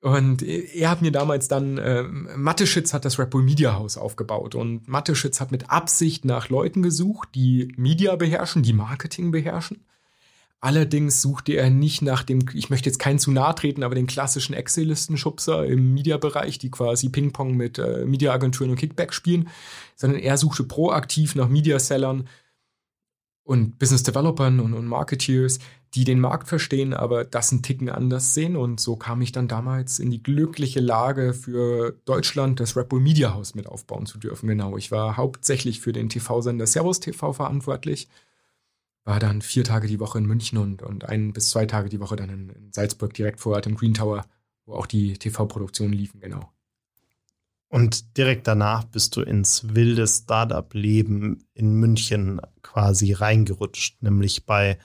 Und 0.00 0.42
er 0.42 0.90
hat 0.90 1.00
mir 1.00 1.12
damals 1.12 1.46
dann, 1.46 1.78
äh, 1.78 2.02
Mathe-Schitz 2.02 2.92
hat 2.92 3.04
das 3.04 3.20
Red 3.20 3.30
Bull 3.30 3.44
Media 3.44 3.74
House 3.74 3.96
aufgebaut 3.96 4.56
und 4.56 4.88
Mathe-Schitz 4.88 5.40
hat 5.40 5.52
mit 5.52 5.70
Absicht 5.70 6.24
nach 6.24 6.48
Leuten 6.48 6.82
gesucht, 6.82 7.28
die 7.36 7.72
Media 7.76 8.16
beherrschen, 8.16 8.64
die 8.64 8.72
Marketing 8.72 9.30
beherrschen. 9.30 9.84
Allerdings 10.60 11.22
suchte 11.22 11.54
er 11.54 11.70
nicht 11.70 12.02
nach 12.02 12.22
dem, 12.22 12.44
ich 12.54 12.70
möchte 12.70 12.88
jetzt 12.88 12.98
keinen 12.98 13.18
zu 13.18 13.32
nahe 13.32 13.54
treten, 13.54 13.82
aber 13.82 13.96
den 13.96 14.06
klassischen 14.06 14.54
Excel-Listen-Schubser 14.54 15.66
im 15.66 15.92
Media-Bereich, 15.92 16.58
die 16.58 16.70
quasi 16.70 17.08
Ping-Pong 17.08 17.56
mit 17.56 17.78
äh, 17.78 18.04
Media-Agenturen 18.04 18.70
und 18.70 18.76
Kickback 18.76 19.12
spielen, 19.12 19.48
sondern 19.96 20.20
er 20.20 20.36
suchte 20.36 20.62
proaktiv 20.62 21.34
nach 21.34 21.48
Media-Sellern 21.48 22.28
und 23.44 23.78
Business-Developern 23.78 24.60
und, 24.60 24.74
und 24.74 24.86
Marketeers, 24.86 25.58
die 25.94 26.04
den 26.04 26.20
Markt 26.20 26.48
verstehen, 26.48 26.94
aber 26.94 27.24
das 27.24 27.52
einen 27.52 27.62
Ticken 27.62 27.90
anders 27.90 28.34
sehen. 28.34 28.56
Und 28.56 28.80
so 28.80 28.96
kam 28.96 29.20
ich 29.20 29.32
dann 29.32 29.48
damals 29.48 29.98
in 29.98 30.10
die 30.10 30.22
glückliche 30.22 30.80
Lage, 30.80 31.34
für 31.34 31.98
Deutschland 32.04 32.60
das 32.60 32.74
Bull 32.74 33.00
Media 33.00 33.34
House 33.34 33.54
mit 33.54 33.66
aufbauen 33.66 34.06
zu 34.06 34.18
dürfen. 34.18 34.48
Genau, 34.48 34.76
ich 34.76 34.90
war 34.90 35.16
hauptsächlich 35.16 35.80
für 35.80 35.92
den 35.92 36.08
TV-Sender 36.08 36.66
Servus 36.66 37.00
TV 37.00 37.32
verantwortlich, 37.32 38.08
war 39.04 39.18
dann 39.18 39.42
vier 39.42 39.64
Tage 39.64 39.88
die 39.88 40.00
Woche 40.00 40.18
in 40.18 40.26
München 40.26 40.58
und, 40.58 40.82
und 40.82 41.08
ein 41.08 41.32
bis 41.32 41.50
zwei 41.50 41.66
Tage 41.66 41.88
die 41.88 42.00
Woche 42.00 42.16
dann 42.16 42.30
in, 42.30 42.48
in 42.50 42.72
Salzburg 42.72 43.12
direkt 43.12 43.40
vor 43.40 43.54
Ort 43.56 43.66
im 43.66 43.74
Green 43.74 43.94
Tower, 43.94 44.24
wo 44.64 44.74
auch 44.74 44.86
die 44.86 45.14
TV-Produktionen 45.14 45.92
liefen, 45.92 46.20
genau. 46.20 46.52
Und 47.72 48.18
direkt 48.18 48.46
danach 48.46 48.84
bist 48.84 49.16
du 49.16 49.22
ins 49.22 49.74
wilde 49.74 50.06
Startup-Leben 50.06 51.42
in 51.54 51.72
München 51.72 52.38
quasi 52.60 53.14
reingerutscht, 53.14 54.02
nämlich 54.02 54.44
bei 54.44 54.78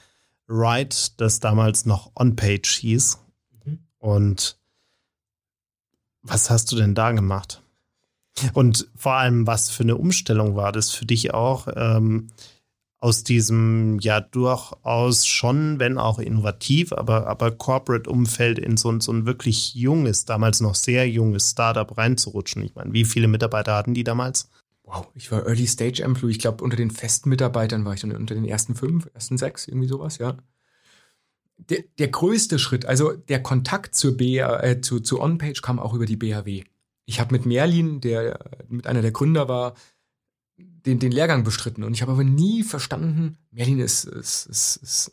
Ride, 0.48 0.96
das 1.18 1.42
damals 1.42 1.86
noch 1.86 2.14
On-Page 2.16 2.78
hieß. 2.78 3.20
Mhm. 3.66 3.80
Und 3.98 4.58
was 6.22 6.50
hast 6.50 6.72
du 6.72 6.78
denn 6.78 6.96
da 6.96 7.12
gemacht? 7.12 7.62
Und 8.54 8.90
vor 8.96 9.16
allem, 9.16 9.46
was 9.48 9.70
für 9.70 9.84
eine 9.84 9.98
Umstellung 9.98 10.56
war 10.56 10.72
das 10.72 10.92
für 10.92 11.06
dich 11.06 11.34
auch, 11.34 11.68
ähm, 11.76 12.28
aus 13.00 13.24
diesem 13.24 14.00
ja 14.00 14.22
durchaus 14.22 15.26
schon, 15.28 15.80
wenn 15.80 15.98
auch 15.98 16.20
innovativ, 16.20 16.94
aber, 16.94 17.28
aber 17.28 17.52
Corporate-Umfeld 17.52 18.58
in 18.60 18.78
so, 18.78 19.00
so 19.00 19.12
ein 19.12 19.26
wirklich 19.26 19.76
junges, 19.76 20.26
damals 20.26 20.62
noch 20.62 20.76
sehr 20.76 21.08
junges 21.08 21.52
Startup 21.52 21.98
reinzurutschen? 21.98 22.64
Ich 22.64 22.76
meine, 22.76 22.94
wie 22.94 23.06
viele 23.06 23.28
Mitarbeiter 23.28 23.76
hatten 23.76 23.94
die 23.94 24.04
damals? 24.04 24.50
wow, 24.88 25.08
ich 25.14 25.32
war 25.32 25.46
Early 25.46 25.68
Stage 25.68 26.02
Employee. 26.02 26.32
Ich 26.32 26.40
glaube, 26.40 26.64
unter 26.64 26.78
den 26.78 26.92
festen 26.92 27.30
Mitarbeitern 27.30 27.86
war 27.86 27.94
ich 27.94 28.02
dann 28.02 28.14
unter 28.14 28.34
den 28.34 28.46
ersten 28.46 28.74
fünf, 28.74 29.10
ersten 29.14 29.38
sechs, 29.38 29.68
irgendwie 29.68 29.88
sowas, 29.88 30.18
ja. 30.18 30.38
Der, 31.58 31.84
der 32.00 32.08
größte 32.08 32.60
Schritt, 32.60 32.86
also 32.86 33.14
der 33.14 33.42
Kontakt 33.42 33.96
zur 33.96 34.16
BA, 34.16 34.62
äh, 34.62 34.82
zu, 34.82 35.00
zu 35.00 35.20
OnPage 35.20 35.62
kam 35.62 35.80
auch 35.80 35.94
über 35.94 36.06
die 36.06 36.16
BAW. 36.16 36.64
Ich 37.06 37.20
habe 37.20 37.34
mit 37.34 37.46
Merlin, 37.46 38.00
der 38.00 38.40
mit 38.70 38.86
einer 38.86 39.02
der 39.02 39.12
Gründer 39.12 39.48
war, 39.48 39.74
den, 40.88 41.00
den 41.00 41.12
Lehrgang 41.12 41.44
bestritten. 41.44 41.84
Und 41.84 41.94
ich 41.94 42.02
habe 42.02 42.14
aber 42.14 42.24
nie 42.24 42.64
verstanden, 42.64 43.38
Merlin 43.52 43.80
ist, 43.80 44.06
ist, 44.06 44.48
ist, 44.48 44.78
ist 44.78 45.12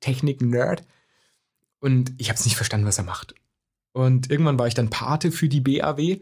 Technik-Nerd. 0.00 0.84
Und 1.80 2.14
ich 2.16 2.30
habe 2.30 2.38
es 2.38 2.44
nicht 2.44 2.56
verstanden, 2.56 2.86
was 2.86 2.98
er 2.98 3.04
macht. 3.04 3.34
Und 3.92 4.30
irgendwann 4.30 4.58
war 4.58 4.66
ich 4.66 4.74
dann 4.74 4.90
Pate 4.90 5.30
für 5.30 5.48
die 5.48 5.60
BAW 5.60 6.20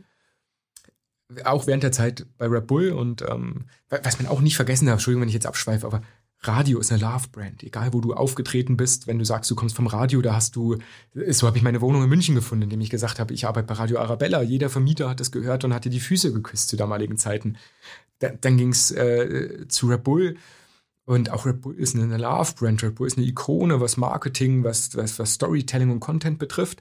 auch 1.44 1.66
während 1.66 1.82
der 1.82 1.92
Zeit 1.92 2.26
bei 2.38 2.46
Red 2.46 2.66
Bull 2.66 2.90
und 2.90 3.22
ähm, 3.22 3.66
was 3.88 4.18
man 4.18 4.30
auch 4.30 4.40
nicht 4.40 4.56
vergessen 4.56 4.86
darf, 4.86 4.94
Entschuldigung, 4.94 5.22
wenn 5.22 5.28
ich 5.28 5.34
jetzt 5.34 5.46
abschweife, 5.46 5.86
aber 5.86 6.02
Radio 6.44 6.80
ist 6.80 6.90
eine 6.90 7.00
Love-Brand. 7.00 7.62
Egal, 7.62 7.92
wo 7.92 8.00
du 8.00 8.14
aufgetreten 8.14 8.76
bist, 8.76 9.06
wenn 9.06 9.18
du 9.18 9.24
sagst, 9.24 9.48
du 9.50 9.54
kommst 9.54 9.76
vom 9.76 9.86
Radio, 9.86 10.20
da 10.22 10.34
hast 10.34 10.56
du, 10.56 10.76
so 11.28 11.46
habe 11.46 11.56
ich 11.56 11.62
meine 11.62 11.80
Wohnung 11.80 12.02
in 12.02 12.08
München 12.08 12.34
gefunden, 12.34 12.64
indem 12.64 12.80
ich 12.80 12.90
gesagt 12.90 13.20
habe, 13.20 13.32
ich 13.32 13.46
arbeite 13.46 13.68
bei 13.68 13.74
Radio 13.74 14.00
Arabella. 14.00 14.42
Jeder 14.42 14.68
Vermieter 14.68 15.08
hat 15.08 15.20
das 15.20 15.30
gehört 15.30 15.62
und 15.62 15.72
hatte 15.72 15.88
die 15.88 16.00
Füße 16.00 16.32
geküsst 16.32 16.68
zu 16.68 16.76
damaligen 16.76 17.16
Zeiten. 17.16 17.58
Da, 18.22 18.30
dann 18.30 18.56
ging 18.56 18.70
es 18.70 18.90
äh, 18.90 19.66
zu 19.68 19.88
Red 19.88 20.04
Bull. 20.04 20.36
Und 21.04 21.30
auch 21.30 21.46
Red 21.46 21.62
Bull 21.62 21.74
ist 21.74 21.96
eine 21.96 22.16
Love-Brand. 22.16 22.82
Red 22.82 22.94
Bull 22.94 23.06
ist 23.06 23.18
eine 23.18 23.26
Ikone, 23.26 23.80
was 23.80 23.96
Marketing, 23.96 24.62
was, 24.64 24.96
was, 24.96 25.18
was 25.18 25.34
Storytelling 25.34 25.90
und 25.90 26.00
Content 26.00 26.38
betrifft. 26.38 26.80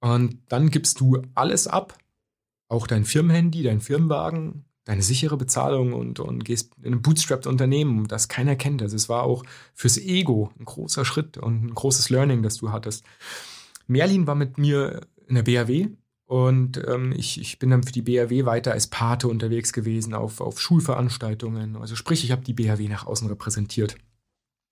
Und 0.00 0.38
dann 0.48 0.70
gibst 0.70 1.00
du 1.00 1.22
alles 1.34 1.66
ab, 1.66 1.98
auch 2.68 2.86
dein 2.86 3.04
Firmenhandy, 3.04 3.62
dein 3.62 3.80
Firmenwagen, 3.80 4.64
deine 4.84 5.02
sichere 5.02 5.36
Bezahlung 5.36 5.92
und, 5.92 6.18
und 6.18 6.44
gehst 6.44 6.72
in 6.82 6.94
ein 6.94 7.02
bootstrapped 7.02 7.46
Unternehmen, 7.46 8.08
das 8.08 8.28
keiner 8.28 8.56
kennt. 8.56 8.82
Also 8.82 8.96
es 8.96 9.08
war 9.08 9.22
auch 9.22 9.44
fürs 9.74 9.98
Ego 9.98 10.50
ein 10.58 10.64
großer 10.64 11.04
Schritt 11.04 11.38
und 11.38 11.64
ein 11.64 11.74
großes 11.74 12.10
Learning, 12.10 12.42
das 12.42 12.56
du 12.56 12.72
hattest. 12.72 13.04
Merlin 13.86 14.26
war 14.26 14.34
mit 14.34 14.58
mir 14.58 15.02
in 15.26 15.36
der 15.36 15.42
BAW 15.42 15.88
und 16.32 16.82
ähm, 16.88 17.12
ich, 17.14 17.38
ich 17.38 17.58
bin 17.58 17.68
dann 17.68 17.82
für 17.82 17.92
die 17.92 18.00
BAW 18.00 18.46
weiter 18.46 18.72
als 18.72 18.86
Pate 18.86 19.28
unterwegs 19.28 19.74
gewesen 19.74 20.14
auf, 20.14 20.40
auf 20.40 20.58
Schulveranstaltungen. 20.58 21.76
Also 21.76 21.94
sprich, 21.94 22.24
ich 22.24 22.30
habe 22.30 22.40
die 22.40 22.54
BAW 22.54 22.88
nach 22.88 23.04
außen 23.04 23.28
repräsentiert. 23.28 23.96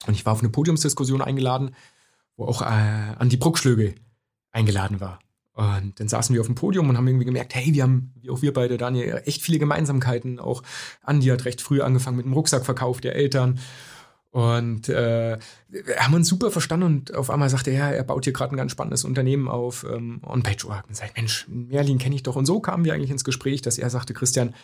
Und 0.07 0.15
ich 0.15 0.25
war 0.25 0.33
auf 0.33 0.41
eine 0.41 0.49
Podiumsdiskussion 0.49 1.21
eingeladen, 1.21 1.75
wo 2.39 2.47
auch 2.47 2.63
äh, 2.63 2.65
Andi 2.65 3.37
Bruckschlögel 3.37 3.95
eingeladen 4.53 5.01
war. 5.01 5.19
Und 5.53 6.01
dann 6.01 6.09
saßen 6.09 6.33
wir 6.33 6.41
auf 6.41 6.47
dem 6.47 6.55
Podium 6.55 6.89
und 6.89 6.97
haben 6.97 7.07
irgendwie 7.07 7.27
gemerkt, 7.27 7.55
hey, 7.55 7.75
wir 7.75 7.83
haben, 7.83 8.15
wie 8.23 8.31
auch 8.31 8.41
wir 8.41 8.55
beide, 8.55 8.79
Daniel, 8.79 9.21
echt 9.27 9.43
viele 9.43 9.59
Gemeinsamkeiten. 9.59 10.39
Auch 10.41 10.63
Andi 11.03 11.27
hat 11.27 11.45
recht 11.45 11.61
früh 11.61 11.83
angefangen 11.83 12.17
mit 12.17 12.25
dem 12.25 12.33
Rucksackverkauf 12.33 13.03
der 13.03 13.17
Eltern. 13.17 13.61
Und 14.33 14.89
äh, 14.89 15.39
haben 15.99 16.15
uns 16.15 16.29
super 16.29 16.53
verstanden 16.53 16.87
und 16.87 17.15
auf 17.15 17.31
einmal 17.31 17.51
sagte 17.51 17.73
er, 17.73 17.97
er 17.97 18.05
baut 18.05 18.25
hier 18.25 18.33
gerade 18.33 18.55
ein 18.55 18.57
ganz 18.57 18.71
spannendes 18.71 19.05
Unternehmen 19.05 19.49
auf 19.49 19.85
ähm, 19.85 20.21
On-Page-Org. 20.25 20.87
Und 20.89 20.97
sag 20.97 21.09
ich, 21.09 21.17
Mensch, 21.17 21.47
Merlin 21.49 21.99
kenne 21.99 22.15
ich 22.15 22.23
doch. 22.23 22.37
Und 22.37 22.47
so 22.47 22.61
kamen 22.61 22.85
wir 22.85 22.95
eigentlich 22.95 23.11
ins 23.11 23.25
Gespräch, 23.25 23.61
dass 23.61 23.77
er 23.77 23.91
sagte, 23.91 24.15
Christian, 24.15 24.55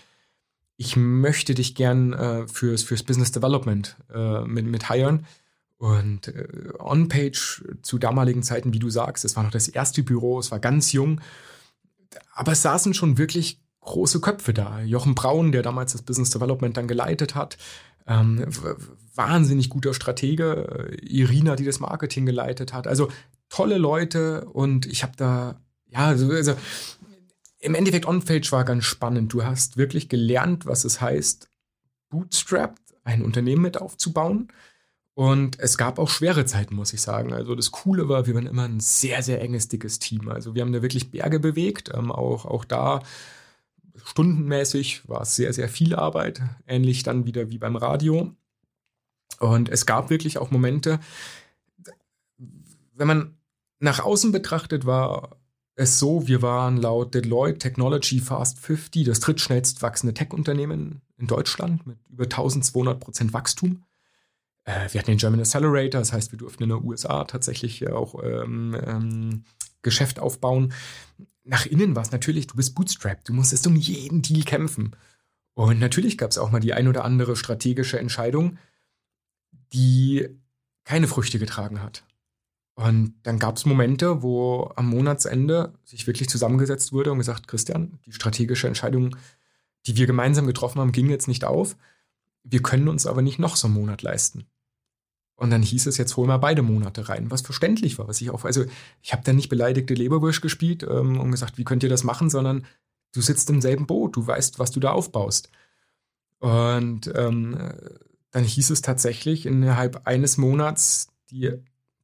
ich 0.77 0.97
möchte 0.97 1.55
dich 1.55 1.75
gern 1.75 2.13
äh, 2.13 2.47
fürs, 2.47 2.85
fürs 2.85 3.03
Business 3.03 3.33
Development 3.33 3.97
äh, 4.15 4.43
mit, 4.43 4.67
mit 4.67 4.89
hiren. 4.89 5.27
Und 5.79 6.29
äh, 6.29 6.47
On-Page 6.79 7.65
zu 7.83 7.99
damaligen 7.99 8.45
Zeiten, 8.45 8.73
wie 8.73 8.79
du 8.79 8.89
sagst, 8.89 9.25
es 9.25 9.35
war 9.35 9.43
noch 9.43 9.51
das 9.51 9.69
erste 9.69 10.03
Büro, 10.03 10.39
es 10.39 10.51
war 10.51 10.61
ganz 10.61 10.93
jung, 10.93 11.21
aber 12.33 12.53
es 12.53 12.63
saßen 12.63 12.95
schon 12.95 13.19
wirklich 13.19 13.61
große 13.81 14.21
Köpfe 14.21 14.55
da. 14.55 14.81
Jochen 14.81 15.15
Braun, 15.15 15.53
der 15.53 15.63
damals 15.63 15.93
das 15.93 16.03
Business 16.03 16.31
Development 16.31 16.77
dann 16.77 16.89
geleitet 16.89 17.35
hat, 17.35 17.59
ähm, 18.07 18.45
wahnsinnig 19.15 19.71
guter 19.71 19.95
Stratege, 19.95 20.89
äh, 20.91 21.07
Irina, 21.07 21.57
die 21.57 21.65
das 21.65 21.81
Marketing 21.81 22.27
geleitet 22.27 22.73
hat. 22.73 22.87
Also 22.87 23.09
tolle 23.49 23.79
Leute 23.79 24.45
und 24.47 24.87
ich 24.87 25.03
habe 25.03 25.15
da, 25.17 25.61
ja, 25.89 26.07
also, 26.07 26.31
also 26.31 26.55
im 27.59 27.75
Endeffekt 27.75 28.07
On-Page 28.07 28.53
war 28.53 28.65
ganz 28.65 28.85
spannend. 28.85 29.33
Du 29.33 29.45
hast 29.45 29.77
wirklich 29.77 30.09
gelernt, 30.09 30.67
was 30.67 30.85
es 30.85 31.01
heißt, 31.01 31.49
bootstrapped 32.11 32.95
ein 33.05 33.23
Unternehmen 33.23 33.63
mit 33.63 33.81
aufzubauen. 33.81 34.49
Und 35.15 35.59
es 35.61 35.79
gab 35.79 35.99
auch 35.99 36.11
schwere 36.11 36.45
Zeiten, 36.45 36.75
muss 36.75 36.93
ich 36.93 37.01
sagen. 37.01 37.33
Also 37.33 37.55
das 37.55 37.71
Coole 37.71 38.09
war, 38.09 38.27
wir 38.27 38.35
waren 38.35 38.47
immer 38.47 38.65
ein 38.65 38.81
sehr, 38.81 39.23
sehr 39.23 39.41
enges, 39.41 39.69
dickes 39.69 39.99
Team. 39.99 40.29
Also 40.29 40.55
wir 40.55 40.61
haben 40.61 40.75
da 40.75 40.83
wirklich 40.83 41.11
Berge 41.11 41.41
bewegt. 41.41 41.91
Ähm, 41.95 42.13
auch, 42.13 42.45
auch 42.45 42.67
da 42.67 43.01
stundenmäßig 44.05 45.09
war 45.09 45.23
es 45.23 45.37
sehr, 45.37 45.53
sehr 45.53 45.69
viel 45.69 45.95
Arbeit. 45.95 46.43
Ähnlich 46.67 47.03
dann 47.03 47.27
wieder 47.27 47.51
wie 47.51 47.59
beim 47.59 47.77
Radio. 47.77 48.33
Und 49.39 49.69
es 49.69 49.87
gab 49.87 50.11
wirklich 50.11 50.39
auch 50.39 50.51
Momente, 50.51 51.01
wenn 52.95 53.07
man 53.07 53.37
nach 53.79 54.01
außen 54.01 54.33
betrachtet, 54.33 54.87
war 54.87 55.37
es 55.75 55.99
so, 55.99 56.27
wir 56.27 56.41
waren 56.41 56.79
laut 56.79 57.15
Deloitte 57.15 57.59
Technology 57.59 58.21
Fast 58.21 58.59
50 58.59 59.05
das 59.05 59.21
drittschnellst 59.21 59.83
wachsende 59.83 60.15
Tech-Unternehmen 60.15 61.03
in 61.19 61.27
Deutschland 61.27 61.87
mit 61.87 61.99
über 62.09 62.25
1200 62.25 62.99
Prozent 62.99 63.33
Wachstum. 63.35 63.85
Äh, 64.65 64.89
wir 64.93 65.01
hatten 65.01 65.11
den 65.11 65.19
German 65.19 65.41
Accelerator, 65.41 66.01
das 66.01 66.13
heißt, 66.13 66.33
wir 66.33 66.39
durften 66.39 66.63
in 66.63 66.71
den 66.71 66.83
USA 66.83 67.25
tatsächlich 67.25 67.87
auch 67.89 68.23
ähm, 68.25 68.75
ähm, 68.83 69.45
Geschäft 69.83 70.19
aufbauen. 70.19 70.73
Nach 71.49 71.65
innen 71.65 71.95
war 71.95 72.03
es 72.03 72.11
natürlich, 72.11 72.49
du 72.49 72.57
bist 72.57 72.75
bootstrapped, 72.75 73.29
du 73.29 73.33
musstest 73.33 73.67
um 73.69 73.77
jeden 73.77 74.21
Deal 74.21 74.43
kämpfen. 74.43 74.97
Und 75.55 75.79
natürlich 75.79 76.19
gab 76.19 76.31
es 76.31 76.39
auch 76.39 76.51
mal 76.51 76.61
die 76.61 76.75
ein 76.75 76.89
oder 76.89 77.05
andere 77.05 77.37
strategische 77.37 78.01
Entscheidung, 78.01 78.59
die 79.73 80.29
keine 80.85 81.07
Früchte 81.07 81.39
getragen 81.39 81.83
hat. 81.83 82.05
Und 82.75 83.15
dann 83.23 83.39
gab 83.39 83.57
es 83.57 83.65
Momente, 83.65 84.23
wo 84.23 84.71
am 84.77 84.89
Monatsende 84.89 85.73
sich 85.85 86.07
wirklich 86.07 86.29
zusammengesetzt 86.29 86.93
wurde 86.93 87.13
und 87.13 87.19
gesagt, 87.19 87.49
Christian, 87.49 87.99
die 88.05 88.13
strategische 88.13 88.67
Entscheidung, 88.67 89.17
die 89.87 89.97
wir 89.97 90.07
gemeinsam 90.07 90.47
getroffen 90.47 90.81
haben, 90.81 90.93
ging 90.93 91.09
jetzt 91.09 91.29
nicht 91.29 91.45
auf. 91.45 91.77
Wir 92.43 92.61
können 92.61 92.89
uns 92.89 93.07
aber 93.07 93.23
nicht 93.23 93.39
noch 93.39 93.57
so 93.57 93.69
einen 93.69 93.75
Monat 93.75 94.03
leisten. 94.03 94.47
Und 95.37 95.51
dann 95.51 95.63
hieß 95.63 95.87
es, 95.87 95.99
jetzt 95.99 96.17
hol 96.17 96.27
mal 96.27 96.39
beide 96.39 96.63
Monate 96.63 97.09
rein, 97.11 97.31
was 97.31 97.43
verständlich 97.43 97.99
war, 97.99 98.09
was 98.09 98.21
ich 98.23 98.31
auch, 98.31 98.45
also 98.45 98.65
ich 99.03 99.13
habe 99.13 99.23
da 99.23 99.35
nicht 99.35 99.51
beleidigte 99.51 99.93
Leberwurst 99.93 100.41
gespielt 100.41 100.83
ähm, 100.83 101.21
und 101.21 101.31
gesagt, 101.31 101.59
wie 101.59 101.65
könnt 101.65 101.83
ihr 101.83 101.91
das 101.91 102.05
machen, 102.05 102.31
sondern 102.31 102.65
du 103.13 103.21
sitzt 103.21 103.51
im 103.51 103.61
selben 103.61 103.87
Boot, 103.87 104.17
du 104.17 104.27
weißt, 104.27 104.59
was 104.59 104.71
du 104.71 104.81
da 104.81 104.93
aufbaust. 104.93 105.51
Und 106.39 107.13
ähm, 107.15 107.59
dann 108.31 108.45
hieß 108.45 108.71
es 108.71 108.83
tatsächlich 108.83 109.47
innerhalb 109.47 110.07
eines 110.07 110.37
Monats 110.39 111.09
die, 111.31 111.53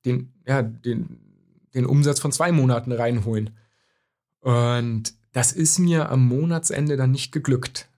den, 0.05 0.33
ja, 0.47 0.63
den, 0.63 1.19
den 1.75 1.87
Umsatz 1.87 2.21
von 2.21 2.33
zwei 2.33 2.53
Monaten 2.53 2.93
reinholen. 2.93 3.51
Und 4.41 5.15
das 5.33 5.53
ist 5.53 5.79
mir 5.79 6.11
am 6.11 6.27
Monatsende 6.27 6.97
dann 6.97 7.11
nicht 7.11 7.33
geglückt. 7.33 7.89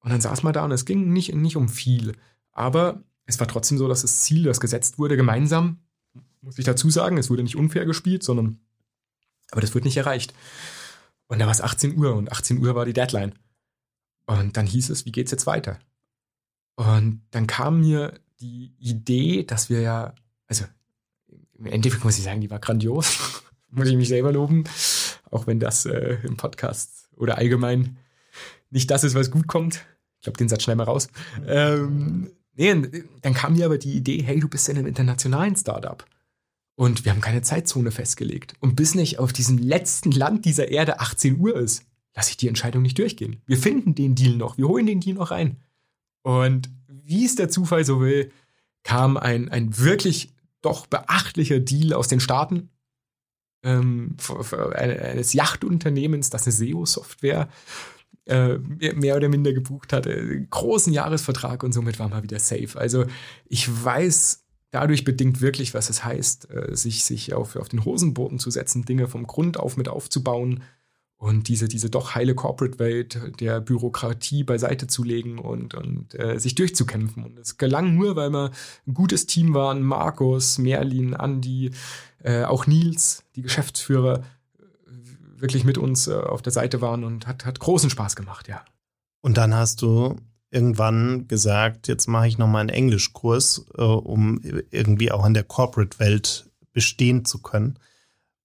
Und 0.00 0.10
dann 0.10 0.20
saß 0.20 0.42
man 0.42 0.52
da 0.52 0.64
und 0.64 0.72
es 0.72 0.84
ging 0.84 1.12
nicht, 1.12 1.34
nicht 1.34 1.56
um 1.56 1.68
viel. 1.68 2.14
Aber 2.52 3.02
es 3.26 3.38
war 3.40 3.48
trotzdem 3.48 3.78
so, 3.78 3.88
dass 3.88 4.02
das 4.02 4.20
Ziel, 4.20 4.44
das 4.44 4.60
gesetzt 4.60 4.98
wurde, 4.98 5.16
gemeinsam, 5.16 5.78
muss 6.40 6.58
ich 6.58 6.64
dazu 6.64 6.90
sagen, 6.90 7.18
es 7.18 7.30
wurde 7.30 7.42
nicht 7.42 7.56
unfair 7.56 7.86
gespielt, 7.86 8.22
sondern, 8.22 8.60
aber 9.50 9.60
das 9.60 9.74
wird 9.74 9.84
nicht 9.84 9.96
erreicht. 9.96 10.34
Und 11.28 11.38
da 11.38 11.46
war 11.46 11.52
es 11.52 11.60
18 11.60 11.96
Uhr 11.96 12.14
und 12.14 12.30
18 12.30 12.58
Uhr 12.58 12.74
war 12.74 12.84
die 12.84 12.92
Deadline. 12.92 13.34
Und 14.26 14.56
dann 14.56 14.66
hieß 14.66 14.90
es, 14.90 15.06
wie 15.06 15.12
geht's 15.12 15.30
jetzt 15.30 15.46
weiter? 15.46 15.78
Und 16.74 17.22
dann 17.30 17.46
kam 17.46 17.80
mir 17.80 18.20
die 18.40 18.74
Idee, 18.78 19.44
dass 19.44 19.70
wir 19.70 19.80
ja, 19.80 20.14
also 20.46 20.64
im 21.58 21.66
Endeffekt 21.66 22.04
muss 22.04 22.18
ich 22.18 22.24
sagen, 22.24 22.40
die 22.40 22.50
war 22.50 22.58
grandios. 22.58 23.42
muss 23.70 23.88
ich 23.88 23.96
mich 23.96 24.08
selber 24.08 24.32
loben. 24.32 24.64
Auch 25.30 25.46
wenn 25.46 25.60
das 25.60 25.86
äh, 25.86 26.18
im 26.24 26.36
Podcast 26.36 27.08
oder 27.16 27.38
allgemein 27.38 27.96
nicht 28.70 28.90
das 28.90 29.04
ist, 29.04 29.14
was 29.14 29.30
gut 29.30 29.46
kommt. 29.46 29.86
Ich 30.18 30.24
glaube, 30.24 30.38
den 30.38 30.48
Satz 30.48 30.62
schneiden 30.62 30.80
wir 30.80 30.84
raus. 30.84 31.08
Ähm, 31.46 32.32
Nee, 32.54 33.04
dann 33.22 33.34
kam 33.34 33.54
mir 33.54 33.66
aber 33.66 33.78
die 33.78 33.94
Idee, 33.94 34.22
hey, 34.22 34.38
du 34.38 34.48
bist 34.48 34.68
in 34.68 34.76
einem 34.76 34.86
internationalen 34.86 35.56
Startup. 35.56 36.04
Und 36.74 37.04
wir 37.04 37.12
haben 37.12 37.20
keine 37.20 37.42
Zeitzone 37.42 37.90
festgelegt. 37.90 38.54
Und 38.60 38.76
bis 38.76 38.94
nicht 38.94 39.18
auf 39.18 39.32
diesem 39.32 39.58
letzten 39.58 40.10
Land 40.10 40.44
dieser 40.44 40.68
Erde 40.68 41.00
18 41.00 41.38
Uhr 41.38 41.56
ist, 41.56 41.84
lasse 42.14 42.30
ich 42.30 42.36
die 42.36 42.48
Entscheidung 42.48 42.82
nicht 42.82 42.98
durchgehen. 42.98 43.40
Wir 43.46 43.56
finden 43.56 43.94
den 43.94 44.14
Deal 44.14 44.36
noch, 44.36 44.58
wir 44.58 44.68
holen 44.68 44.86
den 44.86 45.00
Deal 45.00 45.16
noch 45.16 45.30
rein. 45.30 45.58
Und 46.22 46.70
wie 46.86 47.24
es 47.24 47.34
der 47.34 47.48
Zufall 47.48 47.84
so 47.84 48.00
will, 48.00 48.30
kam 48.82 49.16
ein, 49.16 49.48
ein 49.48 49.78
wirklich 49.78 50.30
doch 50.60 50.86
beachtlicher 50.86 51.60
Deal 51.60 51.92
aus 51.92 52.08
den 52.08 52.20
Staaten 52.20 52.70
ähm, 53.62 54.16
eines 54.74 55.32
Yachtunternehmens, 55.32 56.30
das 56.30 56.44
eine 56.44 56.52
SEO-Software 56.52 57.48
äh, 58.26 58.58
mehr 58.58 59.16
oder 59.16 59.28
minder 59.28 59.52
gebucht 59.52 59.92
hatte. 59.92 60.46
Großen 60.50 60.92
Jahresvertrag 60.92 61.62
und 61.62 61.72
somit 61.72 61.98
war 61.98 62.08
mal 62.08 62.22
wieder 62.22 62.38
safe. 62.38 62.78
Also 62.78 63.04
ich 63.46 63.68
weiß 63.84 64.42
dadurch 64.72 65.04
bedingt 65.04 65.40
wirklich, 65.40 65.74
was 65.74 65.90
es 65.90 66.04
heißt, 66.04 66.50
äh, 66.50 66.74
sich, 66.74 67.04
sich 67.04 67.34
auf, 67.34 67.56
auf 67.56 67.68
den 67.68 67.84
Hosenboden 67.84 68.38
zu 68.38 68.50
setzen, 68.50 68.84
Dinge 68.84 69.06
vom 69.06 69.26
Grund 69.26 69.58
auf 69.58 69.76
mit 69.76 69.88
aufzubauen 69.88 70.62
und 71.22 71.46
diese, 71.46 71.68
diese 71.68 71.88
doch 71.88 72.16
heile 72.16 72.34
Corporate-Welt 72.34 73.38
der 73.38 73.60
Bürokratie 73.60 74.42
beiseite 74.42 74.88
zu 74.88 75.04
legen 75.04 75.38
und, 75.38 75.74
und 75.74 76.18
äh, 76.18 76.40
sich 76.40 76.56
durchzukämpfen. 76.56 77.22
Und 77.22 77.38
es 77.38 77.58
gelang 77.58 77.94
nur, 77.94 78.16
weil 78.16 78.30
wir 78.30 78.50
ein 78.88 78.94
gutes 78.94 79.26
Team 79.26 79.54
waren. 79.54 79.82
Markus, 79.82 80.58
Merlin, 80.58 81.14
Andi, 81.14 81.70
äh, 82.24 82.42
auch 82.42 82.66
Nils, 82.66 83.22
die 83.36 83.42
Geschäftsführer, 83.42 84.24
wirklich 85.42 85.64
mit 85.64 85.76
uns 85.76 86.06
äh, 86.06 86.14
auf 86.14 86.40
der 86.40 86.52
Seite 86.52 86.80
waren 86.80 87.04
und 87.04 87.26
hat, 87.26 87.44
hat 87.44 87.58
großen 87.58 87.90
Spaß 87.90 88.16
gemacht, 88.16 88.48
ja. 88.48 88.64
Und 89.20 89.36
dann 89.36 89.54
hast 89.54 89.82
du 89.82 90.16
irgendwann 90.50 91.26
gesagt, 91.28 91.88
jetzt 91.88 92.06
mache 92.06 92.28
ich 92.28 92.38
nochmal 92.38 92.60
einen 92.60 92.70
Englischkurs, 92.70 93.66
äh, 93.76 93.82
um 93.82 94.40
irgendwie 94.70 95.10
auch 95.10 95.26
in 95.26 95.34
der 95.34 95.44
Corporate-Welt 95.44 96.50
bestehen 96.72 97.24
zu 97.24 97.42
können. 97.42 97.78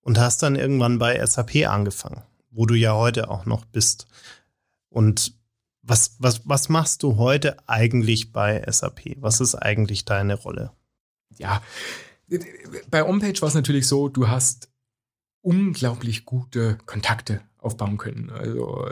Und 0.02 0.18
hast 0.18 0.42
dann 0.42 0.56
irgendwann 0.56 1.00
bei 1.00 1.24
SAP 1.26 1.68
angefangen, 1.68 2.24
wo 2.50 2.66
du 2.66 2.76
ja 2.76 2.94
heute 2.94 3.30
auch 3.30 3.46
noch 3.46 3.66
bist. 3.66 4.08
Und 4.90 5.34
was, 5.82 6.16
was, 6.20 6.48
was 6.48 6.70
machst 6.70 7.04
du 7.04 7.18
heute 7.18 7.58
eigentlich 7.68 8.32
bei 8.32 8.66
SAP? 8.70 9.18
Was 9.18 9.42
ist 9.42 9.56
eigentlich 9.56 10.06
deine 10.06 10.36
Rolle? 10.36 10.72
Ja, 11.38 11.62
bei 12.90 13.04
Homepage 13.04 13.40
war 13.42 13.50
es 13.50 13.54
natürlich 13.54 13.88
so, 13.88 14.08
du 14.08 14.30
hast 14.30 14.70
unglaublich 15.48 16.26
gute 16.26 16.78
Kontakte 16.86 17.40
aufbauen 17.60 17.98
können. 17.98 18.30
Also 18.30 18.86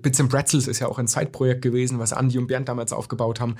Bits 0.00 0.18
and 0.18 0.30
Pretzels 0.30 0.66
ist 0.66 0.80
ja 0.80 0.88
auch 0.88 0.98
ein 0.98 1.06
Zeitprojekt 1.06 1.60
gewesen, 1.60 1.98
was 1.98 2.12
Andy 2.12 2.38
und 2.38 2.46
Bernd 2.46 2.68
damals 2.68 2.94
aufgebaut 2.94 3.38
haben. 3.38 3.56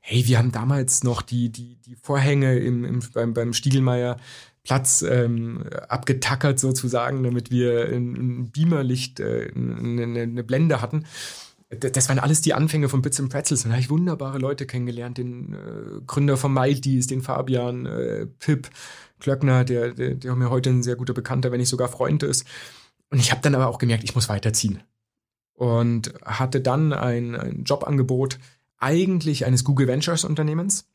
Hey, 0.00 0.26
wir 0.26 0.38
haben 0.38 0.52
damals 0.52 1.04
noch 1.04 1.20
die, 1.20 1.50
die, 1.50 1.76
die 1.86 1.96
Vorhänge 1.96 2.58
im, 2.58 2.84
im, 2.86 3.00
beim, 3.12 3.34
beim 3.34 3.52
Stiegelmeier 3.52 4.16
Platz 4.64 5.02
ähm, 5.02 5.64
abgetackert 5.88 6.58
sozusagen, 6.58 7.24
damit 7.24 7.50
wir 7.50 7.88
ein, 7.88 8.50
Beamerlicht, 8.50 9.20
äh, 9.20 9.50
eine, 9.54 10.22
eine 10.22 10.44
Blende 10.44 10.80
hatten. 10.80 11.04
Das 11.68 12.08
waren 12.08 12.18
alles 12.18 12.42
die 12.42 12.54
Anfänge 12.54 12.88
von 12.88 13.02
Bits 13.02 13.20
and 13.20 13.30
Pretzels. 13.30 13.64
Und 13.64 13.70
da 13.70 13.74
habe 13.74 13.82
ich 13.82 13.90
wunderbare 13.90 14.38
Leute 14.38 14.66
kennengelernt, 14.66 15.18
den 15.18 15.52
äh, 15.52 16.00
Gründer 16.06 16.36
von 16.36 16.52
Mighties, 16.54 17.06
den 17.06 17.22
Fabian, 17.22 17.86
äh, 17.86 18.26
Pip, 18.38 18.70
Klöckner, 19.22 19.64
der, 19.64 19.92
der, 19.92 20.14
der 20.16 20.34
mir 20.34 20.50
heute 20.50 20.70
ein 20.70 20.82
sehr 20.82 20.96
guter 20.96 21.14
Bekannter, 21.14 21.52
wenn 21.52 21.60
nicht 21.60 21.68
sogar 21.68 21.88
Freund 21.88 22.24
ist. 22.24 22.44
Und 23.08 23.20
ich 23.20 23.30
habe 23.30 23.40
dann 23.40 23.54
aber 23.54 23.68
auch 23.68 23.78
gemerkt, 23.78 24.04
ich 24.04 24.14
muss 24.14 24.28
weiterziehen. 24.28 24.82
Und 25.54 26.12
hatte 26.24 26.60
dann 26.60 26.92
ein, 26.92 27.36
ein 27.36 27.62
Jobangebot 27.64 28.38
eigentlich 28.78 29.46
eines 29.46 29.64
Google 29.64 29.86
Ventures 29.86 30.24
Unternehmens. 30.24 30.88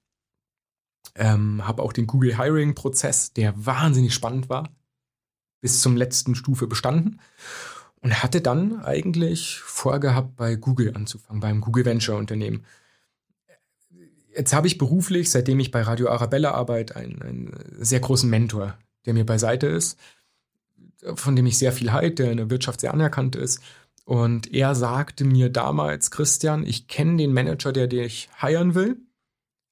Ähm, 1.15 1.65
habe 1.65 1.81
auch 1.81 1.93
den 1.93 2.05
Google 2.05 2.37
Hiring 2.37 2.75
Prozess, 2.75 3.31
der 3.31 3.53
wahnsinnig 3.65 4.13
spannend 4.13 4.49
war, 4.49 4.75
bis 5.61 5.81
zum 5.81 5.95
letzten 5.95 6.35
Stufe 6.35 6.67
bestanden. 6.67 7.21
Und 8.01 8.21
hatte 8.21 8.41
dann 8.41 8.83
eigentlich 8.83 9.59
vorgehabt, 9.59 10.35
bei 10.35 10.55
Google 10.55 10.95
anzufangen, 10.95 11.39
beim 11.39 11.61
Google 11.61 11.85
Venture 11.85 12.17
Unternehmen 12.17 12.65
Jetzt 14.37 14.53
habe 14.53 14.67
ich 14.67 14.77
beruflich, 14.77 15.31
seitdem 15.31 15.59
ich 15.59 15.71
bei 15.71 15.81
Radio 15.81 16.09
Arabella 16.09 16.51
arbeite, 16.51 16.95
einen, 16.95 17.21
einen 17.23 17.53
sehr 17.79 17.99
großen 17.99 18.29
Mentor, 18.29 18.77
der 19.05 19.15
mir 19.15 19.25
beiseite 19.25 19.65
ist, 19.65 19.97
von 21.15 21.35
dem 21.35 21.47
ich 21.47 21.57
sehr 21.57 21.71
viel 21.71 21.91
halte, 21.91 22.23
der 22.23 22.31
in 22.31 22.37
der 22.37 22.49
Wirtschaft 22.51 22.81
sehr 22.81 22.93
anerkannt 22.93 23.35
ist. 23.35 23.61
Und 24.05 24.53
er 24.53 24.75
sagte 24.75 25.25
mir 25.25 25.49
damals, 25.49 26.11
Christian, 26.11 26.65
ich 26.65 26.87
kenne 26.87 27.17
den 27.17 27.33
Manager, 27.33 27.73
der 27.73 27.87
dich 27.87 28.29
heiren 28.39 28.75
will, 28.75 28.97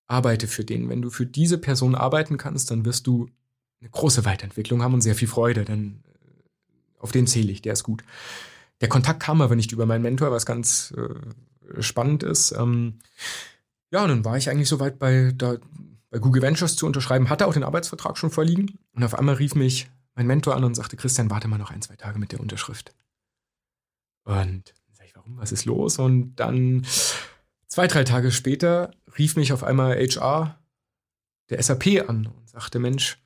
arbeite 0.08 0.48
für 0.48 0.66
den. 0.66 0.90
Wenn 0.90 1.02
du 1.02 1.12
für 1.12 1.28
diese 1.28 1.60
Person 1.60 1.94
arbeiten 1.94 2.38
kannst, 2.38 2.72
dann 2.72 2.86
wirst 2.86 3.06
du 3.06 3.30
eine 3.80 3.90
große 3.92 4.26
Weiterentwicklung 4.26 4.82
haben 4.82 4.96
und 4.96 5.02
sehr 5.02 5.16
viel 5.16 5.28
Freude, 5.28 5.64
denn 5.64 6.04
äh, 6.08 7.00
auf 7.00 7.12
den 7.12 7.28
zähle 7.28 7.52
ich, 7.52 7.62
der 7.62 7.74
ist 7.74 7.84
gut. 7.84 8.04
Der 8.82 8.90
Kontakt 8.90 9.22
kam 9.22 9.42
aber 9.42 9.56
nicht 9.56 9.72
über 9.72 9.86
meinen 9.86 10.02
Mentor, 10.02 10.32
was 10.32 10.46
ganz 10.46 10.94
äh, 10.98 11.82
spannend 11.82 12.24
ist. 12.24 12.52
Ähm, 12.52 13.00
ja, 13.92 14.04
und 14.04 14.10
dann 14.10 14.26
war 14.26 14.38
ich 14.38 14.50
eigentlich 14.50 14.70
soweit 14.70 15.00
bei, 15.00 15.32
bei 15.36 16.20
Google 16.20 16.42
Ventures 16.42 16.76
zu 16.76 16.86
unterschreiben, 16.86 17.30
hatte 17.30 17.48
auch 17.48 17.54
den 17.54 17.64
Arbeitsvertrag 17.64 18.18
schon 18.18 18.32
vorliegen. 18.32 18.80
Und 18.94 19.04
auf 19.04 19.16
einmal 19.16 19.36
rief 19.36 19.56
mich 19.56 19.90
mein 20.16 20.28
Mentor 20.28 20.56
an 20.56 20.64
und 20.64 20.76
sagte, 20.76 20.98
Christian, 20.98 21.30
warte 21.30 21.48
mal 21.48 21.58
noch 21.58 21.72
ein, 21.72 21.82
zwei 21.82 21.96
Tage 21.96 22.20
mit 22.20 22.32
der 22.32 22.40
Unterschrift. 22.40 22.94
Und 24.24 24.36
dann 24.36 24.64
sag 24.94 25.06
ich, 25.06 25.16
warum, 25.16 25.38
was 25.38 25.52
ist 25.52 25.66
los? 25.66 26.00
Und 26.00 26.36
dann 26.36 26.86
zwei, 27.68 27.88
drei 27.88 28.04
Tage 28.04 28.32
später 28.32 28.92
rief 29.18 29.36
mich 29.36 29.54
auf 29.54 29.64
einmal 29.64 29.98
HR 29.98 30.60
der 31.50 31.62
SAP 31.62 32.10
an 32.10 32.28
und 32.28 32.50
sagte, 32.50 32.80
Mensch, 32.80 33.22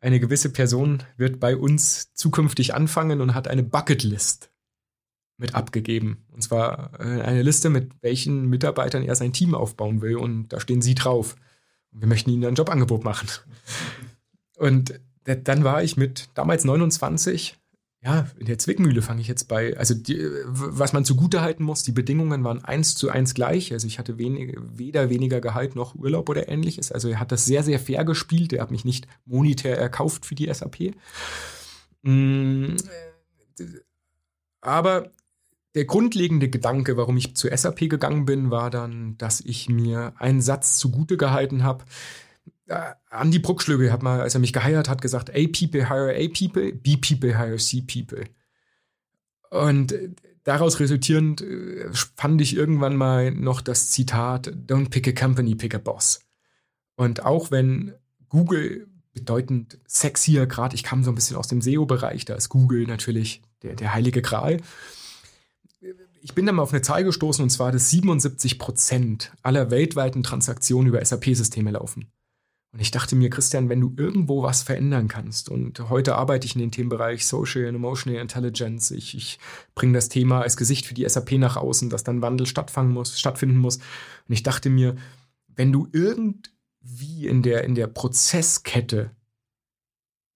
eine 0.00 0.20
gewisse 0.20 0.50
Person 0.50 1.02
wird 1.16 1.40
bei 1.40 1.56
uns 1.56 2.12
zukünftig 2.12 2.74
anfangen 2.74 3.22
und 3.22 3.34
hat 3.34 3.48
eine 3.48 3.62
Bucketlist 3.62 4.50
mit 5.36 5.54
abgegeben. 5.54 6.24
Und 6.32 6.42
zwar 6.42 6.92
äh, 7.00 7.22
eine 7.22 7.42
Liste, 7.42 7.70
mit 7.70 7.92
welchen 8.02 8.48
Mitarbeitern 8.48 9.02
er 9.02 9.14
sein 9.14 9.32
Team 9.32 9.54
aufbauen 9.54 10.00
will. 10.00 10.16
Und 10.16 10.48
da 10.48 10.60
stehen 10.60 10.82
sie 10.82 10.94
drauf. 10.94 11.36
Wir 11.90 12.08
möchten 12.08 12.30
ihnen 12.30 12.44
ein 12.44 12.54
Jobangebot 12.54 13.04
machen. 13.04 13.28
Und 14.56 15.00
dann 15.24 15.64
war 15.64 15.82
ich 15.82 15.96
mit 15.96 16.28
damals 16.34 16.64
29 16.64 17.56
ja, 18.04 18.26
in 18.38 18.44
der 18.44 18.58
Zwickmühle 18.58 19.00
fange 19.00 19.22
ich 19.22 19.28
jetzt 19.28 19.48
bei. 19.48 19.78
Also, 19.78 19.94
die, 19.94 20.28
was 20.44 20.92
man 20.92 21.06
zugute 21.06 21.40
halten 21.40 21.64
muss, 21.64 21.84
die 21.84 21.92
Bedingungen 21.92 22.44
waren 22.44 22.62
eins 22.62 22.94
zu 22.94 23.08
eins 23.08 23.32
gleich. 23.32 23.72
Also, 23.72 23.86
ich 23.86 23.98
hatte 23.98 24.18
wenig, 24.18 24.54
weder 24.60 25.08
weniger 25.08 25.40
Gehalt 25.40 25.74
noch 25.74 25.94
Urlaub 25.94 26.28
oder 26.28 26.50
ähnliches. 26.50 26.92
Also, 26.92 27.08
er 27.08 27.18
hat 27.18 27.32
das 27.32 27.46
sehr, 27.46 27.62
sehr 27.62 27.78
fair 27.78 28.04
gespielt. 28.04 28.52
Er 28.52 28.60
hat 28.60 28.70
mich 28.70 28.84
nicht 28.84 29.08
monetär 29.24 29.78
erkauft 29.78 30.26
für 30.26 30.34
die 30.34 30.52
SAP. 30.52 30.94
Mm, 32.02 32.76
aber 34.60 35.10
der 35.74 35.84
grundlegende 35.84 36.48
Gedanke, 36.48 36.96
warum 36.96 37.16
ich 37.16 37.34
zur 37.34 37.56
SAP 37.56 37.88
gegangen 37.90 38.24
bin, 38.26 38.50
war 38.50 38.70
dann, 38.70 39.18
dass 39.18 39.40
ich 39.40 39.68
mir 39.68 40.14
einen 40.18 40.40
Satz 40.40 40.78
zugute 40.78 41.16
gehalten 41.16 41.64
habe, 41.64 41.84
äh, 42.66 42.92
Andy 43.10 43.38
Bruckschlögel 43.38 43.92
hat 43.92 44.02
mal, 44.02 44.20
als 44.20 44.34
er 44.34 44.40
mich 44.40 44.52
geheiert 44.52 44.88
hat, 44.88 45.02
gesagt, 45.02 45.30
A 45.30 45.46
people 45.52 45.88
hire 45.88 46.14
A 46.14 46.28
people, 46.28 46.72
B 46.72 46.96
people 46.96 47.38
hire 47.38 47.56
C 47.56 47.82
people. 47.82 48.24
Und 49.50 49.92
äh, 49.92 50.10
daraus 50.44 50.80
resultierend 50.80 51.42
äh, 51.42 51.88
fand 52.16 52.40
ich 52.40 52.56
irgendwann 52.56 52.96
mal 52.96 53.30
noch 53.32 53.60
das 53.60 53.90
Zitat, 53.90 54.48
don't 54.48 54.90
pick 54.90 55.08
a 55.08 55.12
company, 55.12 55.54
pick 55.54 55.74
a 55.74 55.78
boss. 55.78 56.20
Und 56.96 57.24
auch 57.24 57.50
wenn 57.50 57.94
Google 58.28 58.88
bedeutend 59.12 59.78
sexier, 59.86 60.46
gerade 60.46 60.74
ich 60.74 60.82
kam 60.82 61.04
so 61.04 61.10
ein 61.10 61.14
bisschen 61.14 61.36
aus 61.36 61.48
dem 61.48 61.60
SEO-Bereich, 61.60 62.24
da 62.24 62.34
ist 62.34 62.48
Google 62.48 62.86
natürlich 62.86 63.42
der, 63.62 63.74
der 63.74 63.94
heilige 63.94 64.22
Gral. 64.22 64.58
Ich 66.24 66.32
bin 66.32 66.46
da 66.46 66.52
mal 66.52 66.62
auf 66.62 66.72
eine 66.72 66.80
Zahl 66.80 67.04
gestoßen 67.04 67.42
und 67.42 67.50
zwar, 67.50 67.70
dass 67.70 67.90
77 67.90 68.58
Prozent 68.58 69.30
aller 69.42 69.70
weltweiten 69.70 70.22
Transaktionen 70.22 70.88
über 70.88 71.04
SAP-Systeme 71.04 71.70
laufen. 71.72 72.10
Und 72.72 72.80
ich 72.80 72.90
dachte 72.90 73.14
mir, 73.14 73.28
Christian, 73.28 73.68
wenn 73.68 73.82
du 73.82 73.92
irgendwo 73.98 74.42
was 74.42 74.62
verändern 74.62 75.06
kannst, 75.06 75.50
und 75.50 75.90
heute 75.90 76.14
arbeite 76.14 76.46
ich 76.46 76.54
in 76.54 76.62
den 76.62 76.70
Themenbereich 76.70 77.26
Social 77.26 77.66
and 77.66 77.76
Emotional 77.76 78.18
Intelligence, 78.18 78.90
ich, 78.90 79.14
ich 79.14 79.38
bringe 79.74 79.92
das 79.92 80.08
Thema 80.08 80.40
als 80.40 80.56
Gesicht 80.56 80.86
für 80.86 80.94
die 80.94 81.06
SAP 81.06 81.32
nach 81.32 81.58
außen, 81.58 81.90
dass 81.90 82.04
dann 82.04 82.22
Wandel 82.22 82.46
muss, 82.84 83.20
stattfinden 83.20 83.58
muss. 83.58 83.76
Und 83.76 84.32
ich 84.32 84.42
dachte 84.42 84.70
mir, 84.70 84.96
wenn 85.48 85.72
du 85.72 85.88
irgendwie 85.92 87.26
in 87.26 87.42
der, 87.42 87.64
in 87.64 87.74
der 87.74 87.86
Prozesskette 87.86 89.10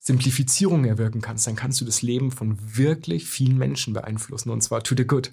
Simplifizierung 0.00 0.84
erwirken 0.84 1.22
kannst, 1.22 1.46
dann 1.46 1.56
kannst 1.56 1.80
du 1.80 1.86
das 1.86 2.02
Leben 2.02 2.30
von 2.30 2.58
wirklich 2.76 3.24
vielen 3.24 3.56
Menschen 3.56 3.94
beeinflussen, 3.94 4.50
und 4.50 4.60
zwar 4.60 4.82
to 4.82 4.94
the 4.94 5.06
good. 5.06 5.32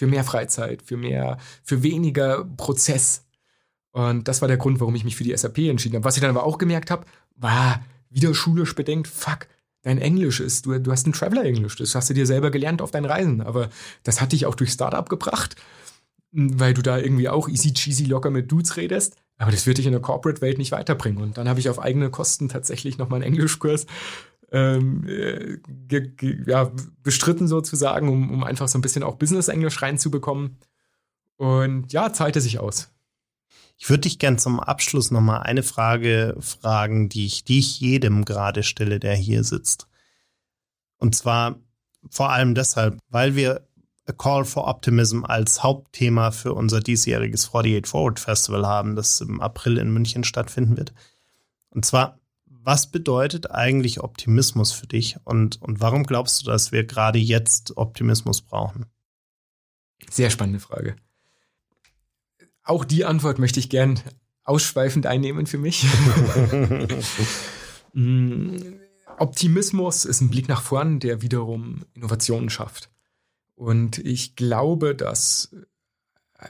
Für 0.00 0.06
mehr 0.06 0.24
Freizeit, 0.24 0.80
für 0.80 0.96
mehr, 0.96 1.36
für 1.62 1.82
weniger 1.82 2.46
Prozess, 2.56 3.26
und 3.92 4.28
das 4.28 4.40
war 4.40 4.48
der 4.48 4.56
Grund, 4.56 4.80
warum 4.80 4.94
ich 4.94 5.04
mich 5.04 5.14
für 5.14 5.24
die 5.24 5.36
SAP 5.36 5.58
entschieden 5.58 5.96
habe. 5.96 6.06
Was 6.06 6.16
ich 6.16 6.22
dann 6.22 6.30
aber 6.30 6.44
auch 6.44 6.56
gemerkt 6.56 6.90
habe, 6.90 7.04
war 7.36 7.84
wieder 8.08 8.32
schulisch 8.32 8.74
bedenkt, 8.74 9.08
fuck, 9.08 9.46
dein 9.82 9.98
Englisch 9.98 10.40
ist, 10.40 10.64
du, 10.64 10.80
du 10.80 10.90
hast 10.90 11.06
ein 11.06 11.12
Traveler-Englisch, 11.12 11.76
das 11.76 11.94
hast 11.94 12.08
du 12.08 12.14
dir 12.14 12.24
selber 12.24 12.50
gelernt 12.50 12.80
auf 12.80 12.92
deinen 12.92 13.04
Reisen. 13.04 13.42
Aber 13.42 13.68
das 14.02 14.22
hat 14.22 14.32
dich 14.32 14.46
auch 14.46 14.54
durch 14.54 14.70
Startup 14.70 15.06
gebracht, 15.06 15.56
weil 16.32 16.72
du 16.72 16.80
da 16.80 16.96
irgendwie 16.96 17.28
auch 17.28 17.46
easy 17.46 17.74
cheesy 17.74 18.04
locker 18.04 18.30
mit 18.30 18.50
Dudes 18.50 18.78
redest. 18.78 19.16
Aber 19.36 19.50
das 19.50 19.66
wird 19.66 19.76
dich 19.76 19.84
in 19.84 19.92
der 19.92 20.00
Corporate-Welt 20.00 20.56
nicht 20.56 20.72
weiterbringen. 20.72 21.22
Und 21.22 21.36
dann 21.36 21.46
habe 21.46 21.60
ich 21.60 21.68
auf 21.68 21.78
eigene 21.78 22.08
Kosten 22.08 22.48
tatsächlich 22.48 22.96
nochmal 22.96 23.18
einen 23.18 23.34
Englischkurs 23.34 23.84
ähm, 24.52 25.06
äh, 25.08 25.58
ja, 26.46 26.70
bestritten 27.02 27.48
sozusagen, 27.48 28.08
um, 28.08 28.30
um 28.30 28.44
einfach 28.44 28.68
so 28.68 28.78
ein 28.78 28.82
bisschen 28.82 29.02
auch 29.02 29.16
Business-Englisch 29.16 29.80
reinzubekommen. 29.82 30.58
Und 31.36 31.92
ja, 31.92 32.12
zahlte 32.12 32.40
sich 32.40 32.58
aus. 32.58 32.90
Ich 33.78 33.88
würde 33.88 34.02
dich 34.02 34.18
gern 34.18 34.38
zum 34.38 34.60
Abschluss 34.60 35.10
nochmal 35.10 35.42
eine 35.42 35.62
Frage 35.62 36.36
fragen, 36.38 37.08
die 37.08 37.24
ich, 37.24 37.44
die 37.44 37.60
ich 37.60 37.80
jedem 37.80 38.26
gerade 38.26 38.62
stelle, 38.62 39.00
der 39.00 39.14
hier 39.14 39.42
sitzt. 39.42 39.86
Und 40.98 41.14
zwar 41.16 41.56
vor 42.10 42.30
allem 42.30 42.54
deshalb, 42.54 42.98
weil 43.08 43.36
wir 43.36 43.66
A 44.06 44.12
Call 44.12 44.44
for 44.44 44.68
Optimism 44.68 45.24
als 45.24 45.62
Hauptthema 45.62 46.30
für 46.30 46.52
unser 46.52 46.80
diesjähriges 46.80 47.48
48 47.48 47.86
Forward 47.86 48.20
Festival 48.20 48.66
haben, 48.66 48.96
das 48.96 49.20
im 49.22 49.40
April 49.40 49.78
in 49.78 49.92
München 49.92 50.24
stattfinden 50.24 50.76
wird. 50.76 50.92
Und 51.70 51.86
zwar, 51.86 52.19
was 52.62 52.90
bedeutet 52.90 53.50
eigentlich 53.50 54.00
Optimismus 54.00 54.72
für 54.72 54.86
dich 54.86 55.16
und, 55.24 55.60
und 55.62 55.80
warum 55.80 56.04
glaubst 56.04 56.42
du, 56.42 56.46
dass 56.46 56.72
wir 56.72 56.84
gerade 56.84 57.18
jetzt 57.18 57.76
Optimismus 57.76 58.42
brauchen? 58.42 58.86
Sehr 60.10 60.30
spannende 60.30 60.60
Frage. 60.60 60.96
Auch 62.62 62.84
die 62.84 63.04
Antwort 63.04 63.38
möchte 63.38 63.60
ich 63.60 63.70
gern 63.70 64.00
ausschweifend 64.44 65.06
einnehmen 65.06 65.46
für 65.46 65.58
mich. 65.58 65.86
Mm, 67.92 68.56
Optimismus 69.18 70.04
ist 70.04 70.20
ein 70.20 70.30
Blick 70.30 70.48
nach 70.48 70.62
vorn, 70.62 71.00
der 71.00 71.22
wiederum 71.22 71.84
Innovationen 71.94 72.50
schafft. 72.50 72.88
Und 73.56 73.98
ich 73.98 74.36
glaube, 74.36 74.94
dass 74.94 75.50
äh, 76.38 76.46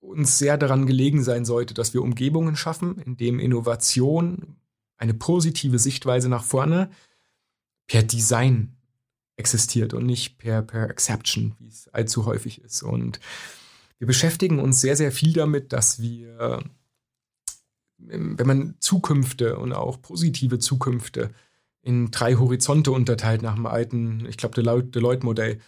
uns 0.00 0.36
sehr 0.36 0.58
daran 0.58 0.86
gelegen 0.86 1.22
sein 1.22 1.44
sollte, 1.44 1.74
dass 1.74 1.94
wir 1.94 2.02
Umgebungen 2.02 2.56
schaffen, 2.56 2.98
in 2.98 3.16
denen 3.16 3.38
Innovation, 3.38 4.56
eine 4.98 5.14
positive 5.14 5.78
Sichtweise 5.78 6.28
nach 6.28 6.44
vorne 6.44 6.90
per 7.86 8.02
Design 8.02 8.76
existiert 9.36 9.94
und 9.94 10.04
nicht 10.04 10.38
per, 10.38 10.62
per 10.62 10.90
Exception, 10.90 11.54
wie 11.58 11.68
es 11.68 11.88
allzu 11.88 12.26
häufig 12.26 12.60
ist. 12.60 12.82
Und 12.82 13.20
wir 13.98 14.06
beschäftigen 14.06 14.58
uns 14.58 14.80
sehr, 14.80 14.96
sehr 14.96 15.12
viel 15.12 15.32
damit, 15.32 15.72
dass 15.72 16.00
wir, 16.00 16.62
wenn 17.96 18.46
man 18.46 18.74
Zukünfte 18.80 19.56
und 19.56 19.72
auch 19.72 20.02
positive 20.02 20.58
Zukünfte 20.58 21.30
in 21.82 22.10
drei 22.10 22.34
Horizonte 22.34 22.90
unterteilt 22.92 23.42
nach 23.42 23.54
dem 23.54 23.66
alten, 23.66 24.26
ich 24.26 24.36
glaube, 24.36 24.60
Deloitte-Modell, 24.62 25.60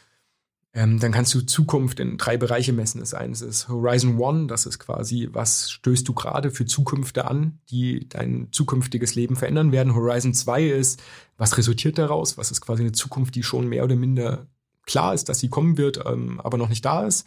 ähm, 0.73 1.01
dann 1.01 1.11
kannst 1.11 1.35
du 1.35 1.41
Zukunft 1.41 1.99
in 1.99 2.17
drei 2.17 2.37
Bereiche 2.37 2.73
messen. 2.73 3.01
Das 3.01 3.13
eine 3.13 3.33
ist 3.33 3.69
Horizon 3.69 4.19
One, 4.19 4.47
das 4.47 4.67
ist 4.67 4.79
quasi, 4.79 5.29
was 5.33 5.71
stößt 5.71 6.07
du 6.07 6.15
gerade 6.15 6.51
für 6.51 6.65
Zukünfte 6.65 7.25
an, 7.25 7.59
die 7.71 8.09
dein 8.09 8.49
zukünftiges 8.53 9.17
Leben 9.17 9.35
verändern 9.35 9.73
werden. 9.73 9.95
Horizon 9.95 10.33
2 10.33 10.67
ist, 10.67 11.03
was 11.37 11.59
resultiert 11.59 11.99
daraus? 11.99 12.39
Was 12.39 12.53
ist 12.53 12.61
quasi 12.61 12.83
eine 12.83 12.93
Zukunft, 12.93 13.35
die 13.35 13.43
schon 13.43 13.69
mehr 13.69 13.83
oder 13.83 13.97
minder 13.97 14.47
klar 14.87 15.15
ist, 15.15 15.29
dass 15.29 15.41
sie 15.41 15.49
kommen 15.49 15.77
wird, 15.77 16.05
ähm, 16.07 16.41
aber 16.41 16.57
noch 16.57 16.69
nicht 16.69 16.85
da 16.85 17.05
ist. 17.05 17.27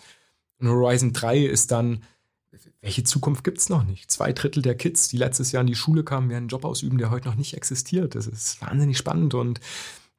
Und 0.59 0.69
Horizon 0.69 1.11
3 1.11 1.39
ist 1.39 1.71
dann, 1.71 2.03
welche 2.81 3.03
Zukunft 3.03 3.43
gibt 3.43 3.57
es 3.57 3.69
noch 3.69 3.83
nicht? 3.83 4.11
Zwei 4.11 4.31
Drittel 4.31 4.61
der 4.61 4.75
Kids, 4.75 5.07
die 5.09 5.17
letztes 5.17 5.51
Jahr 5.51 5.61
in 5.61 5.67
die 5.67 5.75
Schule 5.75 6.03
kamen, 6.03 6.29
werden 6.29 6.43
einen 6.43 6.47
Job 6.49 6.65
ausüben, 6.65 6.97
der 6.97 7.09
heute 7.09 7.27
noch 7.27 7.35
nicht 7.35 7.55
existiert. 7.55 8.15
Das 8.15 8.27
ist 8.27 8.61
wahnsinnig 8.61 8.97
spannend 8.97 9.33
und 9.33 9.59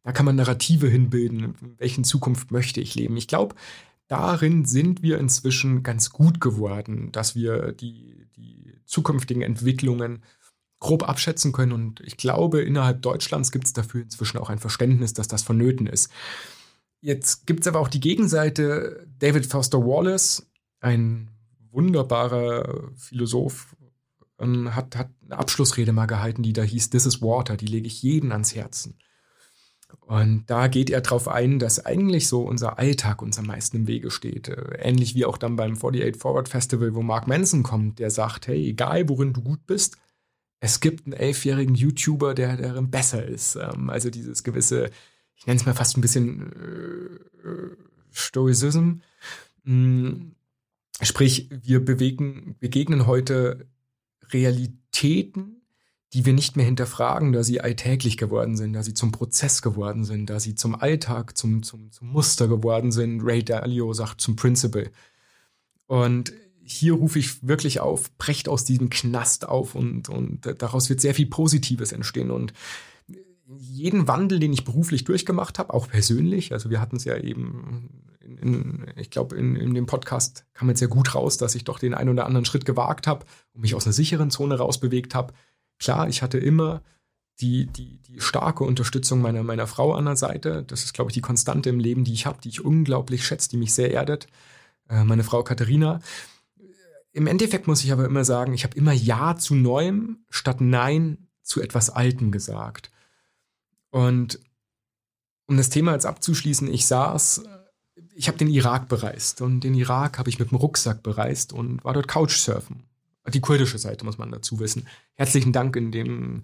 da 0.04 0.12
kann 0.12 0.26
man 0.26 0.36
Narrative 0.36 0.86
hinbilden. 0.86 1.56
In 1.60 1.78
welchen 1.78 2.04
Zukunft 2.04 2.52
möchte 2.52 2.80
ich 2.80 2.94
leben? 2.94 3.16
Ich 3.16 3.26
glaube, 3.26 3.56
darin 4.06 4.66
sind 4.66 5.02
wir 5.02 5.18
inzwischen 5.18 5.82
ganz 5.82 6.10
gut 6.10 6.40
geworden, 6.40 7.10
dass 7.10 7.34
wir 7.34 7.72
die, 7.72 8.26
die 8.36 8.74
zukünftigen 8.84 9.42
Entwicklungen 9.42 10.22
grob 10.78 11.08
abschätzen 11.08 11.52
können. 11.52 11.72
Und 11.72 12.00
ich 12.00 12.18
glaube, 12.18 12.60
innerhalb 12.60 13.00
Deutschlands 13.00 13.50
gibt 13.50 13.64
es 13.64 13.72
dafür 13.72 14.02
inzwischen 14.02 14.36
auch 14.38 14.50
ein 14.50 14.58
Verständnis, 14.58 15.14
dass 15.14 15.26
das 15.26 15.42
vonnöten 15.42 15.86
ist. 15.86 16.10
Jetzt 17.00 17.46
gibt 17.46 17.60
es 17.60 17.66
aber 17.66 17.80
auch 17.80 17.88
die 17.88 18.00
Gegenseite. 18.00 19.06
David 19.18 19.46
Foster 19.46 19.78
Wallace, 19.78 20.46
ein 20.80 21.30
wunderbarer 21.70 22.90
Philosoph, 22.94 23.74
ähm, 24.38 24.74
hat, 24.74 24.96
hat 24.96 25.10
eine 25.24 25.38
Abschlussrede 25.38 25.92
mal 25.92 26.06
gehalten, 26.06 26.42
die 26.42 26.52
da 26.52 26.62
hieß 26.62 26.90
This 26.90 27.06
is 27.06 27.22
Water, 27.22 27.56
die 27.56 27.66
lege 27.66 27.86
ich 27.86 28.02
jeden 28.02 28.32
ans 28.32 28.54
Herzen. 28.54 28.98
Und 30.00 30.44
da 30.46 30.68
geht 30.68 30.90
er 30.90 31.00
darauf 31.00 31.28
ein, 31.28 31.58
dass 31.58 31.84
eigentlich 31.84 32.28
so 32.28 32.42
unser 32.42 32.78
Alltag 32.78 33.22
uns 33.22 33.38
am 33.38 33.46
meisten 33.46 33.78
im 33.78 33.86
Wege 33.86 34.10
steht. 34.10 34.48
Äh, 34.48 34.78
ähnlich 34.78 35.14
wie 35.14 35.24
auch 35.24 35.38
dann 35.38 35.56
beim 35.56 35.74
48 35.76 36.16
Forward 36.16 36.48
Festival, 36.48 36.94
wo 36.94 37.02
Mark 37.02 37.26
Manson 37.26 37.62
kommt, 37.62 37.98
der 37.98 38.10
sagt, 38.10 38.46
hey, 38.46 38.68
egal 38.68 39.08
worin 39.08 39.32
du 39.32 39.42
gut 39.42 39.66
bist, 39.66 39.96
es 40.60 40.80
gibt 40.80 41.06
einen 41.06 41.12
elfjährigen 41.12 41.74
YouTuber, 41.74 42.34
der 42.34 42.56
darin 42.56 42.90
besser 42.90 43.24
ist. 43.24 43.56
Ähm, 43.56 43.90
also 43.90 44.10
dieses 44.10 44.44
gewisse, 44.44 44.90
ich 45.34 45.46
nenne 45.46 45.60
es 45.60 45.66
mal 45.66 45.74
fast 45.74 45.96
ein 45.96 46.00
bisschen 46.00 46.52
äh, 46.52 47.76
Stoicism. 48.12 49.00
Mm, 49.64 50.32
sprich, 51.02 51.50
wir 51.50 51.84
bewegen, 51.84 52.56
begegnen 52.60 53.06
heute 53.06 53.66
Realitäten, 54.30 55.63
die 56.14 56.24
wir 56.24 56.32
nicht 56.32 56.56
mehr 56.56 56.64
hinterfragen, 56.64 57.32
da 57.32 57.42
sie 57.42 57.60
alltäglich 57.60 58.16
geworden 58.16 58.56
sind, 58.56 58.72
da 58.72 58.84
sie 58.84 58.94
zum 58.94 59.10
Prozess 59.10 59.62
geworden 59.62 60.04
sind, 60.04 60.30
da 60.30 60.38
sie 60.38 60.54
zum 60.54 60.76
Alltag, 60.76 61.36
zum, 61.36 61.64
zum, 61.64 61.90
zum 61.90 62.08
Muster 62.08 62.46
geworden 62.46 62.92
sind. 62.92 63.20
Ray 63.22 63.44
Dalio 63.44 63.92
sagt 63.92 64.20
zum 64.20 64.36
Principle. 64.36 64.92
Und 65.86 66.32
hier 66.62 66.94
rufe 66.94 67.18
ich 67.18 67.46
wirklich 67.46 67.80
auf, 67.80 68.16
brecht 68.16 68.48
aus 68.48 68.64
diesem 68.64 68.90
Knast 68.90 69.48
auf 69.48 69.74
und, 69.74 70.08
und 70.08 70.48
daraus 70.62 70.88
wird 70.88 71.00
sehr 71.00 71.14
viel 71.14 71.26
Positives 71.26 71.90
entstehen. 71.90 72.30
Und 72.30 72.52
jeden 73.48 74.06
Wandel, 74.06 74.38
den 74.38 74.52
ich 74.52 74.64
beruflich 74.64 75.02
durchgemacht 75.02 75.58
habe, 75.58 75.74
auch 75.74 75.88
persönlich, 75.88 76.52
also 76.52 76.70
wir 76.70 76.80
hatten 76.80 76.96
es 76.96 77.04
ja 77.04 77.16
eben, 77.18 77.90
in, 78.20 78.38
in, 78.38 78.86
ich 78.96 79.10
glaube, 79.10 79.36
in, 79.36 79.56
in 79.56 79.74
dem 79.74 79.86
Podcast 79.86 80.46
kam 80.54 80.68
jetzt 80.68 80.78
sehr 80.78 80.88
gut 80.88 81.16
raus, 81.16 81.38
dass 81.38 81.56
ich 81.56 81.64
doch 81.64 81.80
den 81.80 81.92
einen 81.92 82.10
oder 82.10 82.24
anderen 82.24 82.44
Schritt 82.44 82.64
gewagt 82.64 83.08
habe 83.08 83.26
und 83.52 83.62
mich 83.62 83.74
aus 83.74 83.84
einer 83.84 83.92
sicheren 83.92 84.30
Zone 84.30 84.56
rausbewegt 84.56 85.14
habe. 85.16 85.34
Klar, 85.78 86.08
ich 86.08 86.22
hatte 86.22 86.38
immer 86.38 86.82
die, 87.40 87.66
die, 87.66 87.98
die 88.08 88.20
starke 88.20 88.64
Unterstützung 88.64 89.20
meiner, 89.20 89.42
meiner 89.42 89.66
Frau 89.66 89.92
an 89.92 90.04
der 90.04 90.16
Seite. 90.16 90.64
Das 90.66 90.84
ist, 90.84 90.94
glaube 90.94 91.10
ich, 91.10 91.14
die 91.14 91.20
Konstante 91.20 91.68
im 91.68 91.80
Leben, 91.80 92.04
die 92.04 92.12
ich 92.12 92.26
habe, 92.26 92.38
die 92.42 92.48
ich 92.48 92.64
unglaublich 92.64 93.26
schätze, 93.26 93.50
die 93.50 93.56
mich 93.56 93.74
sehr 93.74 93.92
erdet. 93.92 94.26
Äh, 94.88 95.04
meine 95.04 95.24
Frau 95.24 95.42
Katharina. 95.42 96.00
Im 97.12 97.26
Endeffekt 97.26 97.66
muss 97.66 97.84
ich 97.84 97.92
aber 97.92 98.04
immer 98.04 98.24
sagen, 98.24 98.54
ich 98.54 98.64
habe 98.64 98.76
immer 98.76 98.92
Ja 98.92 99.36
zu 99.36 99.54
Neuem 99.54 100.24
statt 100.30 100.60
Nein 100.60 101.28
zu 101.42 101.60
etwas 101.60 101.90
Altem 101.90 102.32
gesagt. 102.32 102.90
Und 103.90 104.40
um 105.46 105.56
das 105.56 105.70
Thema 105.70 105.92
jetzt 105.92 106.06
abzuschließen, 106.06 106.72
ich 106.72 106.86
saß, 106.86 107.44
ich 108.14 108.28
habe 108.28 108.38
den 108.38 108.48
Irak 108.48 108.88
bereist 108.88 109.40
und 109.40 109.60
den 109.60 109.74
Irak 109.74 110.18
habe 110.18 110.30
ich 110.30 110.38
mit 110.38 110.50
dem 110.50 110.56
Rucksack 110.56 111.02
bereist 111.02 111.52
und 111.52 111.84
war 111.84 111.92
dort 111.92 112.08
Couchsurfen. 112.08 112.84
Die 113.32 113.40
kurdische 113.40 113.78
Seite 113.78 114.04
muss 114.04 114.18
man 114.18 114.30
dazu 114.30 114.60
wissen. 114.60 114.86
Herzlichen 115.14 115.52
Dank 115.52 115.76
in 115.76 115.92
dem 115.92 116.42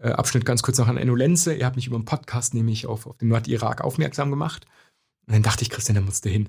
äh, 0.00 0.10
Abschnitt 0.10 0.44
ganz 0.44 0.62
kurz 0.62 0.78
noch 0.78 0.88
an 0.88 0.98
Enno 0.98 1.14
Lenze. 1.14 1.54
Er 1.54 1.66
hat 1.66 1.76
mich 1.76 1.86
über 1.86 1.96
einen 1.96 2.04
Podcast 2.04 2.54
nämlich 2.54 2.86
auf, 2.86 3.06
auf 3.06 3.16
den 3.18 3.28
Nordirak 3.28 3.80
aufmerksam 3.80 4.30
gemacht. 4.30 4.66
Und 5.26 5.34
dann 5.34 5.42
dachte 5.42 5.62
ich, 5.62 5.70
Christian, 5.70 5.94
da 5.94 6.00
musste 6.02 6.28
hin. 6.28 6.48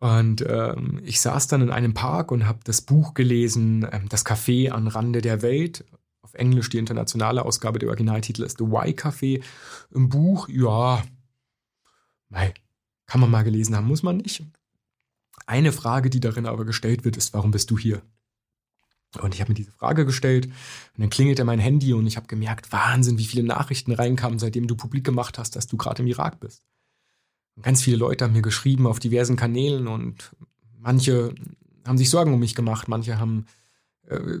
Und 0.00 0.44
ähm, 0.46 1.00
ich 1.04 1.20
saß 1.20 1.46
dann 1.46 1.62
in 1.62 1.70
einem 1.70 1.94
Park 1.94 2.30
und 2.32 2.46
habe 2.46 2.58
das 2.64 2.82
Buch 2.82 3.14
gelesen, 3.14 3.88
ähm, 3.90 4.08
Das 4.08 4.26
Café 4.26 4.70
am 4.70 4.88
Rande 4.88 5.22
der 5.22 5.40
Welt. 5.40 5.84
Auf 6.22 6.34
Englisch 6.34 6.68
die 6.68 6.78
internationale 6.78 7.44
Ausgabe, 7.44 7.78
der 7.78 7.88
Originaltitel 7.88 8.42
ist 8.42 8.58
The 8.58 8.64
Y 8.64 8.94
Café. 8.94 9.42
Im 9.90 10.08
Buch, 10.08 10.48
ja, 10.48 11.02
mei, 12.28 12.52
kann 13.06 13.20
man 13.20 13.30
mal 13.30 13.44
gelesen 13.44 13.74
haben, 13.76 13.86
muss 13.86 14.02
man 14.02 14.18
nicht. 14.18 14.44
Eine 15.46 15.72
Frage, 15.72 16.10
die 16.10 16.20
darin 16.20 16.44
aber 16.46 16.66
gestellt 16.66 17.04
wird, 17.04 17.16
ist, 17.16 17.32
warum 17.32 17.52
bist 17.52 17.70
du 17.70 17.78
hier? 17.78 18.02
Und 19.16 19.34
ich 19.34 19.40
habe 19.40 19.50
mir 19.50 19.54
diese 19.54 19.72
Frage 19.72 20.04
gestellt 20.04 20.46
und 20.46 20.54
dann 20.98 21.08
klingelte 21.08 21.44
mein 21.44 21.58
Handy 21.58 21.94
und 21.94 22.06
ich 22.06 22.16
habe 22.16 22.26
gemerkt, 22.26 22.72
Wahnsinn, 22.72 23.18
wie 23.18 23.24
viele 23.24 23.42
Nachrichten 23.42 23.92
reinkamen, 23.92 24.38
seitdem 24.38 24.66
du 24.66 24.76
publik 24.76 25.04
gemacht 25.04 25.38
hast, 25.38 25.56
dass 25.56 25.66
du 25.66 25.78
gerade 25.78 26.02
im 26.02 26.08
Irak 26.08 26.40
bist. 26.40 26.62
Und 27.56 27.62
ganz 27.62 27.82
viele 27.82 27.96
Leute 27.96 28.24
haben 28.24 28.34
mir 28.34 28.42
geschrieben 28.42 28.86
auf 28.86 28.98
diversen 28.98 29.36
Kanälen 29.36 29.88
und 29.88 30.30
manche 30.78 31.34
haben 31.86 31.98
sich 31.98 32.10
Sorgen 32.10 32.34
um 32.34 32.40
mich 32.40 32.54
gemacht, 32.54 32.86
manche 32.86 33.18
haben 33.18 33.46
äh, 34.08 34.40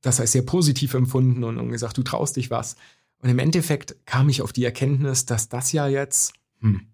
das 0.00 0.20
als 0.20 0.32
sehr 0.32 0.42
positiv 0.42 0.94
empfunden 0.94 1.42
und, 1.44 1.58
und 1.58 1.70
gesagt, 1.70 1.98
du 1.98 2.02
traust 2.02 2.36
dich 2.36 2.50
was. 2.50 2.76
Und 3.18 3.30
im 3.30 3.38
Endeffekt 3.38 3.96
kam 4.06 4.28
ich 4.28 4.42
auf 4.42 4.52
die 4.52 4.64
Erkenntnis, 4.64 5.26
dass 5.26 5.48
das 5.48 5.72
ja 5.72 5.88
jetzt, 5.88 6.34
hm, 6.60 6.86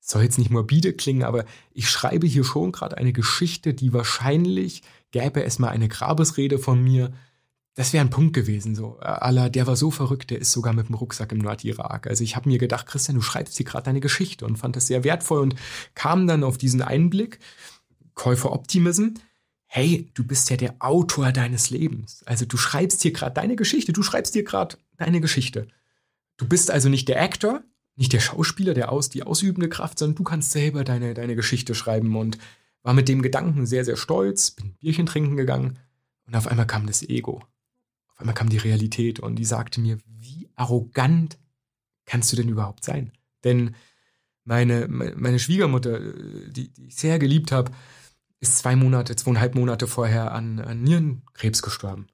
soll 0.00 0.22
jetzt 0.22 0.38
nicht 0.38 0.50
morbide 0.50 0.92
klingen, 0.92 1.22
aber 1.22 1.44
ich 1.72 1.88
schreibe 1.88 2.26
hier 2.26 2.44
schon 2.44 2.72
gerade 2.72 2.98
eine 2.98 3.12
Geschichte, 3.12 3.74
die 3.74 3.92
wahrscheinlich 3.92 4.82
gäbe 5.10 5.44
es 5.44 5.58
mal 5.58 5.68
eine 5.68 5.88
Grabesrede 5.88 6.58
von 6.58 6.82
mir, 6.82 7.12
das 7.74 7.92
wäre 7.92 8.04
ein 8.04 8.10
Punkt 8.10 8.34
gewesen, 8.34 8.74
so. 8.74 8.98
Aller, 8.98 9.48
der 9.48 9.66
war 9.66 9.76
so 9.76 9.90
verrückt, 9.90 10.30
der 10.30 10.40
ist 10.40 10.52
sogar 10.52 10.72
mit 10.72 10.88
dem 10.88 10.96
Rucksack 10.96 11.32
im 11.32 11.38
Nordirak. 11.38 12.08
Also 12.08 12.24
ich 12.24 12.36
habe 12.36 12.48
mir 12.48 12.58
gedacht, 12.58 12.86
Christian, 12.86 13.16
du 13.16 13.22
schreibst 13.22 13.56
hier 13.56 13.64
gerade 13.64 13.84
deine 13.84 14.00
Geschichte 14.00 14.44
und 14.44 14.56
fand 14.56 14.76
das 14.76 14.88
sehr 14.88 15.04
wertvoll 15.04 15.40
und 15.40 15.54
kam 15.94 16.26
dann 16.26 16.44
auf 16.44 16.58
diesen 16.58 16.82
Einblick, 16.82 17.38
Käufer 18.14 18.52
Optimism, 18.52 19.14
hey, 19.66 20.10
du 20.14 20.24
bist 20.24 20.50
ja 20.50 20.56
der 20.56 20.74
Autor 20.80 21.30
deines 21.30 21.70
Lebens. 21.70 22.22
Also 22.26 22.44
du 22.44 22.56
schreibst 22.56 23.02
hier 23.02 23.12
gerade 23.12 23.34
deine 23.34 23.54
Geschichte, 23.54 23.92
du 23.92 24.02
schreibst 24.02 24.34
hier 24.34 24.44
gerade 24.44 24.76
deine 24.96 25.20
Geschichte. 25.20 25.68
Du 26.36 26.48
bist 26.48 26.70
also 26.70 26.88
nicht 26.88 27.08
der 27.08 27.22
Actor, 27.22 27.62
nicht 27.94 28.12
der 28.12 28.20
Schauspieler, 28.20 28.74
der 28.74 28.90
aus, 28.90 29.10
die 29.10 29.22
ausübende 29.22 29.68
Kraft, 29.68 29.98
sondern 29.98 30.16
du 30.16 30.24
kannst 30.24 30.50
selber 30.50 30.82
deine, 30.84 31.14
deine 31.14 31.36
Geschichte 31.36 31.74
schreiben 31.74 32.16
und 32.16 32.36
war 32.82 32.94
mit 32.94 33.08
dem 33.08 33.22
Gedanken 33.22 33.66
sehr, 33.66 33.84
sehr 33.84 33.96
stolz, 33.96 34.50
bin 34.50 34.74
Bierchen 34.74 35.06
trinken 35.06 35.36
gegangen 35.36 35.78
und 36.26 36.34
auf 36.34 36.46
einmal 36.46 36.66
kam 36.66 36.86
das 36.86 37.02
Ego 37.02 37.42
auf 38.20 38.22
einmal 38.22 38.34
kam 38.34 38.50
die 38.50 38.58
Realität 38.58 39.18
und 39.18 39.36
die 39.36 39.46
sagte 39.46 39.80
mir, 39.80 39.98
wie 40.04 40.50
arrogant 40.54 41.38
kannst 42.04 42.30
du 42.30 42.36
denn 42.36 42.50
überhaupt 42.50 42.84
sein? 42.84 43.12
Denn 43.44 43.74
meine, 44.44 44.88
meine 44.88 45.38
Schwiegermutter, 45.38 45.98
die, 46.50 46.68
die 46.68 46.88
ich 46.88 46.96
sehr 46.96 47.18
geliebt 47.18 47.50
habe, 47.50 47.72
ist 48.40 48.58
zwei 48.58 48.76
Monate, 48.76 49.16
zweieinhalb 49.16 49.54
Monate 49.54 49.86
vorher 49.86 50.32
an, 50.32 50.58
an 50.58 50.82
Nierenkrebs 50.82 51.62
gestorben. 51.62 52.08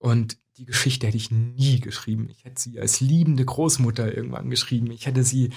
Und 0.00 0.38
die 0.56 0.64
Geschichte 0.64 1.06
hätte 1.06 1.16
ich 1.16 1.30
nie 1.30 1.78
geschrieben. 1.78 2.28
Ich 2.30 2.44
hätte 2.44 2.60
sie 2.60 2.80
als 2.80 3.00
liebende 3.00 3.44
Großmutter 3.44 4.14
irgendwann 4.16 4.50
geschrieben. 4.50 4.90
Ich 4.90 5.06
hätte 5.06 5.22
sie 5.22 5.50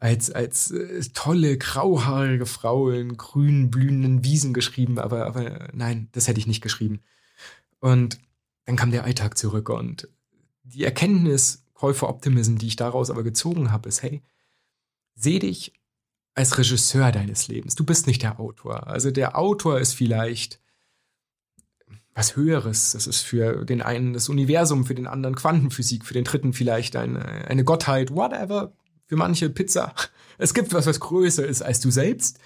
als, 0.00 0.30
als 0.30 0.72
äh, 0.72 1.00
tolle, 1.14 1.56
grauhaarige 1.56 2.46
Frau 2.46 2.90
in 2.90 3.16
grün 3.16 3.70
blühenden 3.70 4.24
Wiesen 4.24 4.52
geschrieben, 4.52 4.98
aber, 4.98 5.26
aber 5.26 5.68
nein, 5.72 6.08
das 6.10 6.26
hätte 6.26 6.40
ich 6.40 6.48
nicht 6.48 6.60
geschrieben. 6.60 7.00
Und 7.78 8.18
dann 8.64 8.76
kam 8.76 8.90
der 8.90 9.04
Alltag 9.04 9.38
zurück 9.38 9.68
und 9.68 10.08
die 10.64 10.82
Erkenntnis, 10.84 11.64
Käufer 11.74 12.08
Optimism, 12.08 12.56
die 12.56 12.66
ich 12.66 12.76
daraus 12.76 13.10
aber 13.10 13.22
gezogen 13.22 13.70
habe, 13.70 13.88
ist, 13.88 14.02
hey, 14.02 14.22
seh 15.14 15.38
dich 15.38 15.72
als 16.34 16.58
Regisseur 16.58 17.12
deines 17.12 17.48
Lebens. 17.48 17.74
Du 17.74 17.84
bist 17.84 18.06
nicht 18.06 18.22
der 18.22 18.40
Autor. 18.40 18.86
Also 18.86 19.10
der 19.10 19.38
Autor 19.38 19.78
ist 19.78 19.92
vielleicht 19.92 20.60
was 22.14 22.36
Höheres. 22.36 22.92
Das 22.92 23.06
ist 23.06 23.22
für 23.22 23.64
den 23.64 23.82
einen 23.82 24.12
das 24.12 24.28
Universum, 24.28 24.84
für 24.84 24.94
den 24.94 25.06
anderen 25.06 25.34
Quantenphysik, 25.34 26.04
für 26.04 26.14
den 26.14 26.24
dritten 26.24 26.52
vielleicht 26.52 26.96
eine, 26.96 27.48
eine 27.48 27.64
Gottheit, 27.64 28.14
whatever. 28.14 28.72
Für 29.06 29.16
manche 29.16 29.50
Pizza. 29.50 29.94
Es 30.38 30.54
gibt 30.54 30.72
was, 30.72 30.86
was 30.86 31.00
größer 31.00 31.46
ist 31.46 31.62
als 31.62 31.80
du 31.80 31.90
selbst. 31.90 32.38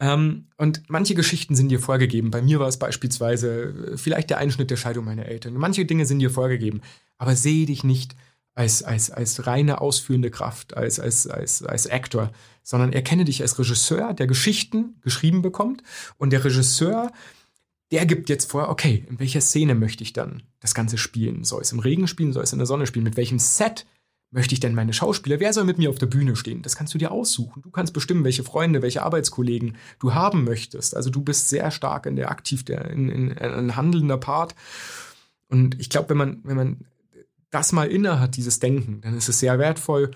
Ähm, 0.00 0.46
und 0.56 0.82
manche 0.88 1.14
Geschichten 1.14 1.54
sind 1.54 1.68
dir 1.68 1.78
vorgegeben. 1.78 2.30
Bei 2.30 2.42
mir 2.42 2.58
war 2.58 2.68
es 2.68 2.78
beispielsweise 2.78 3.92
äh, 3.92 3.96
vielleicht 3.96 4.30
der 4.30 4.38
Einschnitt 4.38 4.70
der 4.70 4.76
Scheidung 4.76 5.04
meiner 5.04 5.26
Eltern. 5.26 5.54
Manche 5.54 5.84
Dinge 5.84 6.06
sind 6.06 6.18
dir 6.18 6.30
vorgegeben. 6.30 6.80
Aber 7.18 7.36
sehe 7.36 7.66
dich 7.66 7.84
nicht 7.84 8.16
als, 8.54 8.82
als, 8.82 9.10
als 9.10 9.46
reine 9.46 9.80
ausführende 9.80 10.30
Kraft, 10.30 10.76
als, 10.76 10.98
als, 10.98 11.26
als, 11.26 11.62
als 11.62 11.86
Actor, 11.86 12.32
sondern 12.62 12.92
erkenne 12.92 13.24
dich 13.24 13.42
als 13.42 13.58
Regisseur, 13.58 14.14
der 14.14 14.26
Geschichten 14.26 14.96
geschrieben 15.02 15.42
bekommt. 15.42 15.82
Und 16.16 16.30
der 16.30 16.44
Regisseur, 16.44 17.12
der 17.90 18.06
gibt 18.06 18.28
jetzt 18.28 18.50
vor, 18.50 18.68
okay, 18.68 19.04
in 19.08 19.18
welcher 19.18 19.40
Szene 19.40 19.74
möchte 19.74 20.04
ich 20.04 20.12
dann 20.12 20.42
das 20.60 20.74
Ganze 20.74 20.96
spielen? 20.96 21.44
Soll 21.44 21.62
es 21.62 21.72
im 21.72 21.80
Regen 21.80 22.06
spielen? 22.06 22.32
Soll 22.32 22.44
es 22.44 22.52
in 22.52 22.58
der 22.58 22.66
Sonne 22.66 22.86
spielen? 22.86 23.04
Mit 23.04 23.16
welchem 23.16 23.38
Set 23.38 23.86
möchte 24.30 24.54
ich 24.54 24.60
denn 24.60 24.74
meine 24.74 24.92
Schauspieler? 24.92 25.40
Wer 25.40 25.52
soll 25.52 25.64
mit 25.64 25.78
mir 25.78 25.90
auf 25.90 25.98
der 25.98 26.06
Bühne 26.06 26.36
stehen? 26.36 26.62
Das 26.62 26.76
kannst 26.76 26.94
du 26.94 26.98
dir 26.98 27.10
aussuchen. 27.10 27.62
Du 27.62 27.70
kannst 27.70 27.92
bestimmen, 27.92 28.24
welche 28.24 28.44
Freunde, 28.44 28.82
welche 28.82 29.02
Arbeitskollegen 29.02 29.76
du 29.98 30.14
haben 30.14 30.44
möchtest. 30.44 30.96
Also 30.96 31.10
du 31.10 31.20
bist 31.20 31.48
sehr 31.48 31.70
stark 31.72 32.06
in 32.06 32.16
der 32.16 32.30
aktiv, 32.30 32.64
der, 32.64 32.90
in, 32.90 33.08
in, 33.08 33.28
in 33.28 33.36
ein 33.38 33.76
handelnder 33.76 34.18
Part. 34.18 34.54
Und 35.48 35.80
ich 35.80 35.90
glaube, 35.90 36.10
wenn 36.10 36.16
man, 36.16 36.40
wenn 36.44 36.56
man 36.56 36.84
das 37.50 37.72
mal 37.72 37.88
inne 37.88 38.20
hat, 38.20 38.36
dieses 38.36 38.60
Denken, 38.60 39.00
dann 39.00 39.16
ist 39.16 39.28
es 39.28 39.40
sehr 39.40 39.58
wertvoll. 39.58 40.12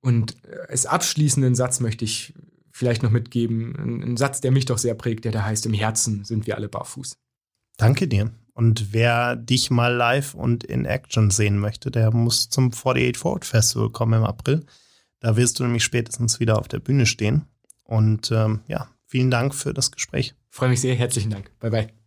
Und 0.00 0.36
als 0.68 0.86
abschließenden 0.86 1.56
Satz 1.56 1.80
möchte 1.80 2.04
ich 2.04 2.34
vielleicht 2.78 3.02
noch 3.02 3.10
mitgeben, 3.10 3.76
einen 3.76 4.16
Satz, 4.16 4.40
der 4.40 4.52
mich 4.52 4.64
doch 4.64 4.78
sehr 4.78 4.94
prägt, 4.94 5.24
der 5.24 5.32
da 5.32 5.42
heißt, 5.44 5.66
im 5.66 5.74
Herzen 5.74 6.24
sind 6.24 6.46
wir 6.46 6.56
alle 6.56 6.68
barfuß. 6.68 7.18
Danke 7.76 8.06
dir. 8.06 8.30
Und 8.52 8.92
wer 8.92 9.36
dich 9.36 9.70
mal 9.70 9.92
live 9.94 10.34
und 10.34 10.64
in 10.64 10.84
Action 10.84 11.30
sehen 11.30 11.58
möchte, 11.58 11.90
der 11.90 12.12
muss 12.12 12.48
zum 12.48 12.72
48 12.72 13.16
Forward 13.16 13.44
Festival 13.44 13.90
kommen 13.90 14.14
im 14.14 14.24
April. 14.24 14.64
Da 15.20 15.36
wirst 15.36 15.58
du 15.58 15.64
nämlich 15.64 15.84
spätestens 15.84 16.40
wieder 16.40 16.58
auf 16.58 16.68
der 16.68 16.78
Bühne 16.78 17.06
stehen. 17.06 17.46
Und 17.84 18.30
ähm, 18.30 18.60
ja, 18.68 18.88
vielen 19.06 19.30
Dank 19.30 19.54
für 19.54 19.74
das 19.74 19.90
Gespräch. 19.90 20.34
Freue 20.50 20.70
mich 20.70 20.80
sehr. 20.80 20.94
Herzlichen 20.94 21.30
Dank. 21.30 21.50
Bye 21.58 21.70
bye. 21.70 21.97